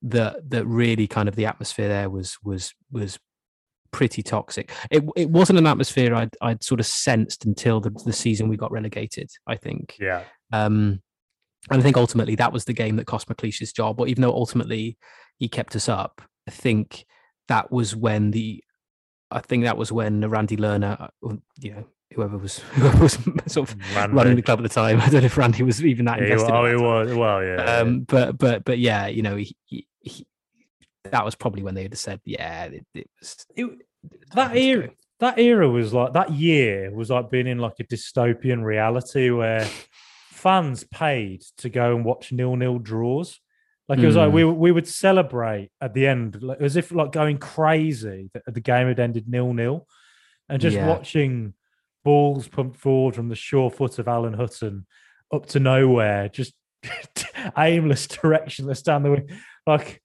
that 0.02 0.50
that 0.50 0.66
really 0.66 1.06
kind 1.06 1.28
of 1.28 1.36
the 1.36 1.46
atmosphere 1.46 1.88
there 1.88 2.10
was 2.10 2.36
was 2.44 2.74
was 2.92 3.18
pretty 3.92 4.22
toxic. 4.22 4.70
It 4.90 5.02
it 5.16 5.30
wasn't 5.30 5.58
an 5.58 5.66
atmosphere 5.66 6.14
I'd 6.14 6.36
I'd 6.42 6.62
sort 6.62 6.80
of 6.80 6.86
sensed 6.86 7.46
until 7.46 7.80
the, 7.80 7.90
the 8.04 8.12
season 8.12 8.48
we 8.48 8.58
got 8.58 8.70
relegated. 8.72 9.30
I 9.46 9.56
think. 9.56 9.96
Yeah, 9.98 10.24
Um, 10.52 11.00
and 11.70 11.80
I 11.80 11.82
think 11.82 11.96
ultimately 11.96 12.34
that 12.36 12.52
was 12.52 12.64
the 12.64 12.72
game 12.72 12.96
that 12.96 13.06
cost 13.06 13.28
McLeish's 13.28 13.72
job. 13.72 13.96
But 13.96 14.08
even 14.08 14.22
though 14.22 14.32
ultimately 14.34 14.96
he 15.38 15.48
kept 15.48 15.74
us 15.76 15.88
up, 15.88 16.22
I 16.46 16.50
think 16.50 17.04
that 17.48 17.70
was 17.70 17.94
when 17.96 18.30
the, 18.30 18.62
I 19.30 19.40
think 19.40 19.64
that 19.64 19.76
was 19.76 19.90
when 19.92 20.28
Randy 20.28 20.56
Lerner, 20.56 21.00
uh, 21.22 21.36
you 21.60 21.72
know, 21.72 21.84
whoever 22.14 22.38
was 22.38 22.58
whoever 22.74 23.02
was 23.02 23.18
sort 23.46 23.70
of 23.70 23.76
Randy. 23.96 24.14
running 24.16 24.36
the 24.36 24.42
club 24.42 24.60
at 24.60 24.62
the 24.62 24.68
time. 24.68 25.00
I 25.02 25.08
don't 25.10 25.22
know 25.22 25.26
if 25.26 25.36
Randy 25.36 25.62
was 25.64 25.84
even 25.84 26.04
that 26.06 26.18
Yeah, 26.18 26.24
invested. 26.24 26.52
oh, 26.54 26.62
that 26.64 26.70
he 26.76 26.82
was. 26.82 27.14
Well, 27.14 27.42
yeah. 27.44 27.56
yeah. 27.64 27.76
Um, 27.80 28.00
but 28.00 28.38
but 28.38 28.64
but 28.64 28.78
yeah, 28.78 29.06
you 29.08 29.22
know, 29.22 29.36
he, 29.36 29.56
he, 29.64 29.86
he, 30.00 30.26
that 31.10 31.24
was 31.24 31.34
probably 31.34 31.62
when 31.62 31.74
they 31.74 31.82
had 31.82 31.96
said, 31.98 32.20
yeah, 32.24 32.64
it, 32.64 32.86
it 32.94 33.10
was 33.20 33.46
It- 33.56 33.82
that 34.34 34.56
era, 34.56 34.90
that 35.18 35.38
era 35.40 35.68
was 35.68 35.92
like 35.92 36.12
that 36.12 36.30
year 36.30 36.92
was 36.94 37.10
like 37.10 37.28
being 37.28 37.48
in 37.48 37.58
like 37.58 37.74
a 37.80 37.84
dystopian 37.84 38.62
reality 38.62 39.30
where 39.30 39.68
fans 40.46 40.84
paid 40.84 41.42
to 41.58 41.68
go 41.68 41.96
and 41.96 42.04
watch 42.04 42.30
nil 42.30 42.54
nil 42.54 42.78
draws. 42.78 43.40
Like 43.88 43.98
it 43.98 44.06
was 44.06 44.14
like 44.16 44.30
Mm. 44.30 44.34
we 44.34 44.44
we 44.44 44.72
would 44.72 44.86
celebrate 44.86 45.70
at 45.80 45.92
the 45.92 46.06
end, 46.06 46.40
like, 46.40 46.60
as 46.60 46.76
if 46.76 46.92
like 46.92 47.10
going 47.10 47.38
crazy 47.38 48.30
that 48.34 48.54
the 48.54 48.60
game 48.60 48.86
had 48.86 49.00
ended 49.00 49.28
nil 49.28 49.52
nil, 49.52 49.86
and 50.48 50.60
just 50.60 50.76
Yeah. 50.76 50.88
watching 50.88 51.54
balls 52.04 52.46
pumped 52.46 52.76
forward 52.76 53.14
from 53.16 53.28
the 53.28 53.34
sure 53.48 53.70
foot 53.70 53.98
of 53.98 54.06
Alan 54.06 54.34
Hutton 54.34 54.86
up 55.34 55.46
to 55.46 55.58
nowhere, 55.58 56.28
just 56.28 56.54
aimless 57.58 58.06
directionless 58.06 58.82
down 58.84 59.02
the 59.02 59.10
wing. 59.10 59.28
Like, 59.66 60.00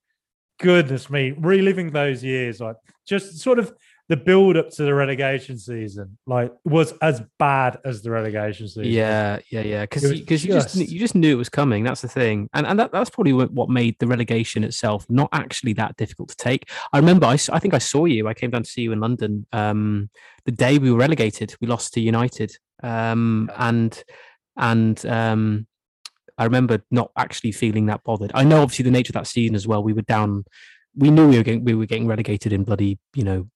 goodness 0.60 1.10
me, 1.10 1.32
reliving 1.38 1.92
those 1.92 2.24
years, 2.24 2.60
like 2.60 2.78
just 3.08 3.38
sort 3.40 3.60
of 3.60 3.72
the 4.12 4.18
build 4.18 4.58
up 4.58 4.70
to 4.70 4.84
the 4.84 4.94
relegation 4.94 5.58
season, 5.58 6.18
like 6.28 6.52
was 6.66 6.94
as 7.02 7.24
bad 7.40 7.80
as 7.86 8.02
the 8.02 8.12
relegation 8.12 8.68
season. 8.68 8.84
Yeah, 8.84 9.40
yeah, 9.50 9.62
yeah. 9.62 9.82
Because 9.84 10.12
because 10.12 10.44
you 10.44 10.52
just 10.52 10.76
you 10.76 11.00
just 11.00 11.16
knew 11.16 11.32
it 11.32 11.38
was 11.38 11.48
coming. 11.48 11.86
That's 11.86 12.02
the 12.02 12.10
thing, 12.10 12.50
and 12.54 12.68
and 12.68 12.78
that, 12.78 12.92
that's 12.92 13.10
probably 13.10 13.32
what, 13.32 13.70
made 13.70 13.96
the 14.00 14.08
relegation 14.08 14.66
itself 14.66 15.06
not 15.10 15.30
actually 15.32 15.72
that 15.74 15.96
difficult 15.96 16.28
to 16.28 16.36
take. 16.36 16.70
I 16.92 16.98
remember 16.98 17.26
I, 17.26 17.38
I 17.54 17.60
think 17.60 17.74
I 17.74 17.78
saw 17.78 18.04
you. 18.04 18.28
I 18.28 18.34
came 18.34 18.50
down 18.50 18.64
to 18.64 18.70
see 18.70 18.82
you 18.82 18.92
in 18.92 19.00
London. 19.00 19.48
Um, 19.54 20.10
the 20.44 20.52
day 20.52 20.78
we 20.78 20.92
were 20.92 20.98
relegated, 20.98 21.56
we 21.62 21.68
lost 21.68 21.94
to 21.94 22.02
United. 22.02 22.54
Um, 22.84 23.50
and 23.56 24.04
and 24.58 25.06
um, 25.06 25.68
I 26.38 26.44
remember 26.44 26.84
not 26.92 27.12
actually 27.18 27.54
feeling 27.54 27.86
that 27.86 28.04
bothered. 28.04 28.32
I 28.36 28.44
know 28.44 28.62
obviously 28.62 28.84
the 28.84 28.92
nature 28.92 29.12
of 29.12 29.24
that 29.24 29.28
season 29.28 29.56
as 29.56 29.70
well. 29.70 29.82
We 29.82 29.94
were 29.94 30.02
down. 30.02 30.44
We 30.98 31.12
knew 31.12 31.30
we 31.30 31.38
were 31.38 31.44
getting 31.44 31.64
we 31.64 31.76
were 31.76 31.86
getting 31.86 32.08
relegated 32.08 32.52
in 32.52 32.66
bloody 32.66 33.00
you 33.16 33.24
know 33.24 33.48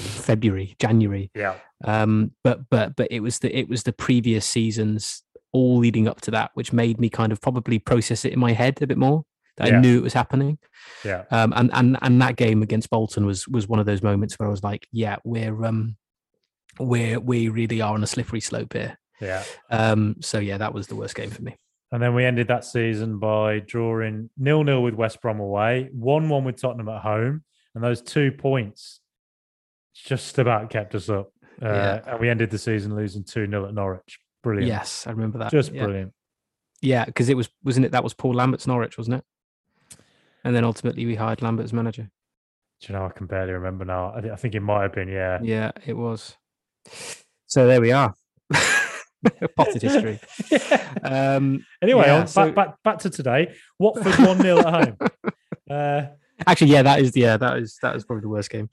February, 0.00 0.74
January 0.78 1.30
Yeah. 1.34 1.54
um 1.84 2.32
but 2.42 2.68
but 2.70 2.96
but 2.96 3.08
it 3.10 3.20
was 3.20 3.38
the 3.40 3.56
it 3.56 3.68
was 3.68 3.82
the 3.82 3.92
previous 3.92 4.44
seasons 4.46 5.22
all 5.52 5.78
leading 5.78 6.08
up 6.08 6.20
to 6.22 6.30
that 6.32 6.50
which 6.54 6.72
made 6.72 6.98
me 7.00 7.08
kind 7.08 7.30
of 7.32 7.40
probably 7.40 7.78
process 7.78 8.24
it 8.24 8.32
in 8.32 8.38
my 8.38 8.52
head 8.52 8.80
a 8.82 8.86
bit 8.86 8.98
more 8.98 9.24
that 9.56 9.68
Yeah. 9.68 9.76
i 9.76 9.80
knew 9.80 9.98
it 9.98 10.02
was 10.02 10.12
happening 10.14 10.58
Yeah. 11.04 11.24
um 11.30 11.52
and 11.56 11.70
and 11.72 11.96
and 12.02 12.20
that 12.22 12.36
game 12.36 12.62
against 12.62 12.90
bolton 12.90 13.24
was 13.26 13.46
was 13.48 13.68
one 13.68 13.78
of 13.78 13.86
those 13.86 14.02
moments 14.02 14.38
where 14.38 14.48
i 14.48 14.50
was 14.50 14.62
like 14.64 14.86
yeah 14.92 15.16
we're 15.24 15.64
um 15.64 15.96
we're 16.80 17.20
we 17.20 17.48
really 17.48 17.80
are 17.80 17.94
on 17.94 18.02
a 18.02 18.06
slippery 18.06 18.40
slope 18.40 18.72
here 18.72 18.98
Yeah. 19.20 19.44
um 19.70 20.16
so 20.20 20.38
yeah 20.38 20.58
that 20.58 20.74
was 20.74 20.86
the 20.88 20.96
worst 20.96 21.14
game 21.14 21.30
for 21.30 21.42
me 21.42 21.54
And 21.92 22.02
then 22.02 22.14
we 22.14 22.24
ended 22.24 22.48
that 22.48 22.64
season 22.64 23.18
by 23.20 23.60
drawing 23.60 24.30
nil 24.36 24.64
nil 24.64 24.82
with 24.82 24.94
West 24.94 25.20
Brom 25.22 25.38
away, 25.38 25.88
one 25.92 26.28
one 26.28 26.42
with 26.44 26.56
Tottenham 26.60 26.88
at 26.88 27.02
home, 27.02 27.44
and 27.74 27.84
those 27.84 28.02
two 28.02 28.32
points 28.32 28.98
just 29.94 30.38
about 30.38 30.70
kept 30.70 30.94
us 30.94 31.08
up. 31.08 31.30
Uh, 31.62 31.66
Yeah. 31.66 32.00
And 32.06 32.20
we 32.20 32.28
ended 32.28 32.50
the 32.50 32.58
season 32.58 32.94
losing 32.96 33.24
two 33.24 33.46
0 33.46 33.66
at 33.68 33.74
Norwich. 33.74 34.18
Brilliant. 34.42 34.68
yes 34.68 35.06
i 35.06 35.10
remember 35.10 35.38
that 35.38 35.50
Just 35.50 35.72
yeah. 35.72 35.84
brilliant. 35.84 36.12
yeah 36.82 37.06
because 37.06 37.30
it 37.30 37.34
was 37.36 37.48
wasn't 37.62 37.86
it 37.86 37.92
that 37.92 38.04
was 38.04 38.12
paul 38.12 38.34
lambert's 38.34 38.66
norwich 38.66 38.98
wasn't 38.98 39.16
it 39.16 39.24
and 40.44 40.54
then 40.54 40.64
ultimately 40.64 41.06
we 41.06 41.14
hired 41.14 41.40
lambert 41.40 41.64
as 41.64 41.72
manager 41.72 42.10
Do 42.82 42.92
you 42.92 42.98
know? 42.98 43.06
I 43.06 43.08
can 43.08 43.26
barely 43.26 43.52
remember 43.54 43.86
now. 43.86 44.12
I, 44.14 44.20
thi- 44.20 44.30
I 44.30 44.36
think 44.36 44.54
it 44.54 44.60
might 44.60 44.82
have 44.82 44.92
been. 44.92 45.08
Yeah. 45.08 45.38
Yeah, 45.42 45.70
it 45.86 45.96
was. 45.96 46.36
So 47.46 47.66
there 47.66 47.80
we 47.80 47.92
are. 47.92 48.12
Potted 49.56 49.80
history. 49.82 50.20
Yeah. 50.50 50.80
Um, 51.02 51.64
Anyway, 51.82 52.04
yeah, 52.06 52.20
on, 52.20 52.26
so- 52.26 52.44
back, 52.52 52.54
back 52.54 52.74
back 52.84 52.98
to 53.00 53.10
today. 53.10 53.54
Watford 53.78 54.18
one 54.26 54.38
0 54.42 54.58
at 54.58 54.74
home. 54.74 54.96
Uh, 55.70 56.08
actually, 56.46 56.70
yeah, 56.72 56.82
that 56.82 57.00
is 57.00 57.16
yeah, 57.16 57.36
that 57.36 57.58
is 57.58 57.78
that 57.82 57.96
is 57.96 58.04
probably 58.04 58.22
the 58.22 58.28
worst 58.28 58.50
game 58.50 58.68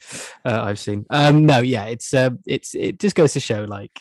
uh, 0.46 0.62
I've 0.64 0.80
seen. 0.80 1.06
Um, 1.10 1.46
no, 1.46 1.60
yeah, 1.60 1.86
it's 1.86 2.14
um, 2.14 2.40
it's 2.46 2.74
it 2.76 3.00
just 3.00 3.16
goes 3.16 3.34
to 3.34 3.40
show 3.40 3.64
like 3.66 3.92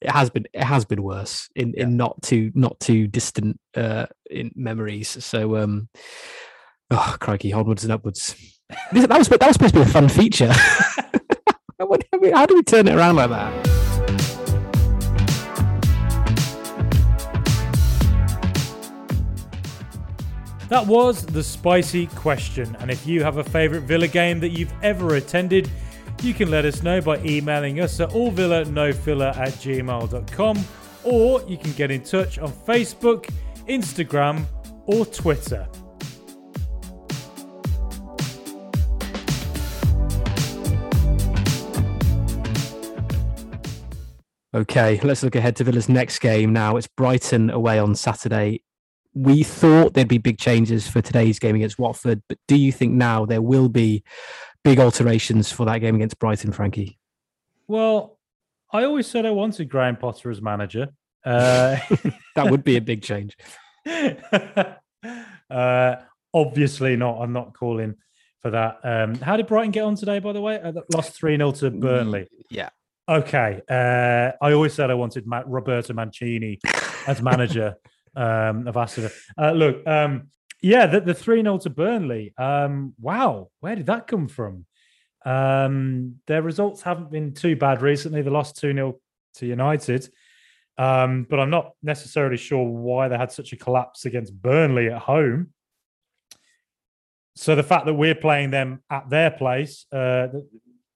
it 0.00 0.10
has 0.10 0.30
been 0.30 0.46
it 0.52 0.62
has 0.64 0.84
been 0.84 1.02
worse 1.02 1.48
in 1.56 1.72
Yeah. 1.76 1.84
in 1.84 1.96
not 1.96 2.20
too 2.22 2.50
not 2.54 2.78
too 2.80 3.06
distant 3.06 3.58
uh 3.76 4.06
in 4.30 4.50
memories. 4.54 5.08
So 5.24 5.56
um, 5.56 5.88
oh 6.90 7.16
crikey, 7.20 7.52
onwards 7.52 7.84
and 7.84 7.92
upwards. 7.92 8.34
That 8.92 9.18
was 9.18 9.28
that 9.28 9.40
was 9.46 9.54
supposed 9.54 9.74
to 9.74 9.80
be 9.80 9.82
a 9.82 9.86
fun 9.86 10.08
feature. 10.08 10.52
I 11.80 12.16
mean, 12.20 12.32
How 12.32 12.46
do 12.46 12.54
we 12.54 12.62
turn 12.62 12.88
it 12.88 12.94
around 12.94 13.16
like 13.16 13.30
that? 13.30 13.73
That 20.74 20.88
was 20.88 21.24
the 21.24 21.44
spicy 21.44 22.08
question. 22.08 22.76
And 22.80 22.90
if 22.90 23.06
you 23.06 23.22
have 23.22 23.36
a 23.36 23.44
favourite 23.44 23.84
Villa 23.84 24.08
game 24.08 24.40
that 24.40 24.48
you've 24.48 24.74
ever 24.82 25.14
attended, 25.14 25.70
you 26.20 26.34
can 26.34 26.50
let 26.50 26.64
us 26.64 26.82
know 26.82 27.00
by 27.00 27.18
emailing 27.18 27.78
us 27.78 28.00
at 28.00 28.10
allvillanofiller 28.10 29.36
at 29.36 29.52
gmail.com 29.52 30.58
or 31.04 31.42
you 31.42 31.58
can 31.58 31.70
get 31.74 31.92
in 31.92 32.02
touch 32.02 32.40
on 32.40 32.50
Facebook, 32.50 33.30
Instagram, 33.68 34.46
or 34.86 35.06
Twitter. 35.06 35.68
Okay, 44.52 44.98
let's 45.04 45.22
look 45.22 45.36
ahead 45.36 45.54
to 45.54 45.62
Villa's 45.62 45.88
next 45.88 46.18
game 46.18 46.52
now. 46.52 46.76
It's 46.76 46.88
Brighton 46.88 47.50
away 47.50 47.78
on 47.78 47.94
Saturday. 47.94 48.64
We 49.14 49.42
thought 49.42 49.94
there'd 49.94 50.08
be 50.08 50.18
big 50.18 50.38
changes 50.38 50.88
for 50.88 51.00
today's 51.00 51.38
game 51.38 51.54
against 51.54 51.78
Watford, 51.78 52.22
but 52.28 52.38
do 52.48 52.56
you 52.56 52.72
think 52.72 52.92
now 52.92 53.24
there 53.24 53.42
will 53.42 53.68
be 53.68 54.02
big 54.64 54.80
alterations 54.80 55.52
for 55.52 55.64
that 55.66 55.78
game 55.78 55.94
against 55.94 56.18
Brighton, 56.18 56.52
Frankie? 56.52 56.98
Well, 57.68 58.18
I 58.72 58.84
always 58.84 59.06
said 59.06 59.24
I 59.24 59.30
wanted 59.30 59.68
Graham 59.68 59.96
Potter 59.96 60.30
as 60.30 60.42
manager. 60.42 60.88
Uh, 61.24 61.76
that 62.34 62.50
would 62.50 62.64
be 62.64 62.76
a 62.76 62.80
big 62.80 63.02
change. 63.02 63.36
uh, 65.50 65.94
obviously 66.32 66.96
not. 66.96 67.20
I'm 67.20 67.32
not 67.32 67.54
calling 67.56 67.94
for 68.40 68.50
that. 68.50 68.80
Um, 68.82 69.14
how 69.16 69.36
did 69.36 69.46
Brighton 69.46 69.70
get 69.70 69.84
on 69.84 69.94
today, 69.94 70.18
by 70.18 70.32
the 70.32 70.40
way? 70.40 70.60
Uh, 70.60 70.72
lost 70.92 71.12
3 71.12 71.36
0 71.36 71.52
to 71.52 71.70
Burnley. 71.70 72.28
Yeah. 72.50 72.70
Okay. 73.08 73.60
Uh, 73.68 74.32
I 74.44 74.52
always 74.52 74.74
said 74.74 74.90
I 74.90 74.94
wanted 74.94 75.26
Ma- 75.26 75.44
Roberto 75.46 75.92
Mancini 75.94 76.58
as 77.06 77.22
manager 77.22 77.76
um, 78.16 78.66
of 78.66 78.76
Aston. 78.76 79.10
Uh, 79.36 79.52
look, 79.52 79.86
um, 79.86 80.28
yeah, 80.62 80.86
the, 80.86 81.00
the 81.00 81.14
3 81.14 81.42
0 81.42 81.58
to 81.58 81.70
Burnley. 81.70 82.32
Um, 82.38 82.94
wow. 83.00 83.50
Where 83.60 83.76
did 83.76 83.86
that 83.86 84.06
come 84.06 84.28
from? 84.28 84.66
Um, 85.24 86.16
their 86.26 86.42
results 86.42 86.82
haven't 86.82 87.10
been 87.10 87.34
too 87.34 87.56
bad 87.56 87.82
recently. 87.82 88.22
They 88.22 88.30
lost 88.30 88.58
2 88.58 88.72
0 88.72 88.98
to 89.34 89.46
United. 89.46 90.08
Um, 90.76 91.26
but 91.28 91.38
I'm 91.38 91.50
not 91.50 91.72
necessarily 91.82 92.36
sure 92.36 92.64
why 92.66 93.08
they 93.08 93.16
had 93.16 93.30
such 93.30 93.52
a 93.52 93.56
collapse 93.56 94.06
against 94.06 94.40
Burnley 94.40 94.88
at 94.88 95.02
home. 95.02 95.50
So 97.36 97.54
the 97.54 97.62
fact 97.62 97.86
that 97.86 97.94
we're 97.94 98.14
playing 98.14 98.50
them 98.50 98.82
at 98.90 99.10
their 99.10 99.30
place 99.30 99.86
uh, 99.92 100.28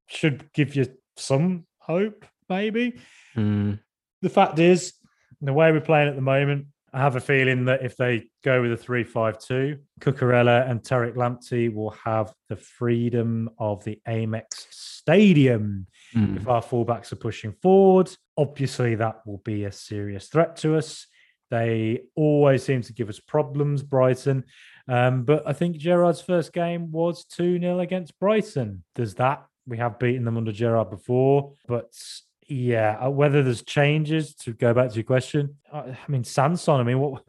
should 0.07 0.53
give 0.53 0.75
you 0.77 0.87
some 1.17 1.67
hope, 1.79 2.25
maybe. 2.49 2.99
Mm. 3.37 3.81
The 4.23 4.29
fact 4.29 4.59
is, 4.59 4.95
the 5.41 5.53
way 5.53 5.71
we're 5.71 5.81
playing 5.81 6.09
at 6.09 6.17
the 6.17 6.23
moment, 6.23 6.67
I 6.93 7.01
have 7.01 7.17
a 7.17 7.21
feeling 7.21 7.67
that 7.67 7.85
if 7.85 7.97
they 7.97 8.29
go 8.43 8.63
with 8.63 8.73
a 8.73 8.77
3 8.77 9.05
5 9.05 9.39
2, 9.39 9.79
Cucurella 10.01 10.69
and 10.69 10.83
Tariq 10.83 11.15
Lamptey 11.15 11.73
will 11.73 11.91
have 11.91 12.33
the 12.49 12.57
freedom 12.57 13.51
of 13.59 13.85
the 13.85 14.01
Amex 14.09 14.67
Stadium. 14.71 15.87
Mm. 16.15 16.37
If 16.37 16.49
our 16.49 16.63
fullbacks 16.63 17.13
are 17.13 17.17
pushing 17.17 17.53
forward, 17.53 18.11
obviously 18.37 18.95
that 18.95 19.27
will 19.27 19.43
be 19.45 19.65
a 19.65 19.73
serious 19.73 20.29
threat 20.29 20.57
to 20.57 20.77
us. 20.77 21.07
They 21.51 22.03
always 22.15 22.63
seem 22.63 22.83
to 22.83 22.93
give 22.93 23.09
us 23.09 23.21
problems, 23.21 23.83
Brighton. 23.83 24.45
Um, 24.87 25.25
but 25.25 25.47
I 25.47 25.53
think 25.53 25.77
Gerrard's 25.77 26.21
first 26.21 26.53
game 26.53 26.91
was 26.91 27.25
2 27.25 27.61
0 27.61 27.81
against 27.81 28.19
Brighton. 28.19 28.85
Does 28.95 29.15
that 29.17 29.45
we 29.69 29.77
have 29.79 29.99
beaten 29.99 30.25
them 30.25 30.37
under 30.37 30.51
Gerard 30.51 30.91
before, 30.91 31.53
but 31.67 31.93
yeah, 32.49 32.99
uh, 33.01 33.11
whether 33.11 33.43
there's 33.43 33.63
changes 33.63 34.35
to 34.37 34.53
go 34.53 34.75
back 34.75 34.91
to 34.91 34.95
your 34.97 35.05
question. 35.05 35.57
I, 35.73 35.97
mean, 36.09 36.25
Sanson. 36.25 36.75
I 36.75 36.83
mean, 36.83 36.99
what 36.99 37.23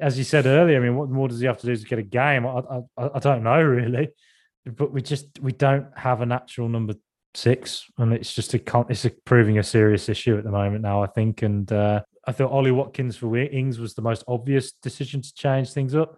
as 0.00 0.16
you 0.16 0.24
said 0.24 0.46
earlier. 0.46 0.78
I 0.78 0.80
mean, 0.80 0.96
what 0.96 1.10
more 1.10 1.28
does 1.28 1.40
he 1.40 1.46
have 1.46 1.58
to 1.58 1.66
do 1.66 1.76
to 1.76 1.84
get 1.84 1.98
a 1.98 2.02
game? 2.02 2.46
I, 2.46 2.62
I, 2.96 3.10
I 3.14 3.18
don't 3.18 3.42
know 3.42 3.62
really, 3.62 4.08
but 4.64 4.92
we 4.92 5.02
just 5.02 5.38
we 5.40 5.52
don't 5.52 5.86
have 5.96 6.22
a 6.22 6.26
natural 6.26 6.68
number 6.68 6.94
six, 7.34 7.84
and 7.98 8.12
it's 8.12 8.34
just 8.34 8.54
a 8.54 8.86
it's 8.88 9.04
a, 9.04 9.10
proving 9.24 9.58
a 9.58 9.62
serious 9.62 10.08
issue 10.08 10.36
at 10.38 10.44
the 10.44 10.50
moment 10.50 10.82
now. 10.82 11.02
I 11.02 11.06
think, 11.06 11.42
and 11.42 11.70
uh, 11.70 12.00
I 12.26 12.32
thought 12.32 12.50
Ollie 12.50 12.72
Watkins 12.72 13.16
for 13.16 13.36
Ings 13.36 13.78
was 13.78 13.94
the 13.94 14.02
most 14.02 14.24
obvious 14.26 14.72
decision 14.72 15.22
to 15.22 15.34
change 15.34 15.72
things 15.72 15.94
up. 15.94 16.16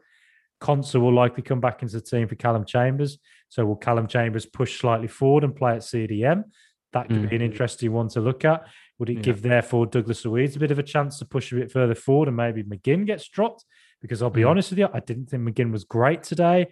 Konsa 0.61 1.01
will 1.01 1.13
likely 1.13 1.43
come 1.43 1.61
back 1.61 1.83
into 1.83 1.95
the 1.95 2.01
team 2.01 2.29
for 2.29 2.37
Calum 2.37 2.65
Chambers. 2.65 3.19
So 3.49 3.67
will 3.67 3.77
Calum 3.77 4.07
Chambers 4.07 4.47
push 4.47 4.79
slightly 4.79 5.09
forward 5.09 5.43
and 5.43 5.57
play 5.57 5.73
at 5.73 5.81
CDM? 5.81 6.45
That 6.93 7.09
could 7.09 7.17
mm. 7.17 7.31
be 7.31 7.37
an 7.37 7.43
interesting 7.43 7.93
one 7.93 8.09
to 8.11 8.21
look 8.21 8.45
at. 8.45 8.67
Would 8.99 9.11
it 9.11 9.15
yeah. 9.15 9.23
give 9.23 9.43
therefore 9.43 9.87
Douglas 9.87 10.25
Luiz 10.25 10.57
a 10.57 10.59
bit 10.59 10.71
of 10.71 10.79
a 10.79 10.83
chance 10.83 11.19
to 11.19 11.25
push 11.25 11.51
a 11.53 11.57
bit 11.57 11.73
further 11.73 11.95
forward 11.95 12.29
and 12.29 12.37
maybe 12.37 12.63
McGinn 12.63 13.07
gets 13.07 13.29
dropped? 13.29 13.65
Because 14.01 14.23
I'll 14.23 14.31
be 14.31 14.43
mm. 14.43 14.51
honest 14.51 14.71
with 14.71 14.79
you, 14.79 14.89
I 14.93 15.01
didn't 15.01 15.27
think 15.27 15.43
McGinn 15.43 15.73
was 15.73 15.85
great 15.85 16.23
today. 16.23 16.69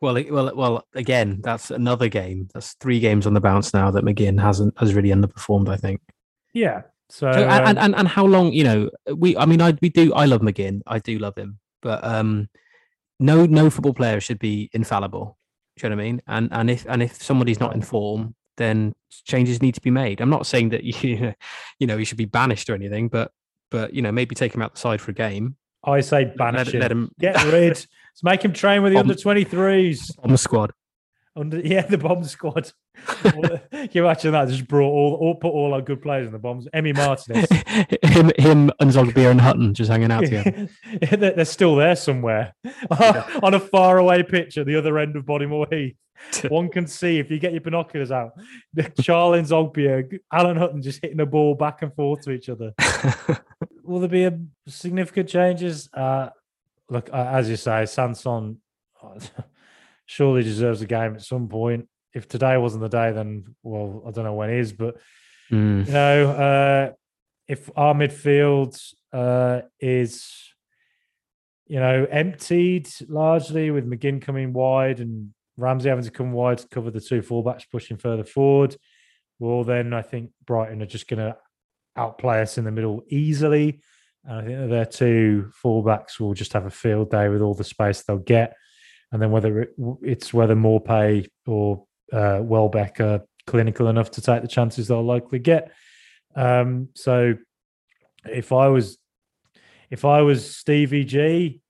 Well, 0.00 0.22
well, 0.30 0.54
well. 0.54 0.86
Again, 0.94 1.40
that's 1.42 1.70
another 1.70 2.08
game. 2.08 2.48
That's 2.52 2.74
three 2.74 3.00
games 3.00 3.26
on 3.26 3.34
the 3.34 3.40
bounce 3.40 3.72
now 3.72 3.90
that 3.90 4.04
McGinn 4.04 4.40
hasn't 4.40 4.78
has 4.78 4.94
really 4.94 5.08
underperformed. 5.08 5.68
I 5.68 5.76
think. 5.76 6.00
Yeah. 6.52 6.82
So, 7.08 7.32
so 7.32 7.48
and, 7.48 7.78
um, 7.78 7.84
and 7.84 7.94
and 7.96 8.08
how 8.08 8.26
long? 8.26 8.52
You 8.52 8.64
know, 8.64 8.90
we. 9.14 9.36
I 9.36 9.46
mean, 9.46 9.60
I 9.62 9.76
we 9.80 9.88
do. 9.88 10.12
I 10.12 10.26
love 10.26 10.42
McGinn. 10.42 10.82
I 10.86 10.98
do 10.98 11.18
love 11.18 11.36
him, 11.36 11.58
but 11.80 12.04
um, 12.04 12.48
no 13.18 13.46
no 13.46 13.70
football 13.70 13.94
player 13.94 14.20
should 14.20 14.38
be 14.38 14.70
infallible. 14.72 15.38
Do 15.76 15.86
you 15.86 15.90
know 15.90 15.96
what 15.96 16.02
I 16.02 16.04
mean? 16.04 16.22
And 16.26 16.48
and 16.52 16.70
if 16.70 16.86
and 16.88 17.02
if 17.02 17.22
somebody's 17.22 17.58
not 17.60 17.74
in 17.74 17.82
form, 17.82 18.34
then 18.60 18.94
changes 19.24 19.62
need 19.62 19.74
to 19.74 19.80
be 19.80 19.90
made. 19.90 20.20
I'm 20.20 20.30
not 20.30 20.46
saying 20.46 20.68
that 20.68 20.84
you 21.02 21.34
you 21.78 21.86
know 21.86 21.96
he 21.96 22.04
should 22.04 22.18
be 22.18 22.26
banished 22.26 22.70
or 22.70 22.74
anything, 22.74 23.08
but 23.08 23.32
but 23.70 23.94
you 23.94 24.02
know 24.02 24.12
maybe 24.12 24.34
take 24.34 24.54
him 24.54 24.62
out 24.62 24.74
the 24.74 24.80
side 24.80 25.00
for 25.00 25.10
a 25.10 25.14
game. 25.14 25.56
I 25.82 26.00
say 26.00 26.32
banish 26.36 26.66
let, 26.66 26.74
him. 26.74 26.80
Let 26.80 26.92
him 26.92 27.10
get 27.18 27.44
rid. 27.44 27.68
Let's 28.10 28.24
make 28.24 28.44
him 28.44 28.52
train 28.52 28.82
with 28.82 28.92
the 28.92 28.98
under 28.98 29.14
23s. 29.14 30.18
On 30.22 30.30
the 30.30 30.38
squad. 30.38 30.72
Under 31.36 31.60
yeah, 31.64 31.86
the 31.86 31.98
bomb 31.98 32.24
squad. 32.24 32.72
You 33.92 34.04
imagine 34.04 34.32
that? 34.32 34.48
Just 34.48 34.68
brought 34.68 34.90
all, 34.90 35.14
all 35.14 35.34
put 35.34 35.48
all 35.48 35.72
our 35.72 35.80
good 35.80 36.02
players 36.02 36.26
in 36.26 36.32
the 36.32 36.38
bombs. 36.38 36.68
Emi 36.74 36.94
Martinez, 36.94 37.48
him, 38.02 38.30
him, 38.36 38.70
and 38.78 38.90
Zogbia 38.90 39.30
and 39.30 39.40
Hutton 39.40 39.72
just 39.72 39.90
hanging 39.90 40.10
out 40.10 40.24
together. 40.24 40.68
they're, 41.16 41.44
still 41.44 41.76
there 41.76 41.96
somewhere 41.96 42.54
yeah. 42.64 43.38
on 43.42 43.54
a 43.54 43.60
faraway 43.60 44.22
pitch 44.22 44.58
at 44.58 44.66
the 44.66 44.76
other 44.76 44.98
end 44.98 45.16
of 45.16 45.24
Bodymoor 45.24 45.72
Heath. 45.72 45.96
One 46.50 46.68
can 46.68 46.86
see 46.86 47.18
if 47.18 47.30
you 47.30 47.38
get 47.38 47.52
your 47.52 47.62
binoculars 47.62 48.10
out. 48.10 48.32
Charlie 49.00 49.40
Zogbia, 49.40 50.18
Alan 50.30 50.56
Hutton 50.56 50.82
just 50.82 51.00
hitting 51.00 51.16
the 51.16 51.26
ball 51.26 51.54
back 51.54 51.80
and 51.82 51.94
forth 51.94 52.22
to 52.22 52.32
each 52.32 52.50
other. 52.50 52.74
Will 53.82 54.00
there 54.00 54.08
be 54.08 54.24
a 54.24 54.38
significant 54.68 55.28
changes? 55.28 55.88
Uh, 55.94 56.28
look, 56.90 57.08
uh, 57.12 57.30
as 57.32 57.48
you 57.48 57.56
say, 57.56 57.86
Sanson 57.86 58.60
surely 60.10 60.42
deserves 60.42 60.82
a 60.82 60.86
game 60.86 61.14
at 61.14 61.22
some 61.22 61.48
point. 61.48 61.88
If 62.12 62.26
today 62.26 62.56
wasn't 62.56 62.82
the 62.82 62.88
day, 62.88 63.12
then 63.12 63.54
well, 63.62 64.02
I 64.04 64.10
don't 64.10 64.24
know 64.24 64.34
when 64.34 64.50
is, 64.50 64.72
but 64.72 64.96
mm. 65.52 65.86
you 65.86 65.92
know, 65.92 66.30
uh, 66.30 66.92
if 67.46 67.70
our 67.76 67.94
midfield 67.94 68.76
uh, 69.12 69.60
is 69.78 70.28
you 71.68 71.78
know 71.78 72.08
emptied 72.10 72.88
largely 73.08 73.70
with 73.70 73.88
McGinn 73.88 74.20
coming 74.20 74.52
wide 74.52 74.98
and 74.98 75.32
Ramsey 75.56 75.88
having 75.88 76.04
to 76.04 76.10
come 76.10 76.32
wide 76.32 76.58
to 76.58 76.68
cover 76.68 76.90
the 76.90 77.00
two 77.00 77.22
fullbacks 77.22 77.70
pushing 77.70 77.96
further 77.96 78.24
forward, 78.24 78.76
well, 79.38 79.62
then 79.62 79.94
I 79.94 80.02
think 80.02 80.32
Brighton 80.44 80.82
are 80.82 80.86
just 80.86 81.06
going 81.06 81.20
to 81.20 81.36
outplay 81.96 82.42
us 82.42 82.58
in 82.58 82.64
the 82.64 82.72
middle 82.72 83.04
easily. 83.08 83.80
And 84.24 84.38
I 84.38 84.44
think 84.44 84.58
that 84.58 84.70
their 84.70 84.86
two 84.86 85.52
fullbacks 85.64 86.18
will 86.18 86.34
just 86.34 86.52
have 86.54 86.66
a 86.66 86.70
field 86.70 87.12
day 87.12 87.28
with 87.28 87.42
all 87.42 87.54
the 87.54 87.62
space 87.62 88.02
they'll 88.02 88.18
get 88.18 88.56
and 89.12 89.20
then 89.20 89.30
whether 89.30 89.62
it, 89.62 89.74
it's 90.02 90.32
whether 90.32 90.54
Maupay 90.54 91.26
or 91.46 91.84
uh, 92.12 92.40
Welbeck 92.42 93.00
are 93.00 93.22
clinical 93.46 93.88
enough 93.88 94.10
to 94.12 94.20
take 94.20 94.42
the 94.42 94.48
chances 94.48 94.88
they'll 94.88 95.04
likely 95.04 95.38
get. 95.38 95.72
Um, 96.36 96.88
so 96.94 97.34
if 98.24 98.52
I 98.52 98.68
was 98.68 98.98
if 99.90 100.04
I 100.04 100.22
was 100.22 100.56
Stevie 100.56 101.04
G, 101.04 101.60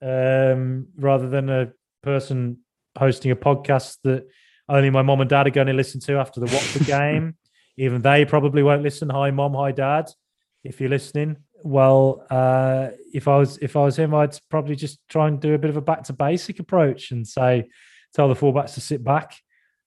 um, 0.00 0.86
rather 0.96 1.28
than 1.28 1.50
a 1.50 1.72
person 2.02 2.58
hosting 2.96 3.32
a 3.32 3.36
podcast 3.36 3.98
that 4.04 4.28
only 4.68 4.90
my 4.90 5.02
mom 5.02 5.20
and 5.20 5.28
dad 5.28 5.46
are 5.46 5.50
going 5.50 5.66
to 5.66 5.72
listen 5.72 6.00
to 6.00 6.14
after 6.18 6.40
the 6.40 6.46
Watford 6.46 6.86
game, 6.86 7.36
even 7.76 8.02
they 8.02 8.24
probably 8.24 8.62
won't 8.62 8.82
listen. 8.82 9.10
Hi, 9.10 9.30
mom. 9.30 9.54
Hi, 9.54 9.72
dad. 9.72 10.10
If 10.62 10.80
you're 10.80 10.90
listening, 10.90 11.36
well, 11.64 12.26
uh, 12.28 12.90
if 13.14 13.26
I 13.26 13.38
was 13.38 13.56
if 13.58 13.74
I 13.74 13.80
was 13.80 13.98
him, 13.98 14.14
I'd 14.14 14.38
probably 14.50 14.76
just 14.76 14.98
try 15.08 15.28
and 15.28 15.40
do 15.40 15.54
a 15.54 15.58
bit 15.58 15.70
of 15.70 15.78
a 15.78 15.80
back 15.80 16.04
to 16.04 16.12
basic 16.12 16.60
approach 16.60 17.10
and 17.10 17.26
say, 17.26 17.70
tell 18.14 18.28
the 18.28 18.34
fullbacks 18.34 18.74
to 18.74 18.82
sit 18.82 19.02
back 19.02 19.34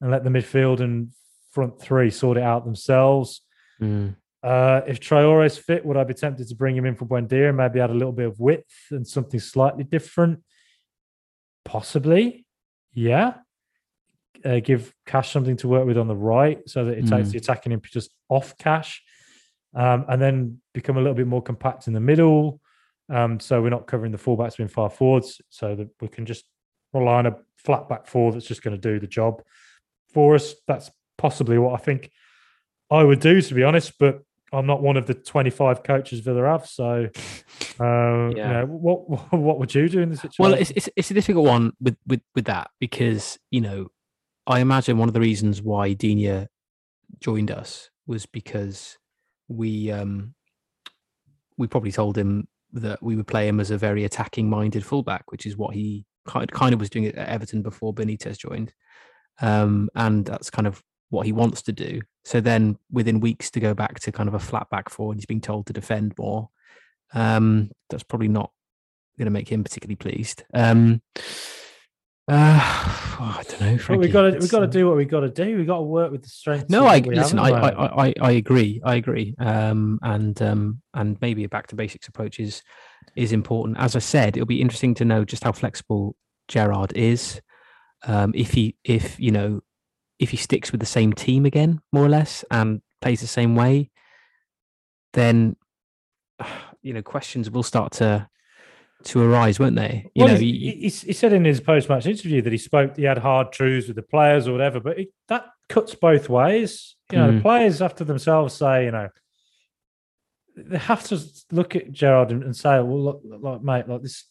and 0.01 0.09
let 0.09 0.23
the 0.23 0.31
midfield 0.31 0.79
and 0.79 1.11
front 1.51 1.79
three 1.79 2.09
sort 2.09 2.37
it 2.37 2.43
out 2.43 2.65
themselves. 2.65 3.41
Mm. 3.79 4.15
Uh, 4.41 4.81
if 4.87 4.99
Traore's 4.99 5.57
fit, 5.57 5.85
would 5.85 5.97
I 5.97 6.03
be 6.03 6.15
tempted 6.15 6.47
to 6.47 6.55
bring 6.55 6.75
him 6.75 6.85
in 6.85 6.95
for 6.95 7.05
Buendia 7.05 7.49
and 7.49 7.57
maybe 7.57 7.79
add 7.79 7.91
a 7.91 7.93
little 7.93 8.11
bit 8.11 8.25
of 8.25 8.39
width 8.39 8.73
and 8.89 9.07
something 9.07 9.39
slightly 9.39 9.83
different? 9.83 10.43
Possibly, 11.63 12.47
yeah. 12.91 13.35
Uh, 14.43 14.59
give 14.61 14.93
Cash 15.05 15.31
something 15.31 15.57
to 15.57 15.67
work 15.67 15.85
with 15.85 15.97
on 15.97 16.07
the 16.07 16.15
right 16.15 16.67
so 16.67 16.85
that 16.85 16.97
it 16.97 17.05
mm. 17.05 17.09
takes 17.09 17.29
the 17.29 17.37
attacking 17.37 17.71
impetus 17.71 18.09
off 18.29 18.57
Cash 18.57 19.03
um, 19.77 20.05
and 20.09 20.19
then 20.19 20.59
become 20.73 20.97
a 20.97 20.99
little 20.99 21.13
bit 21.13 21.27
more 21.27 21.41
compact 21.41 21.87
in 21.87 21.93
the 21.93 21.99
middle. 21.99 22.59
Um, 23.09 23.39
so 23.39 23.61
we're 23.61 23.69
not 23.69 23.85
covering 23.85 24.11
the 24.11 24.17
fullbacks 24.17 24.57
being 24.57 24.67
far 24.67 24.89
forwards, 24.89 25.39
so 25.49 25.75
that 25.75 25.87
we 26.01 26.07
can 26.09 26.25
just 26.25 26.45
rely 26.93 27.19
on 27.19 27.27
a 27.27 27.37
flat 27.57 27.87
back 27.87 28.07
four 28.07 28.31
that's 28.31 28.47
just 28.47 28.63
going 28.63 28.75
to 28.75 28.81
do 28.81 28.99
the 28.99 29.07
job 29.07 29.43
for 30.13 30.35
us. 30.35 30.55
That's 30.67 30.89
possibly 31.17 31.59
what 31.59 31.79
I 31.79 31.83
think 31.83 32.11
I 32.89 33.03
would 33.03 33.19
do, 33.19 33.39
to 33.39 33.53
be 33.53 33.63
honest. 33.63 33.93
But 33.99 34.23
I'm 34.51 34.65
not 34.65 34.81
one 34.81 34.97
of 34.97 35.05
the 35.05 35.13
25 35.13 35.83
coaches 35.83 36.21
Villa 36.21 36.47
have. 36.47 36.65
So, 36.65 37.09
uh, 37.79 37.83
yeah. 37.83 38.29
You 38.29 38.33
know, 38.33 38.65
what 38.65 39.31
what 39.31 39.59
would 39.59 39.75
you 39.75 39.87
do 39.87 40.01
in 40.01 40.09
this 40.09 40.21
situation? 40.21 40.43
Well, 40.43 40.59
it's, 40.59 40.71
it's, 40.71 40.89
it's 40.95 41.11
a 41.11 41.13
difficult 41.13 41.45
one 41.45 41.73
with 41.79 41.97
with 42.07 42.21
with 42.33 42.45
that 42.45 42.71
because 42.79 43.37
you 43.51 43.61
know, 43.61 43.89
I 44.47 44.59
imagine 44.59 44.97
one 44.97 45.07
of 45.07 45.13
the 45.13 45.21
reasons 45.21 45.61
why 45.61 45.93
Digne 45.93 46.47
joined 47.19 47.51
us 47.51 47.91
was 48.07 48.25
because 48.25 48.97
we 49.47 49.91
um 49.91 50.33
we 51.57 51.67
probably 51.67 51.91
told 51.91 52.17
him 52.17 52.47
that 52.73 53.01
we 53.01 53.15
would 53.15 53.27
play 53.27 53.47
him 53.47 53.59
as 53.59 53.71
a 53.71 53.77
very 53.77 54.03
attacking 54.03 54.49
minded 54.49 54.85
fullback, 54.85 55.31
which 55.31 55.45
is 55.45 55.57
what 55.57 55.73
he 55.73 56.05
kind 56.27 56.51
kind 56.51 56.73
of 56.73 56.79
was 56.79 56.89
doing 56.89 57.05
at 57.07 57.15
Everton 57.15 57.61
before 57.61 57.93
Benitez 57.93 58.37
joined. 58.37 58.73
Um, 59.41 59.89
and 59.95 60.25
that's 60.25 60.49
kind 60.49 60.67
of 60.67 60.83
what 61.09 61.25
he 61.25 61.31
wants 61.31 61.61
to 61.63 61.71
do. 61.71 62.01
So 62.25 62.41
then 62.41 62.77
within 62.91 63.19
weeks 63.19 63.49
to 63.51 63.59
go 63.59 63.73
back 63.73 63.99
to 64.01 64.11
kind 64.11 64.27
of 64.27 64.35
a 64.35 64.39
flat 64.39 64.69
back 64.69 64.89
four 64.89 65.11
and 65.11 65.19
he's 65.19 65.25
being 65.25 65.41
told 65.41 65.67
to 65.67 65.73
defend 65.73 66.13
more. 66.17 66.49
Um, 67.13 67.71
that's 67.89 68.03
probably 68.03 68.27
not 68.27 68.51
going 69.17 69.25
to 69.25 69.31
make 69.31 69.49
him 69.49 69.63
particularly 69.63 69.95
pleased. 69.95 70.43
Um, 70.53 71.01
uh, 72.27 72.59
oh, 73.19 73.37
I 73.39 73.43
don't 73.43 73.61
know. 73.61 73.79
Well, 73.87 73.99
we 73.99 74.09
got 74.09 74.29
to 74.29 74.37
we 74.39 74.47
got 74.47 74.59
to 74.59 74.67
do 74.67 74.87
what 74.87 74.97
we 74.97 75.05
got 75.05 75.21
to 75.21 75.29
do. 75.29 75.57
We 75.57 75.65
got 75.65 75.77
to 75.77 75.83
work 75.83 76.11
with 76.11 76.23
the 76.23 76.29
strengths. 76.29 76.69
No, 76.69 76.85
I 76.85 76.99
listen. 76.99 77.39
I, 77.39 77.49
I, 77.49 78.07
I 78.07 78.13
I 78.19 78.31
agree. 78.31 78.81
I 78.83 78.95
agree. 78.95 79.33
Um, 79.39 79.99
and 80.01 80.39
um, 80.41 80.81
and 80.93 81.17
maybe 81.21 81.43
a 81.45 81.49
back 81.49 81.67
to 81.67 81.75
basics 81.75 82.07
approach 82.07 82.39
is 82.39 82.63
is 83.15 83.31
important. 83.31 83.77
As 83.77 83.95
I 83.95 83.99
said, 83.99 84.35
it'll 84.35 84.45
be 84.45 84.61
interesting 84.61 84.93
to 84.95 85.05
know 85.05 85.23
just 85.23 85.43
how 85.43 85.53
flexible 85.53 86.15
Gerrard 86.47 86.93
is. 86.93 87.41
Um, 88.05 88.33
if 88.35 88.51
he 88.51 88.75
if 88.83 89.19
you 89.19 89.31
know 89.31 89.61
if 90.19 90.31
he 90.31 90.37
sticks 90.37 90.71
with 90.71 90.81
the 90.81 90.85
same 90.85 91.13
team 91.13 91.45
again, 91.45 91.81
more 91.93 92.03
or 92.03 92.09
less, 92.09 92.43
and 92.51 92.81
plays 93.01 93.21
the 93.21 93.27
same 93.27 93.55
way, 93.55 93.89
then 95.13 95.55
you 96.81 96.93
know 96.93 97.01
questions 97.01 97.49
will 97.49 97.63
start 97.63 97.93
to 97.93 98.27
to 99.05 99.21
arise, 99.21 99.59
weren't 99.59 99.75
they? 99.75 100.09
You 100.15 100.25
well, 100.25 100.33
know, 100.33 100.39
he, 100.39 100.75
he, 100.81 100.89
he, 100.89 101.13
said 101.13 101.33
in 101.33 101.45
his 101.45 101.59
post 101.59 101.89
match 101.89 102.05
interview 102.05 102.41
that 102.41 102.51
he 102.51 102.57
spoke, 102.57 102.97
he 102.97 103.03
had 103.03 103.17
hard 103.17 103.51
truths 103.51 103.87
with 103.87 103.95
the 103.95 104.01
players 104.01 104.47
or 104.47 104.51
whatever, 104.51 104.79
but 104.79 104.99
it, 104.99 105.09
that 105.27 105.45
cuts 105.69 105.95
both 105.95 106.29
ways. 106.29 106.95
You 107.11 107.19
know, 107.19 107.29
mm. 107.29 107.35
the 107.35 107.41
players 107.41 107.81
after 107.81 108.03
themselves 108.03 108.55
say, 108.55 108.85
you 108.85 108.91
know, 108.91 109.09
they 110.55 110.77
have 110.77 111.03
to 111.05 111.23
look 111.51 111.75
at 111.75 111.91
Gerrard 111.91 112.31
and, 112.31 112.43
and 112.43 112.55
say, 112.55 112.79
well, 112.81 113.03
look, 113.03 113.21
like 113.23 113.61
mate, 113.61 113.87
like 113.87 114.01
this, 114.01 114.25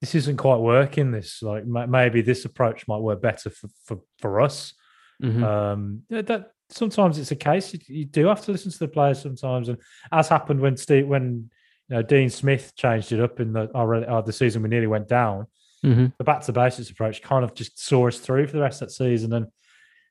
this 0.00 0.14
isn't 0.14 0.36
quite 0.36 0.58
working. 0.58 1.12
This 1.12 1.42
like 1.42 1.64
maybe 1.64 2.22
this 2.22 2.44
approach 2.44 2.86
might 2.88 3.00
work 3.00 3.22
better 3.22 3.50
for 3.50 3.68
for, 3.84 4.00
for 4.18 4.40
us. 4.40 4.74
Mm-hmm. 5.22 5.42
Um, 5.42 6.02
that 6.10 6.50
sometimes 6.68 7.18
it's 7.18 7.30
a 7.30 7.36
case 7.36 7.72
you, 7.72 7.80
you, 7.86 8.04
do 8.04 8.26
have 8.26 8.44
to 8.44 8.52
listen 8.52 8.70
to 8.70 8.78
the 8.78 8.88
players 8.88 9.22
sometimes, 9.22 9.68
and 9.68 9.78
as 10.12 10.28
happened 10.28 10.60
when 10.60 10.76
Steve 10.76 11.06
when 11.06 11.50
you 11.88 11.96
know 11.96 12.02
Dean 12.02 12.30
Smith 12.30 12.72
changed 12.76 13.12
it 13.12 13.20
up 13.20 13.40
in 13.40 13.52
the 13.52 13.70
uh, 13.72 14.20
the 14.20 14.32
season 14.32 14.62
we 14.62 14.68
nearly 14.68 14.86
went 14.86 15.08
down. 15.08 15.46
Mm-hmm. 15.84 16.06
The 16.18 16.24
back 16.24 16.42
to 16.42 16.52
basics 16.52 16.90
approach 16.90 17.22
kind 17.22 17.44
of 17.44 17.54
just 17.54 17.78
saw 17.78 18.08
us 18.08 18.18
through 18.18 18.46
for 18.48 18.56
the 18.56 18.62
rest 18.62 18.82
of 18.82 18.88
that 18.88 18.94
season, 18.94 19.32
and 19.32 19.46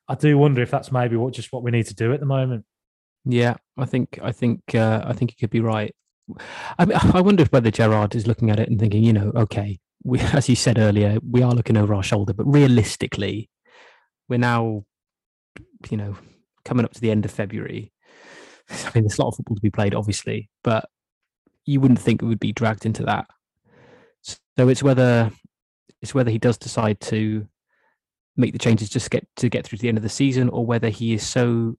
I 0.08 0.16
do 0.16 0.38
wonder 0.38 0.62
if 0.62 0.72
that's 0.72 0.92
maybe 0.92 1.16
what 1.16 1.34
just 1.34 1.52
what 1.52 1.64
we 1.64 1.72
need 1.72 1.88
to 1.88 1.96
do 1.96 2.14
at 2.14 2.20
the 2.20 2.26
moment. 2.26 2.66
Yeah, 3.26 3.56
I 3.78 3.86
think 3.86 4.20
I 4.22 4.32
think 4.32 4.62
uh, 4.74 5.04
I 5.06 5.14
think 5.14 5.32
you 5.32 5.38
could 5.40 5.50
be 5.50 5.62
right. 5.62 5.94
I 6.78 6.86
mean, 6.86 6.98
I 7.14 7.22
wonder 7.22 7.44
if 7.44 7.52
whether 7.52 7.72
Gerrard 7.72 8.16
is 8.16 8.26
looking 8.26 8.50
at 8.50 8.60
it 8.60 8.70
and 8.70 8.80
thinking, 8.80 9.04
you 9.04 9.14
know, 9.14 9.32
okay, 9.36 9.80
we, 10.04 10.20
as 10.34 10.50
you 10.50 10.56
said 10.56 10.80
earlier, 10.80 11.18
we 11.30 11.42
are 11.44 11.52
looking 11.52 11.78
over 11.78 11.94
our 11.94 12.04
shoulder, 12.04 12.34
but 12.34 12.46
realistically, 12.46 13.50
we're 14.28 14.38
now 14.38 14.86
you 15.92 15.98
know, 15.98 16.18
coming 16.64 16.86
up 16.86 16.94
to 16.94 17.02
the 17.02 17.12
end 17.12 17.26
of 17.26 17.32
February. 17.32 17.92
I 18.70 18.92
mean, 18.96 19.04
there's 19.04 19.18
a 19.18 19.22
lot 19.22 19.30
of 19.30 19.36
football 19.36 19.56
to 19.56 19.62
be 19.62 19.70
played, 19.70 19.96
obviously, 19.96 20.50
but 20.64 20.86
you 21.66 21.80
wouldn't 21.80 22.00
think 22.00 22.22
it 22.22 22.26
would 22.26 22.40
be 22.40 22.54
dragged 22.54 22.86
into 22.86 23.04
that. 23.04 23.28
So 24.58 24.70
it's 24.70 24.84
whether 24.84 25.32
it's 26.02 26.14
whether 26.14 26.32
he 26.32 26.38
does 26.38 26.58
decide 26.58 27.00
to 27.02 27.48
make 28.38 28.54
the 28.54 28.60
changes 28.60 28.90
just 28.90 29.10
get 29.10 29.28
to 29.38 29.50
get 29.50 29.66
through 29.66 29.78
to 29.78 29.82
the 29.82 29.90
end 29.90 29.98
of 29.98 30.04
the 30.04 30.10
season, 30.10 30.50
or 30.50 30.66
whether 30.66 30.90
he 30.90 31.14
is 31.14 31.26
so 31.26 31.76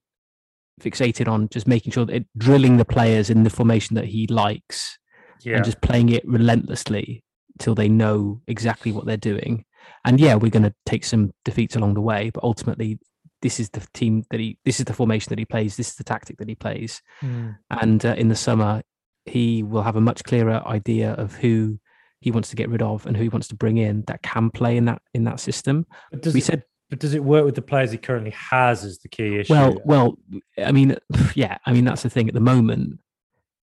fixated 0.81 1.29
on 1.29 1.49
just 1.49 1.67
making 1.67 1.93
sure 1.93 2.05
that 2.05 2.17
it, 2.17 2.27
drilling 2.37 2.77
the 2.77 2.85
players 2.85 3.31
in 3.31 3.45
the 3.45 3.51
formation 3.51 3.95
that 3.95 4.05
he 4.05 4.27
likes 4.27 4.99
yeah. 5.43 5.57
and 5.57 5.65
just 5.65 5.81
playing 5.81 6.11
it 6.11 6.27
relentlessly 6.27 7.25
till 7.59 7.75
they 7.75 7.89
know 7.89 8.43
exactly 8.47 8.93
what 8.93 9.07
they're 9.07 9.17
doing. 9.17 9.65
And 10.05 10.21
yeah, 10.21 10.35
we're 10.35 10.51
going 10.51 10.65
to 10.65 10.75
take 10.85 11.05
some 11.05 11.33
defeats 11.45 11.77
along 11.77 11.95
the 11.95 12.01
way, 12.01 12.31
but 12.31 12.45
ultimately 12.45 12.99
this 13.43 13.61
is 13.61 13.71
the 13.71 13.87
team 13.95 14.25
that 14.31 14.41
he 14.41 14.59
this 14.65 14.81
is 14.81 14.87
the 14.87 14.95
formation 14.95 15.29
that 15.31 15.39
he 15.39 15.45
plays 15.45 15.77
this 15.77 15.91
is 15.91 15.95
the 15.97 16.05
tactic 16.05 16.39
that 16.39 16.49
he 16.49 16.55
plays 16.55 17.03
mm. 17.23 17.55
and 17.71 18.05
uh, 18.07 18.15
in 18.17 18.29
the 18.29 18.35
summer 18.35 18.83
he 19.27 19.63
will 19.63 19.83
have 19.83 19.97
a 19.97 20.01
much 20.01 20.25
clearer 20.25 20.63
idea 20.67 21.13
of 21.13 21.35
who 21.35 21.79
he 22.21 22.31
wants 22.31 22.51
to 22.51 22.57
get 22.57 22.69
rid 22.69 22.83
of 22.83 23.07
and 23.07 23.17
who 23.17 23.25
he 23.25 23.29
wants 23.29 23.49
to 23.49 23.55
bring 23.55 23.77
in 23.77 24.03
that 24.07 24.23
can 24.23 24.51
play 24.51 24.77
in 24.77 24.87
that 24.87 25.03
in 25.15 25.25
that 25.25 25.41
system. 25.41 25.87
We 26.13 26.41
it, 26.41 26.45
said 26.45 26.63
but 26.89 27.01
does 27.01 27.15
it 27.15 27.25
work 27.25 27.45
with 27.45 27.57
the 27.57 27.63
players 27.63 27.91
he 27.91 27.99
currently 27.99 28.31
has 28.31 28.85
is 28.85 28.99
the 28.99 29.09
key 29.09 29.39
issue? 29.41 29.53
Well 29.53 29.81
well 29.85 30.19
i 30.59 30.73
mean 30.73 30.97
yeah 31.35 31.59
i 31.67 31.73
mean 31.73 31.85
that's 31.85 32.03
the 32.03 32.11
thing. 32.11 32.29
At 32.29 32.35
the 32.35 32.41
moment 32.41 33.01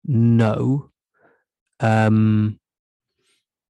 no. 0.05 0.91
Um 1.81 2.59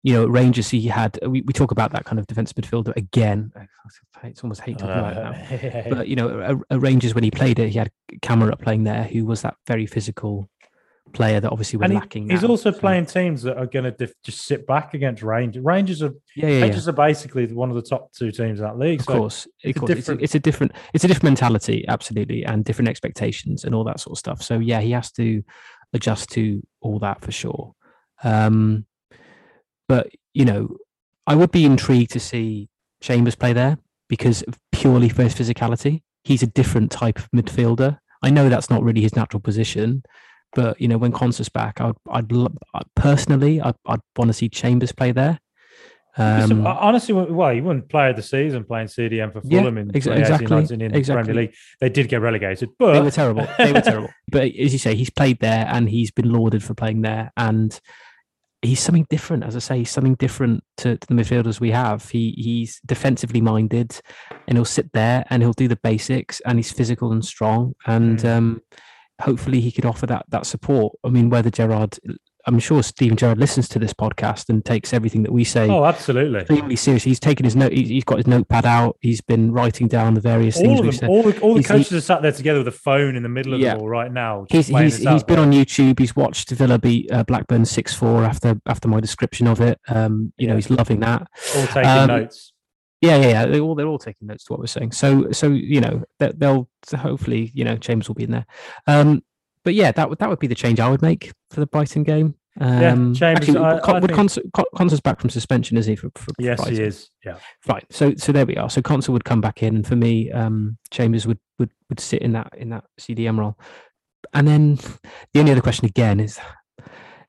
you 0.04 0.14
know, 0.14 0.26
Rangers, 0.26 0.68
he 0.68 0.88
had, 0.88 1.16
we, 1.22 1.42
we 1.42 1.52
talk 1.52 1.70
about 1.70 1.92
that 1.92 2.04
kind 2.04 2.18
of 2.18 2.26
defensive 2.26 2.56
midfielder 2.56 2.94
again. 2.96 3.52
It's 4.24 4.42
almost 4.42 4.60
hate 4.62 4.78
talking 4.78 4.96
uh, 4.96 4.98
about 4.98 5.36
it 5.36 5.86
now. 5.86 5.90
But, 5.96 6.08
you 6.08 6.16
know, 6.16 6.62
a, 6.70 6.76
a 6.76 6.78
Rangers, 6.80 7.14
when 7.14 7.22
he 7.22 7.30
played 7.30 7.60
it, 7.60 7.68
he 7.68 7.78
had 7.78 7.90
Kamara 8.20 8.60
playing 8.60 8.82
there, 8.82 9.04
who 9.04 9.24
was 9.24 9.42
that 9.42 9.54
very 9.68 9.86
physical 9.86 10.50
player 11.12 11.40
that 11.40 11.50
obviously 11.50 11.78
we're 11.78 11.88
lacking. 11.88 12.30
He's 12.30 12.42
now, 12.42 12.48
also 12.48 12.70
so. 12.70 12.78
playing 12.78 13.06
teams 13.06 13.42
that 13.42 13.56
are 13.56 13.66
going 13.66 13.84
to 13.84 13.90
dif- 13.90 14.14
just 14.22 14.46
sit 14.46 14.66
back 14.66 14.94
against 14.94 15.22
Rangers. 15.22 15.62
Rangers 15.62 16.02
are 16.02 16.14
yeah, 16.36 16.48
yeah, 16.48 16.60
Rangers 16.62 16.86
yeah. 16.86 16.90
are 16.90 16.96
basically 16.96 17.46
one 17.46 17.70
of 17.70 17.76
the 17.76 17.82
top 17.82 18.12
two 18.12 18.30
teams 18.30 18.60
in 18.60 18.64
that 18.64 18.78
league. 18.78 19.00
Of 19.00 19.06
so 19.06 19.18
course, 19.18 19.48
it's, 19.62 19.76
of 19.76 19.80
course. 19.80 19.90
A 19.90 19.94
different... 19.94 20.22
It's, 20.22 20.22
a, 20.22 20.24
it's, 20.24 20.34
a, 20.34 20.38
different 20.40 20.72
it's 20.94 21.04
a 21.04 21.08
different 21.08 21.24
mentality, 21.24 21.84
absolutely, 21.88 22.44
and 22.44 22.64
different 22.64 22.88
expectations 22.88 23.64
and 23.64 23.74
all 23.74 23.84
that 23.84 24.00
sort 24.00 24.14
of 24.14 24.18
stuff. 24.18 24.42
So 24.42 24.58
yeah, 24.58 24.80
he 24.80 24.90
has 24.92 25.12
to 25.12 25.42
adjust 25.92 26.30
to 26.30 26.62
all 26.80 26.98
that 27.00 27.20
for 27.20 27.32
sure. 27.32 27.74
Um, 28.24 28.86
but 29.88 30.10
you 30.34 30.44
know, 30.44 30.76
I 31.26 31.34
would 31.34 31.50
be 31.50 31.64
intrigued 31.64 32.12
to 32.12 32.20
see 32.20 32.68
Chambers 33.00 33.34
play 33.34 33.52
there 33.52 33.78
because 34.08 34.44
purely 34.72 35.08
for 35.08 35.22
his 35.22 35.34
physicality. 35.34 36.02
He's 36.24 36.42
a 36.42 36.46
different 36.46 36.90
type 36.90 37.18
of 37.18 37.30
midfielder. 37.30 37.98
I 38.22 38.30
know 38.30 38.48
that's 38.48 38.70
not 38.70 38.82
really 38.82 39.00
his 39.00 39.16
natural 39.16 39.40
position, 39.40 40.02
but 40.54 40.80
you 40.80 40.88
know, 40.88 40.98
when 40.98 41.12
Konsa's 41.12 41.48
back, 41.48 41.80
I'd, 41.80 41.94
I'd 42.10 42.28
personally, 42.94 43.60
I'd, 43.60 43.74
I'd 43.86 44.00
want 44.16 44.28
to 44.28 44.32
see 44.32 44.48
Chambers 44.48 44.92
play 44.92 45.12
there. 45.12 45.38
Um, 46.18 46.66
honestly, 46.66 47.14
well, 47.14 47.54
he 47.54 47.62
wouldn't 47.62 47.88
play 47.88 48.12
the 48.12 48.22
season 48.22 48.64
playing 48.64 48.88
CDM 48.88 49.32
for 49.32 49.40
Fulham 49.40 49.76
yeah, 49.76 49.82
in 49.82 49.96
ex- 49.96 50.06
exactly, 50.06 50.74
in 50.74 50.94
exactly. 50.94 51.24
Premier 51.24 51.42
League. 51.42 51.54
They 51.80 51.88
did 51.88 52.08
get 52.08 52.20
relegated, 52.20 52.68
but 52.78 52.92
they 52.92 53.00
were 53.00 53.10
terrible. 53.10 53.48
They 53.56 53.72
were 53.72 53.80
terrible. 53.80 54.10
But 54.30 54.54
as 54.54 54.72
you 54.72 54.78
say, 54.78 54.94
he's 54.94 55.10
played 55.10 55.40
there 55.40 55.66
and 55.68 55.88
he's 55.88 56.10
been 56.10 56.30
lauded 56.30 56.62
for 56.62 56.74
playing 56.74 57.02
there. 57.02 57.32
And 57.36 57.78
he's 58.62 58.80
something 58.80 59.06
different. 59.10 59.44
As 59.44 59.56
I 59.56 59.58
say, 59.58 59.78
he's 59.78 59.90
something 59.90 60.14
different 60.14 60.64
to, 60.78 60.96
to, 60.96 61.06
the 61.06 61.14
midfielders 61.14 61.60
we 61.60 61.70
have. 61.70 62.08
He 62.08 62.32
he's 62.36 62.80
defensively 62.86 63.40
minded, 63.40 64.00
and 64.46 64.56
he'll 64.56 64.64
sit 64.64 64.92
there 64.92 65.24
and 65.30 65.42
he'll 65.42 65.52
do 65.52 65.68
the 65.68 65.76
basics, 65.76 66.40
and 66.40 66.58
he's 66.58 66.72
physical 66.72 67.12
and 67.12 67.24
strong, 67.24 67.74
and 67.86 68.18
mm. 68.18 68.36
um, 68.36 68.62
hopefully 69.22 69.60
he 69.60 69.72
could 69.72 69.84
offer 69.86 70.06
that 70.06 70.24
that 70.28 70.46
support. 70.46 70.94
I 71.04 71.08
mean, 71.08 71.30
whether 71.30 71.50
Gerrard, 71.50 71.98
I'm 72.46 72.58
sure 72.58 72.82
Steven 72.82 73.16
Gerrard 73.16 73.38
listens 73.38 73.68
to 73.70 73.78
this 73.78 73.94
podcast 73.94 74.48
and 74.48 74.64
takes 74.64 74.92
everything 74.92 75.22
that 75.22 75.32
we 75.32 75.44
say. 75.44 75.68
Oh, 75.68 75.84
absolutely. 75.84 76.40
Extremely 76.40 76.76
seriously. 76.76 77.10
He's 77.10 77.20
taken 77.20 77.44
his 77.44 77.54
note. 77.54 77.72
He's 77.72 78.04
got 78.04 78.18
his 78.18 78.26
notepad 78.26 78.66
out. 78.66 78.96
He's 79.00 79.20
been 79.20 79.52
writing 79.52 79.88
down 79.88 80.14
the 80.14 80.20
various 80.20 80.56
all 80.56 80.62
things 80.62 80.80
we've 80.80 80.94
said. 80.94 81.08
All 81.08 81.22
the, 81.22 81.38
all 81.40 81.54
the 81.54 81.62
coaches 81.62 81.90
he, 81.90 81.96
are 81.96 82.00
sat 82.00 82.22
there 82.22 82.32
together 82.32 82.58
with 82.58 82.68
a 82.68 82.72
phone 82.72 83.16
in 83.16 83.22
the 83.22 83.28
middle 83.28 83.54
of 83.54 83.60
yeah. 83.60 83.74
it 83.74 83.80
all 83.80 83.88
right 83.88 84.12
now. 84.12 84.46
He's 84.50 84.66
he's, 84.68 84.98
he's 84.98 85.22
been 85.22 85.38
on 85.38 85.52
YouTube. 85.52 85.98
He's 85.98 86.16
watched 86.16 86.50
Villa 86.50 86.78
beat 86.78 87.10
uh, 87.12 87.24
Blackburn 87.24 87.64
six 87.64 87.94
four 87.94 88.24
after 88.24 88.60
after 88.66 88.88
my 88.88 89.00
description 89.00 89.46
of 89.46 89.60
it. 89.60 89.80
Um, 89.88 90.32
you 90.36 90.46
yeah. 90.46 90.52
know, 90.52 90.56
he's 90.56 90.70
loving 90.70 91.00
that. 91.00 91.26
All 91.56 91.66
taking 91.66 91.90
um, 91.90 92.08
notes. 92.08 92.51
Yeah, 93.02 93.16
yeah, 93.16 93.28
yeah. 93.28 93.46
They 93.46 93.60
all 93.60 93.74
they're 93.74 93.86
all 93.86 93.98
taking 93.98 94.28
notes 94.28 94.44
to 94.44 94.52
what 94.52 94.60
we're 94.60 94.66
saying. 94.66 94.92
So 94.92 95.32
so 95.32 95.48
you 95.48 95.80
know 95.80 96.04
they'll 96.18 96.68
hopefully 96.96 97.50
you 97.52 97.64
know 97.64 97.76
Chambers 97.76 98.08
will 98.08 98.14
be 98.14 98.24
in 98.24 98.30
there. 98.30 98.46
Um, 98.86 99.22
but 99.64 99.74
yeah, 99.74 99.90
that 99.92 100.08
would 100.08 100.18
that 100.20 100.28
would 100.28 100.38
be 100.38 100.46
the 100.46 100.54
change 100.54 100.78
I 100.78 100.88
would 100.88 101.02
make 101.02 101.32
for 101.50 101.60
the 101.60 101.66
Brighton 101.66 102.04
game. 102.04 102.36
Um, 102.60 102.80
yeah, 102.80 102.90
Chambers. 102.90 103.48
Actually, 103.48 103.58
I, 103.58 103.78
I 103.78 103.98
would 103.98 104.14
think... 104.14 105.02
back 105.02 105.20
from 105.20 105.30
suspension, 105.30 105.76
is 105.76 105.86
he? 105.86 105.96
For, 105.96 106.10
for 106.14 106.32
yes, 106.38 106.58
Brighton? 106.58 106.76
he 106.76 106.82
is. 106.82 107.10
Yeah. 107.24 107.38
Right. 107.66 107.84
So 107.90 108.14
so 108.16 108.30
there 108.30 108.46
we 108.46 108.56
are. 108.56 108.70
So 108.70 108.80
Konsa 108.82 109.08
would 109.08 109.24
come 109.24 109.40
back 109.40 109.64
in, 109.64 109.74
and 109.74 109.86
for 109.86 109.96
me, 109.96 110.30
um, 110.30 110.78
Chambers 110.90 111.26
would 111.26 111.40
would 111.58 111.70
would 111.88 111.98
sit 111.98 112.22
in 112.22 112.32
that 112.32 112.52
in 112.56 112.70
that 112.70 112.84
CDM 113.00 113.36
role. 113.36 113.58
And 114.32 114.46
then 114.46 114.78
the 115.34 115.40
only 115.40 115.50
other 115.52 115.60
question 115.60 115.86
again 115.86 116.20
is, 116.20 116.38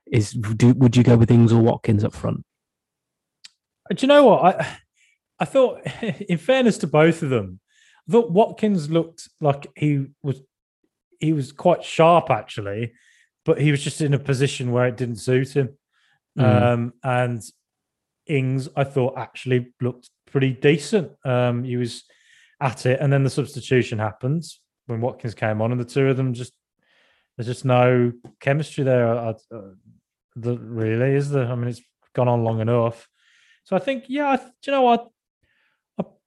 is 0.06 0.32
do, 0.32 0.74
would 0.74 0.96
you 0.96 1.04
go 1.04 1.18
with 1.18 1.32
Ings 1.32 1.52
or 1.52 1.62
Watkins 1.62 2.04
up 2.04 2.14
front? 2.14 2.46
Do 3.90 4.02
you 4.02 4.08
know 4.08 4.26
what 4.26 4.62
I? 4.62 4.78
I 5.44 5.46
thought, 5.46 5.82
in 6.30 6.38
fairness 6.38 6.78
to 6.80 6.88
both 6.88 7.22
of 7.22 7.30
them, 7.30 7.60
I 8.08 8.14
thought 8.14 8.32
Watkins 8.32 8.90
looked 8.90 9.28
like 9.42 9.68
he 9.76 10.06
was 10.22 10.42
he 11.20 11.34
was 11.34 11.52
quite 11.52 11.84
sharp 11.84 12.30
actually, 12.30 12.94
but 13.44 13.60
he 13.60 13.70
was 13.72 13.84
just 13.84 14.00
in 14.00 14.14
a 14.14 14.20
position 14.20 14.72
where 14.72 14.88
it 14.88 14.96
didn't 14.96 15.18
suit 15.18 15.54
him. 15.54 15.78
Mm. 16.40 16.62
Um, 16.62 16.94
and 17.04 17.42
Ings, 18.26 18.70
I 18.76 18.86
thought 18.86 19.18
actually 19.18 19.74
looked 19.82 20.10
pretty 20.32 20.52
decent. 20.54 21.12
Um, 21.26 21.66
he 21.66 21.76
was 21.76 22.06
at 22.62 22.86
it, 22.86 23.02
and 23.02 23.12
then 23.12 23.24
the 23.24 23.30
substitution 23.30 24.00
happens 24.00 24.62
when 24.86 25.02
Watkins 25.02 25.36
came 25.36 25.62
on, 25.62 25.74
and 25.74 25.80
the 25.80 25.86
two 25.86 26.08
of 26.08 26.16
them 26.16 26.34
just 26.34 26.54
there's 27.36 27.48
just 27.48 27.66
no 27.66 28.14
chemistry 28.40 28.86
there. 28.86 29.08
Uh, 29.10 29.34
the, 30.38 30.58
really, 30.58 31.16
is 31.16 31.32
there? 31.32 31.52
I 31.52 31.56
mean, 31.56 31.68
it's 31.68 31.82
gone 32.16 32.30
on 32.30 32.46
long 32.46 32.62
enough. 32.62 33.10
So 33.66 33.76
I 33.76 33.80
think, 33.80 34.06
yeah, 34.08 34.28
I, 34.32 34.40
you 34.66 34.72
know 34.72 34.82
what? 34.82 35.10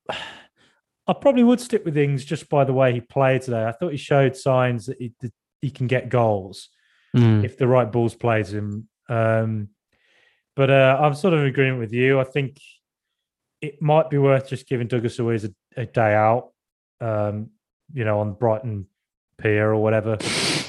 I, 0.09 1.12
probably 1.12 1.44
would 1.44 1.61
stick 1.61 1.84
with 1.84 1.96
Ings 1.96 2.24
just 2.24 2.48
by 2.48 2.64
the 2.64 2.72
way 2.72 2.92
he 2.92 3.00
played 3.00 3.42
today. 3.42 3.64
I 3.64 3.72
thought 3.72 3.92
he 3.92 3.98
showed 3.98 4.36
signs 4.36 4.86
that 4.86 4.98
he, 4.98 5.12
that 5.20 5.32
he 5.61 5.70
can 5.70 5.86
get 5.86 6.09
goals 6.09 6.68
mm. 7.16 7.44
if 7.44 7.57
the 7.57 7.66
right 7.66 7.90
balls 7.90 8.14
plays 8.14 8.52
him. 8.52 8.88
Um, 9.09 9.68
but 10.54 10.70
uh, 10.70 10.98
I'm 11.00 11.14
sort 11.14 11.34
of 11.34 11.40
in 11.40 11.46
agreement 11.46 11.80
with 11.80 11.92
you. 11.92 12.18
I 12.18 12.24
think 12.24 12.59
it 13.61 13.80
might 13.80 14.11
be 14.11 14.18
worth 14.18 14.48
just 14.48 14.68
giving 14.68 14.86
Douglas 14.86 15.18
Luiz 15.18 15.44
a, 15.44 15.54
a 15.76 15.86
day 15.86 16.14
out, 16.14 16.50
um, 17.00 17.50
you 17.92 18.04
know, 18.04 18.20
on 18.20 18.34
Brighton 18.34 18.86
Pier 19.38 19.70
or 19.70 19.82
whatever. 19.82 20.12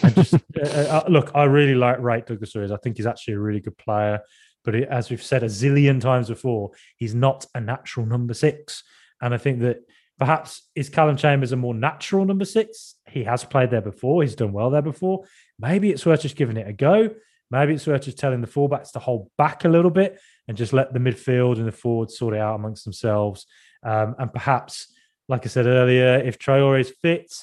and 0.04 0.16
just 0.16 0.34
uh, 0.34 0.38
uh, 0.62 1.04
uh, 1.06 1.10
look, 1.10 1.32
I 1.36 1.44
really 1.46 1.76
like 1.76 2.00
rate 2.00 2.26
Douglas 2.26 2.56
Luiz. 2.56 2.72
I 2.72 2.78
think 2.78 2.98
he's 2.98 3.06
actually 3.06 3.36
a 3.36 3.40
really 3.40 3.60
good 3.60 3.78
player. 3.78 4.20
But 4.64 4.76
as 4.76 5.10
we've 5.10 5.24
said 5.24 5.44
a 5.44 5.48
zillion 5.48 6.02
times 6.02 6.28
before, 6.28 6.72
he's 6.98 7.16
not 7.16 7.46
a 7.56 7.62
natural 7.62 8.06
number 8.06 8.34
six. 8.34 8.84
And 9.22 9.34
I 9.34 9.38
think 9.38 9.62
that 9.62 9.80
perhaps 10.20 10.64
is 10.76 10.90
Calum 10.90 11.18
Chambers 11.18 11.52
a 11.52 11.56
more 11.56 11.74
natural 11.74 12.26
number 12.26 12.46
six? 12.46 12.96
He 13.08 13.24
has 13.24 13.44
played 13.44 13.72
there 13.72 13.82
before. 13.82 14.24
He's 14.24 14.36
done 14.36 14.54
well 14.54 14.70
there 14.70 14.82
before. 14.82 15.26
Maybe 15.60 15.90
it's 15.92 16.06
worth 16.06 16.22
just 16.22 16.36
giving 16.36 16.58
it 16.58 16.68
a 16.68 16.74
go. 16.74 17.12
Maybe 17.50 17.74
it's 17.74 17.88
worth 17.88 18.04
just 18.04 18.18
telling 18.18 18.42
the 18.42 18.48
fullbacks 18.48 18.92
to 18.92 19.00
hold 19.00 19.30
back 19.38 19.64
a 19.64 19.70
little 19.70 19.92
bit 19.92 20.20
and 20.48 20.58
just 20.58 20.74
let 20.74 20.94
the 20.94 21.00
midfield 21.00 21.58
and 21.58 21.68
the 21.68 21.72
forwards 21.72 22.18
sort 22.18 22.34
it 22.34 22.40
out 22.40 22.56
amongst 22.56 22.84
themselves. 22.84 23.46
Um, 23.84 24.16
and 24.20 24.32
perhaps, 24.34 24.94
like 25.30 25.46
I 25.46 25.50
said 25.50 25.66
earlier, 25.66 26.18
if 26.18 26.40
Traore 26.40 26.80
is 26.80 26.94
fit, 27.02 27.34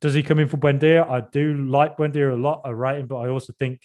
does 0.00 0.14
he 0.14 0.22
come 0.22 0.38
in 0.38 0.48
for 0.48 0.56
Buendia? 0.56 1.08
I 1.08 1.20
do 1.20 1.54
like 1.64 1.96
Buendia 1.96 2.32
a 2.32 2.36
lot. 2.36 2.62
I 2.64 2.70
rate 2.70 3.00
him, 3.00 3.06
but 3.06 3.16
I 3.16 3.28
also 3.28 3.52
think 3.58 3.80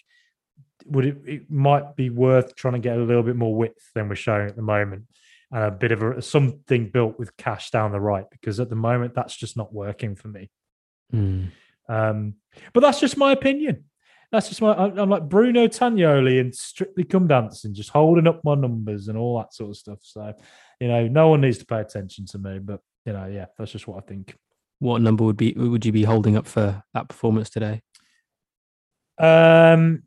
would 0.85 1.05
it, 1.05 1.17
it 1.25 1.51
might 1.51 1.95
be 1.95 2.09
worth 2.09 2.55
trying 2.55 2.73
to 2.73 2.79
get 2.79 2.97
a 2.97 3.01
little 3.01 3.23
bit 3.23 3.35
more 3.35 3.53
width 3.53 3.91
than 3.93 4.07
we're 4.07 4.15
showing 4.15 4.47
at 4.47 4.55
the 4.55 4.61
moment 4.61 5.03
and 5.51 5.63
a 5.63 5.71
bit 5.71 5.91
of 5.91 6.03
a 6.03 6.21
something 6.21 6.89
built 6.89 7.17
with 7.17 7.35
cash 7.37 7.71
down 7.71 7.91
the 7.91 7.99
right 7.99 8.25
because 8.29 8.59
at 8.59 8.69
the 8.69 8.75
moment 8.75 9.15
that's 9.15 9.35
just 9.35 9.57
not 9.57 9.73
working 9.73 10.15
for 10.15 10.27
me. 10.27 10.49
Mm. 11.13 11.51
Um, 11.87 12.35
but 12.73 12.81
that's 12.81 12.99
just 12.99 13.17
my 13.17 13.31
opinion. 13.31 13.85
That's 14.31 14.47
just 14.47 14.61
my. 14.61 14.75
I'm 14.75 15.09
like 15.09 15.27
Bruno 15.27 15.67
Tonioli 15.67 16.39
and 16.39 16.53
Strictly 16.53 17.03
Come 17.03 17.27
Dancing, 17.27 17.73
just 17.73 17.89
holding 17.89 18.27
up 18.27 18.41
my 18.43 18.53
numbers 18.53 19.07
and 19.07 19.17
all 19.17 19.39
that 19.39 19.55
sort 19.55 19.71
of 19.71 19.77
stuff. 19.77 19.99
So, 20.03 20.33
you 20.79 20.87
know, 20.87 21.07
no 21.07 21.29
one 21.29 21.41
needs 21.41 21.57
to 21.57 21.65
pay 21.65 21.79
attention 21.79 22.27
to 22.27 22.37
me. 22.37 22.59
But 22.59 22.81
you 23.05 23.13
know, 23.13 23.25
yeah, 23.25 23.45
that's 23.57 23.71
just 23.71 23.87
what 23.87 24.03
I 24.03 24.05
think. 24.07 24.37
What 24.77 25.01
number 25.01 25.23
would 25.23 25.35
be 25.35 25.53
would 25.53 25.83
you 25.83 25.91
be 25.91 26.03
holding 26.03 26.37
up 26.37 26.45
for 26.45 26.83
that 26.93 27.09
performance 27.09 27.49
today? 27.49 27.81
Um, 29.17 30.03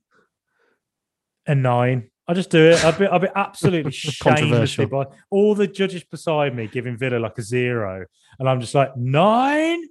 a 1.46 1.56
nine. 1.56 2.11
I 2.28 2.34
just 2.34 2.50
do 2.50 2.70
it. 2.70 2.84
I'd 2.84 2.98
be, 2.98 3.06
I'd 3.06 3.20
be 3.20 3.28
absolutely 3.34 3.90
shamelessly 3.92 4.86
by 4.86 5.06
all 5.30 5.54
the 5.54 5.66
judges 5.66 6.04
beside 6.04 6.54
me 6.54 6.68
giving 6.68 6.96
Villa 6.96 7.18
like 7.18 7.36
a 7.38 7.42
zero, 7.42 8.06
and 8.38 8.48
I'm 8.48 8.60
just 8.60 8.74
like 8.74 8.96
nine. 8.96 9.84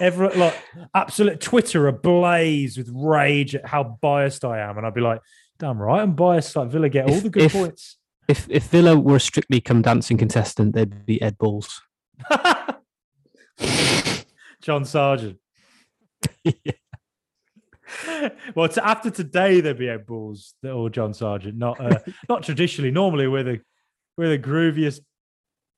Ever 0.00 0.30
like 0.36 0.54
absolute 0.94 1.40
Twitter 1.40 1.88
ablaze 1.88 2.78
with 2.78 2.88
rage 2.94 3.56
at 3.56 3.66
how 3.66 3.98
biased 4.00 4.44
I 4.44 4.60
am, 4.60 4.78
and 4.78 4.86
I'd 4.86 4.94
be 4.94 5.00
like, 5.00 5.20
"Damn 5.58 5.82
right, 5.82 6.02
I'm 6.02 6.14
biased." 6.14 6.54
Like 6.54 6.68
Villa 6.68 6.88
get 6.88 7.10
all 7.10 7.20
the 7.20 7.30
good 7.30 7.42
if, 7.44 7.52
points. 7.52 7.96
If 8.28 8.46
if 8.48 8.68
Villa 8.68 8.96
were 8.96 9.16
a 9.16 9.20
strictly 9.20 9.60
come 9.60 9.82
dancing 9.82 10.16
contestant, 10.16 10.74
they'd 10.74 11.04
be 11.04 11.20
Ed 11.20 11.36
Balls. 11.36 11.82
John 14.62 14.84
Sergeant. 14.84 15.38
yeah. 16.44 16.72
well, 18.54 18.68
to, 18.68 18.86
after 18.86 19.10
today, 19.10 19.60
there'd 19.60 19.78
be 19.78 19.88
Ed 19.88 20.06
Balls 20.06 20.54
or 20.64 20.90
John 20.90 21.14
Sergeant. 21.14 21.56
Not 21.56 21.80
uh, 21.80 21.98
not 22.28 22.42
traditionally. 22.42 22.90
Normally, 22.90 23.26
we're 23.26 23.42
the 23.42 23.60
we're 24.16 24.30
the 24.30 24.38
grooviest 24.38 25.00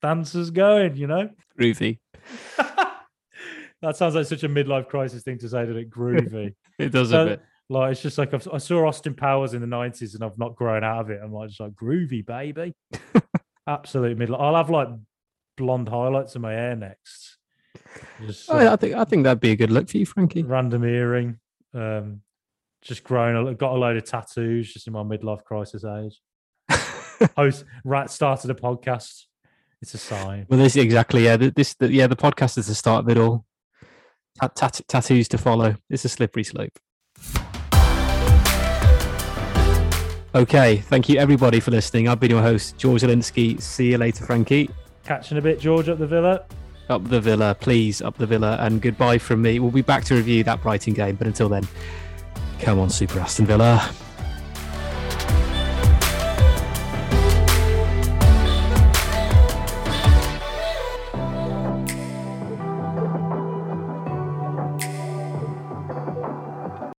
dancers 0.02 0.50
going. 0.50 0.96
You 0.96 1.06
know, 1.06 1.30
groovy. 1.58 1.98
that 2.56 3.96
sounds 3.96 4.14
like 4.14 4.26
such 4.26 4.44
a 4.44 4.48
midlife 4.48 4.88
crisis 4.88 5.22
thing 5.22 5.38
to 5.38 5.48
say 5.48 5.64
that 5.64 5.76
it 5.76 5.90
groovy. 5.90 6.54
it 6.78 6.90
does 6.90 7.10
so, 7.10 7.22
a 7.22 7.26
bit. 7.30 7.42
Like 7.68 7.92
it's 7.92 8.02
just 8.02 8.18
like 8.18 8.32
I've, 8.32 8.46
i 8.52 8.58
saw 8.58 8.86
Austin 8.86 9.14
Powers 9.14 9.54
in 9.54 9.60
the 9.60 9.66
nineties, 9.66 10.14
and 10.14 10.22
I've 10.22 10.38
not 10.38 10.56
grown 10.56 10.84
out 10.84 11.02
of 11.02 11.10
it. 11.10 11.20
I'm 11.22 11.32
like 11.32 11.48
just 11.48 11.60
like 11.60 11.72
groovy, 11.72 12.24
baby. 12.24 12.74
Absolute 13.66 14.16
midlife. 14.18 14.40
I'll 14.40 14.54
have 14.54 14.70
like 14.70 14.88
blonde 15.56 15.88
highlights 15.88 16.36
in 16.36 16.42
my 16.42 16.52
hair 16.52 16.76
next. 16.76 17.38
Just, 18.24 18.48
uh, 18.48 18.72
I 18.72 18.76
think 18.76 18.94
I 18.94 19.04
think 19.04 19.24
that'd 19.24 19.40
be 19.40 19.50
a 19.50 19.56
good 19.56 19.72
look 19.72 19.88
for 19.88 19.98
you, 19.98 20.06
Frankie. 20.06 20.42
Random 20.42 20.84
earring. 20.84 21.38
Um, 21.76 22.22
just 22.82 23.04
grown, 23.04 23.54
got 23.56 23.72
a 23.72 23.76
load 23.76 23.96
of 23.96 24.04
tattoos 24.04 24.72
just 24.72 24.86
in 24.86 24.92
my 24.92 25.02
midlife 25.02 25.44
crisis 25.44 25.84
age. 25.84 26.20
Host, 27.36 27.64
right, 27.84 28.10
started 28.10 28.50
a 28.50 28.54
podcast. 28.54 29.24
It's 29.82 29.92
a 29.94 29.98
sign. 29.98 30.46
Well, 30.48 30.58
this 30.58 30.76
exactly, 30.76 31.24
yeah. 31.24 31.36
This, 31.36 31.74
the, 31.74 31.92
yeah, 31.92 32.06
the 32.06 32.16
podcast 32.16 32.56
is 32.58 32.66
the 32.68 32.74
start 32.74 33.04
of 33.04 33.10
it 33.10 33.18
all. 33.18 33.44
Tat- 34.54 34.80
tattoos 34.88 35.28
to 35.28 35.38
follow. 35.38 35.76
It's 35.90 36.04
a 36.04 36.08
slippery 36.08 36.44
slope. 36.44 36.78
Okay, 40.34 40.76
thank 40.76 41.08
you 41.08 41.18
everybody 41.18 41.60
for 41.60 41.70
listening. 41.70 42.08
I've 42.08 42.20
been 42.20 42.30
your 42.30 42.42
host, 42.42 42.76
George 42.76 43.02
Zielinski. 43.02 43.60
See 43.60 43.92
you 43.92 43.98
later, 43.98 44.24
Frankie. 44.24 44.70
Catching 45.04 45.38
a 45.38 45.42
bit, 45.42 45.60
George, 45.60 45.88
at 45.88 45.98
the 45.98 46.06
villa. 46.06 46.44
Up 46.88 47.02
the 47.08 47.20
villa, 47.20 47.56
please, 47.58 48.00
up 48.00 48.16
the 48.16 48.26
villa, 48.26 48.56
and 48.60 48.80
goodbye 48.80 49.18
from 49.18 49.42
me. 49.42 49.58
We'll 49.58 49.72
be 49.72 49.82
back 49.82 50.04
to 50.04 50.14
review 50.14 50.44
that 50.44 50.62
Brighton 50.62 50.94
game, 50.94 51.16
but 51.16 51.26
until 51.26 51.48
then, 51.48 51.66
come 52.60 52.78
on, 52.78 52.90
Super 52.90 53.18
Aston 53.18 53.46
Villa. 53.46 53.90